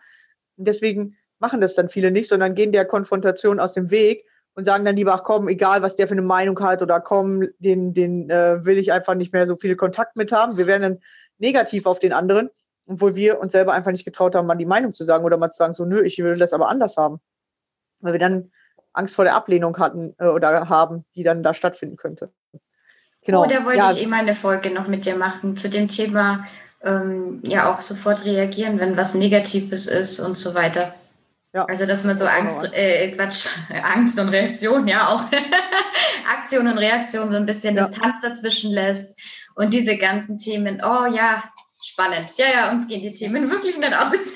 Und 0.58 0.66
deswegen 0.68 1.18
machen 1.40 1.62
das 1.62 1.76
dann 1.76 1.90
viele 1.90 2.12
nicht, 2.12 2.30
sondern 2.30 2.56
gehen 2.56 2.72
der 2.72 2.86
Konfrontation 2.86 3.60
aus 3.60 3.74
dem 3.74 3.92
Weg 3.92 4.26
und 4.56 4.66
sagen 4.66 4.86
dann 4.86 4.96
lieber, 4.96 5.14
ach 5.14 5.24
komm, 5.24 5.48
egal 5.48 5.82
was 5.82 5.96
der 5.96 6.08
für 6.08 6.14
eine 6.14 6.22
Meinung 6.22 6.60
hat 6.60 6.82
oder 6.82 7.00
komm, 7.00 7.48
den, 7.60 7.94
den 7.94 8.30
äh, 8.30 8.66
will 8.66 8.78
ich 8.78 8.92
einfach 8.92 9.16
nicht 9.16 9.34
mehr 9.34 9.48
so 9.48 9.56
viel 9.56 9.76
Kontakt 9.76 10.16
mit 10.16 10.32
haben. 10.32 10.58
Wir 10.58 10.68
werden 10.68 10.82
dann 10.82 11.00
negativ 11.38 11.86
auf 11.86 12.00
den 12.00 12.14
anderen, 12.14 12.50
obwohl 12.88 13.16
wir 13.16 13.40
uns 13.40 13.52
selber 13.52 13.74
einfach 13.74 13.92
nicht 13.92 14.06
getraut 14.06 14.36
haben, 14.36 14.48
mal 14.48 14.56
die 14.56 14.66
Meinung 14.66 14.94
zu 14.94 15.06
sagen 15.06 15.24
oder 15.24 15.38
mal 15.38 15.52
zu 15.52 15.58
sagen, 15.58 15.74
so, 15.74 15.86
nö, 15.86 16.02
ich 16.04 16.18
will 16.20 16.38
das 16.38 16.54
aber 16.54 16.70
anders 16.70 16.98
haben. 16.98 17.20
Weil 18.02 18.14
wir 18.14 18.20
dann 18.20 18.52
Angst 18.94 19.16
vor 19.16 19.26
der 19.26 19.36
Ablehnung 19.36 19.78
hatten 19.78 20.16
äh, 20.18 20.28
oder 20.28 20.68
haben, 20.68 21.06
die 21.16 21.24
dann 21.24 21.44
da 21.44 21.54
stattfinden 21.54 21.96
könnte. 21.96 22.32
Genau. 23.26 23.44
Oh, 23.44 23.46
da 23.46 23.66
wollte 23.66 23.80
ja. 23.80 23.92
ich 23.92 24.02
eben 24.02 24.14
eine 24.14 24.36
Folge 24.36 24.72
noch 24.72 24.88
mit 24.88 25.06
dir 25.06 25.16
machen 25.16 25.56
zu 25.56 25.70
dem 25.70 25.88
Thema, 25.88 26.48
ähm, 26.84 27.42
ja 27.44 27.72
auch 27.72 27.82
sofort 27.82 28.26
reagieren, 28.26 28.80
wenn 28.80 28.98
was 28.98 29.14
Negatives 29.14 29.88
ist 29.88 30.20
und 30.20 30.38
so 30.38 30.56
weiter. 30.56 30.94
Ja. 31.54 31.66
Also 31.66 31.86
dass 31.86 32.04
man 32.04 32.16
so 32.16 32.26
Angst, 32.26 32.70
äh, 32.74 33.12
Quatsch, 33.12 33.50
Angst 33.96 34.20
und 34.20 34.30
Reaktion, 34.30 34.88
ja 34.88 35.10
auch 35.10 35.24
Aktion 36.40 36.68
und 36.68 36.78
Reaktion 36.78 37.30
so 37.30 37.38
ein 37.38 37.46
bisschen 37.46 37.76
ja. 37.76 37.86
Distanz 37.86 38.22
dazwischen 38.22 38.72
lässt 38.72 39.20
und 39.56 39.74
diese 39.74 39.98
ganzen 39.98 40.38
Themen, 40.38 40.82
oh 40.84 41.06
ja, 41.06 41.44
spannend. 42.00 42.38
Ja, 42.38 42.46
ja, 42.52 42.72
uns 42.72 42.88
gehen 42.88 43.02
die 43.02 43.12
Themen 43.12 43.50
wirklich 43.50 43.78
nicht 43.78 43.94
aus. 43.94 44.34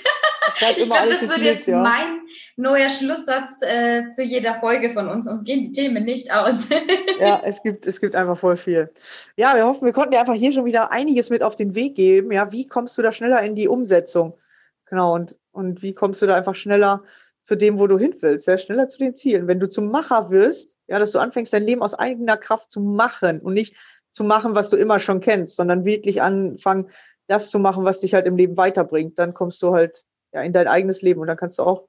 ich 0.78 0.86
glaube, 0.86 1.10
das 1.10 1.28
wird 1.28 1.42
jetzt 1.42 1.68
ja. 1.68 1.80
mein 1.80 2.22
neuer 2.56 2.90
Schlusssatz 2.90 3.62
äh, 3.62 4.10
zu 4.10 4.24
jeder 4.24 4.56
Folge 4.56 4.90
von 4.92 5.08
uns. 5.08 5.28
Uns 5.28 5.44
gehen 5.44 5.62
die 5.62 5.72
Themen 5.72 6.04
nicht 6.04 6.32
aus. 6.32 6.70
ja, 7.20 7.42
es 7.44 7.64
gibt, 7.64 7.86
es 7.86 8.02
gibt 8.02 8.16
einfach 8.16 8.38
voll 8.38 8.58
viel. 8.58 8.92
Ja, 9.38 9.56
wir 9.56 9.66
hoffen, 9.66 9.86
wir 9.86 9.94
konnten 9.94 10.12
dir 10.12 10.20
einfach 10.20 10.34
hier 10.34 10.52
schon 10.52 10.66
wieder 10.66 10.92
einiges 10.92 11.30
mit 11.30 11.44
auf 11.44 11.56
den 11.56 11.76
Weg 11.76 11.96
geben. 11.96 12.32
Ja, 12.32 12.52
wie 12.52 12.68
kommst 12.68 12.98
du 12.98 13.02
da 13.02 13.12
schneller 13.12 13.42
in 13.42 13.56
die 13.56 13.68
Umsetzung? 13.68 14.38
Genau, 14.86 15.16
und, 15.16 15.38
und 15.52 15.82
wie 15.82 15.94
kommst 15.94 16.22
du 16.22 16.28
da 16.28 16.36
einfach 16.36 16.56
schneller 16.56 17.04
zu 17.44 17.56
dem, 17.56 17.78
wo 17.78 17.88
du 17.88 17.98
hin 17.98 18.16
willst, 18.22 18.48
ja, 18.48 18.58
schneller 18.58 18.88
zu 18.88 19.00
den 19.00 19.16
Zielen. 19.16 19.48
Wenn 19.48 19.60
du 19.60 19.68
zum 19.68 19.92
Macher 19.92 20.30
wirst, 20.30 20.78
ja, 20.88 20.98
dass 20.98 21.12
du 21.12 21.20
anfängst, 21.20 21.52
dein 21.52 21.64
Leben 21.64 21.82
aus 21.82 21.94
eigener 21.94 22.38
Kraft 22.38 22.72
zu 22.72 22.80
machen 22.80 23.42
und 23.42 23.54
nicht 23.54 23.76
zu 24.12 24.24
machen, 24.24 24.56
was 24.56 24.70
du 24.70 24.78
immer 24.78 25.00
schon 25.00 25.20
kennst, 25.20 25.58
sondern 25.58 25.84
wirklich 25.84 26.22
anfangen, 26.22 26.90
das 27.28 27.50
zu 27.50 27.60
machen, 27.60 27.86
was 27.86 28.02
dich 28.02 28.14
halt 28.14 28.26
im 28.26 28.38
Leben 28.38 28.58
weiterbringt, 28.58 29.18
dann 29.18 29.34
kommst 29.34 29.62
du 29.62 29.74
halt 29.74 30.04
ja, 30.34 30.42
in 30.42 30.54
dein 30.54 30.68
eigenes 30.68 31.02
Leben 31.02 31.22
und 31.22 31.28
dann 31.28 31.38
kannst 31.38 31.60
du 31.60 31.64
auch 31.64 31.88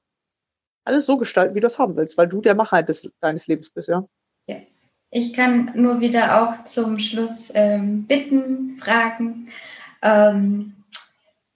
alles 0.85 1.05
so 1.05 1.17
gestalten, 1.17 1.55
wie 1.55 1.59
du 1.59 1.67
es 1.67 1.79
haben 1.79 1.95
willst, 1.95 2.17
weil 2.17 2.27
du 2.27 2.41
der 2.41 2.55
Macher 2.55 2.83
des, 2.83 3.09
deines 3.19 3.47
Lebens 3.47 3.69
bist, 3.69 3.89
ja. 3.89 4.05
Yes. 4.47 4.89
Ich 5.09 5.33
kann 5.33 5.71
nur 5.75 6.01
wieder 6.01 6.41
auch 6.41 6.63
zum 6.65 6.99
Schluss 6.99 7.51
ähm, 7.55 8.05
bitten, 8.05 8.77
fragen, 8.77 9.49
ähm, 10.01 10.73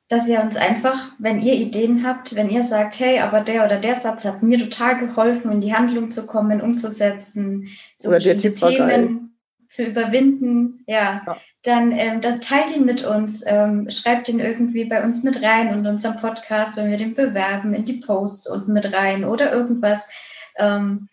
dass 0.07 0.27
ihr 0.27 0.41
uns 0.41 0.55
einfach, 0.55 1.11
wenn 1.19 1.41
ihr 1.41 1.53
Ideen 1.53 2.07
habt, 2.07 2.36
wenn 2.36 2.49
ihr 2.49 2.63
sagt, 2.63 2.99
hey, 2.99 3.19
aber 3.19 3.41
der 3.41 3.65
oder 3.65 3.77
der 3.77 3.95
Satz 3.95 4.25
hat 4.25 4.41
mir 4.41 4.57
total 4.57 4.97
geholfen, 4.97 5.51
in 5.51 5.61
die 5.61 5.75
Handlung 5.75 6.09
zu 6.09 6.25
kommen, 6.25 6.61
umzusetzen, 6.61 7.67
so 7.95 8.09
oder 8.09 8.17
bestimmte 8.17 8.53
Themen 8.53 9.28
zu 9.70 9.86
überwinden, 9.86 10.84
ja, 10.88 11.24
ja 11.26 11.38
dann, 11.63 11.91
ähm, 11.91 12.22
dann 12.22 12.39
teilt 12.41 12.76
ihn 12.76 12.86
mit 12.86 13.05
uns, 13.05 13.43
ähm, 13.45 13.89
schreibt 13.89 14.30
ihn 14.30 14.39
irgendwie 14.39 14.86
bei 14.86 15.03
uns 15.03 15.24
mit 15.24 15.43
rein 15.43 15.74
und 15.74 15.86
unserem 15.86 16.17
Podcast, 16.17 16.78
wenn 16.78 16.89
wir 16.89 16.97
den 16.97 17.15
bewerben, 17.15 17.74
in 17.74 17.86
die 17.86 17.97
Posts 17.97 18.49
unten 18.49 18.74
mit 18.74 18.93
rein 18.93 19.26
oder 19.26 19.51
irgendwas. 19.51 20.09
Ähm, 20.57 21.09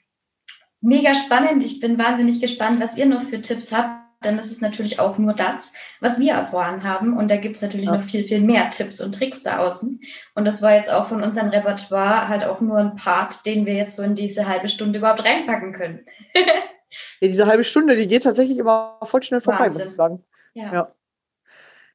mega 0.80 1.14
spannend. 1.14 1.64
Ich 1.64 1.80
bin 1.80 1.98
wahnsinnig 1.98 2.40
gespannt, 2.40 2.80
was 2.80 2.96
ihr 2.96 3.06
noch 3.06 3.22
für 3.22 3.40
Tipps 3.40 3.72
habt, 3.72 4.24
denn 4.24 4.36
das 4.36 4.52
ist 4.52 4.62
natürlich 4.62 5.00
auch 5.00 5.18
nur 5.18 5.34
das, 5.34 5.74
was 6.00 6.20
wir 6.20 6.34
erfahren 6.34 6.84
haben. 6.84 7.16
Und 7.16 7.28
da 7.28 7.36
gibt 7.36 7.56
es 7.56 7.62
natürlich 7.62 7.86
ja. 7.86 7.96
noch 7.96 8.04
viel, 8.04 8.22
viel 8.22 8.40
mehr 8.40 8.70
Tipps 8.70 9.00
und 9.00 9.16
Tricks 9.16 9.42
da 9.42 9.58
außen. 9.58 10.00
Und 10.36 10.44
das 10.44 10.62
war 10.62 10.74
jetzt 10.74 10.92
auch 10.92 11.08
von 11.08 11.24
unserem 11.24 11.48
Repertoire 11.48 12.28
halt 12.28 12.44
auch 12.44 12.60
nur 12.60 12.78
ein 12.78 12.94
Part, 12.94 13.44
den 13.46 13.66
wir 13.66 13.74
jetzt 13.74 13.96
so 13.96 14.04
in 14.04 14.14
diese 14.14 14.46
halbe 14.46 14.68
Stunde 14.68 15.00
überhaupt 15.00 15.24
reinpacken 15.24 15.72
können. 15.72 16.06
ja, 17.20 17.28
diese 17.28 17.46
halbe 17.46 17.64
Stunde, 17.64 17.96
die 17.96 18.08
geht 18.08 18.22
tatsächlich 18.22 18.58
immer 18.58 18.98
voll 19.02 19.22
schnell 19.22 19.40
vorbei, 19.40 19.64
Wahnsinn. 19.64 19.82
muss 19.82 19.90
ich 19.90 19.96
sagen. 19.96 20.24
Ja. 20.54 20.72
ja. 20.72 20.92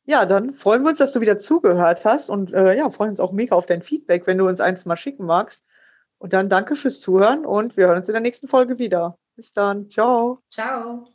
Ja, 0.04 0.26
dann 0.26 0.54
freuen 0.54 0.82
wir 0.82 0.90
uns, 0.90 0.98
dass 0.98 1.12
du 1.12 1.22
wieder 1.22 1.38
zugehört 1.38 2.06
hast 2.06 2.30
und 2.30 2.54
äh, 2.54 2.76
ja, 2.76 2.90
freuen 2.90 3.12
uns 3.12 3.20
auch 3.20 3.32
mega 3.32 3.56
auf 3.56 3.68
dein 3.68 3.84
Feedback, 3.84 4.26
wenn 4.26 4.38
du 4.38 4.48
uns 4.48 4.60
eins 4.60 4.86
mal 4.86 4.98
schicken 4.98 5.26
magst. 5.26 5.64
Und 6.18 6.34
dann 6.34 6.50
danke 6.50 6.76
fürs 6.76 7.02
Zuhören 7.02 7.46
und 7.46 7.78
wir 7.78 7.88
hören 7.88 7.98
uns 7.98 8.10
in 8.10 8.14
der 8.14 8.22
nächsten 8.22 8.48
Folge 8.48 8.78
wieder. 8.78 9.18
Bis 9.36 9.54
dann. 9.54 9.90
Ciao. 9.90 10.40
Ciao. 10.50 11.11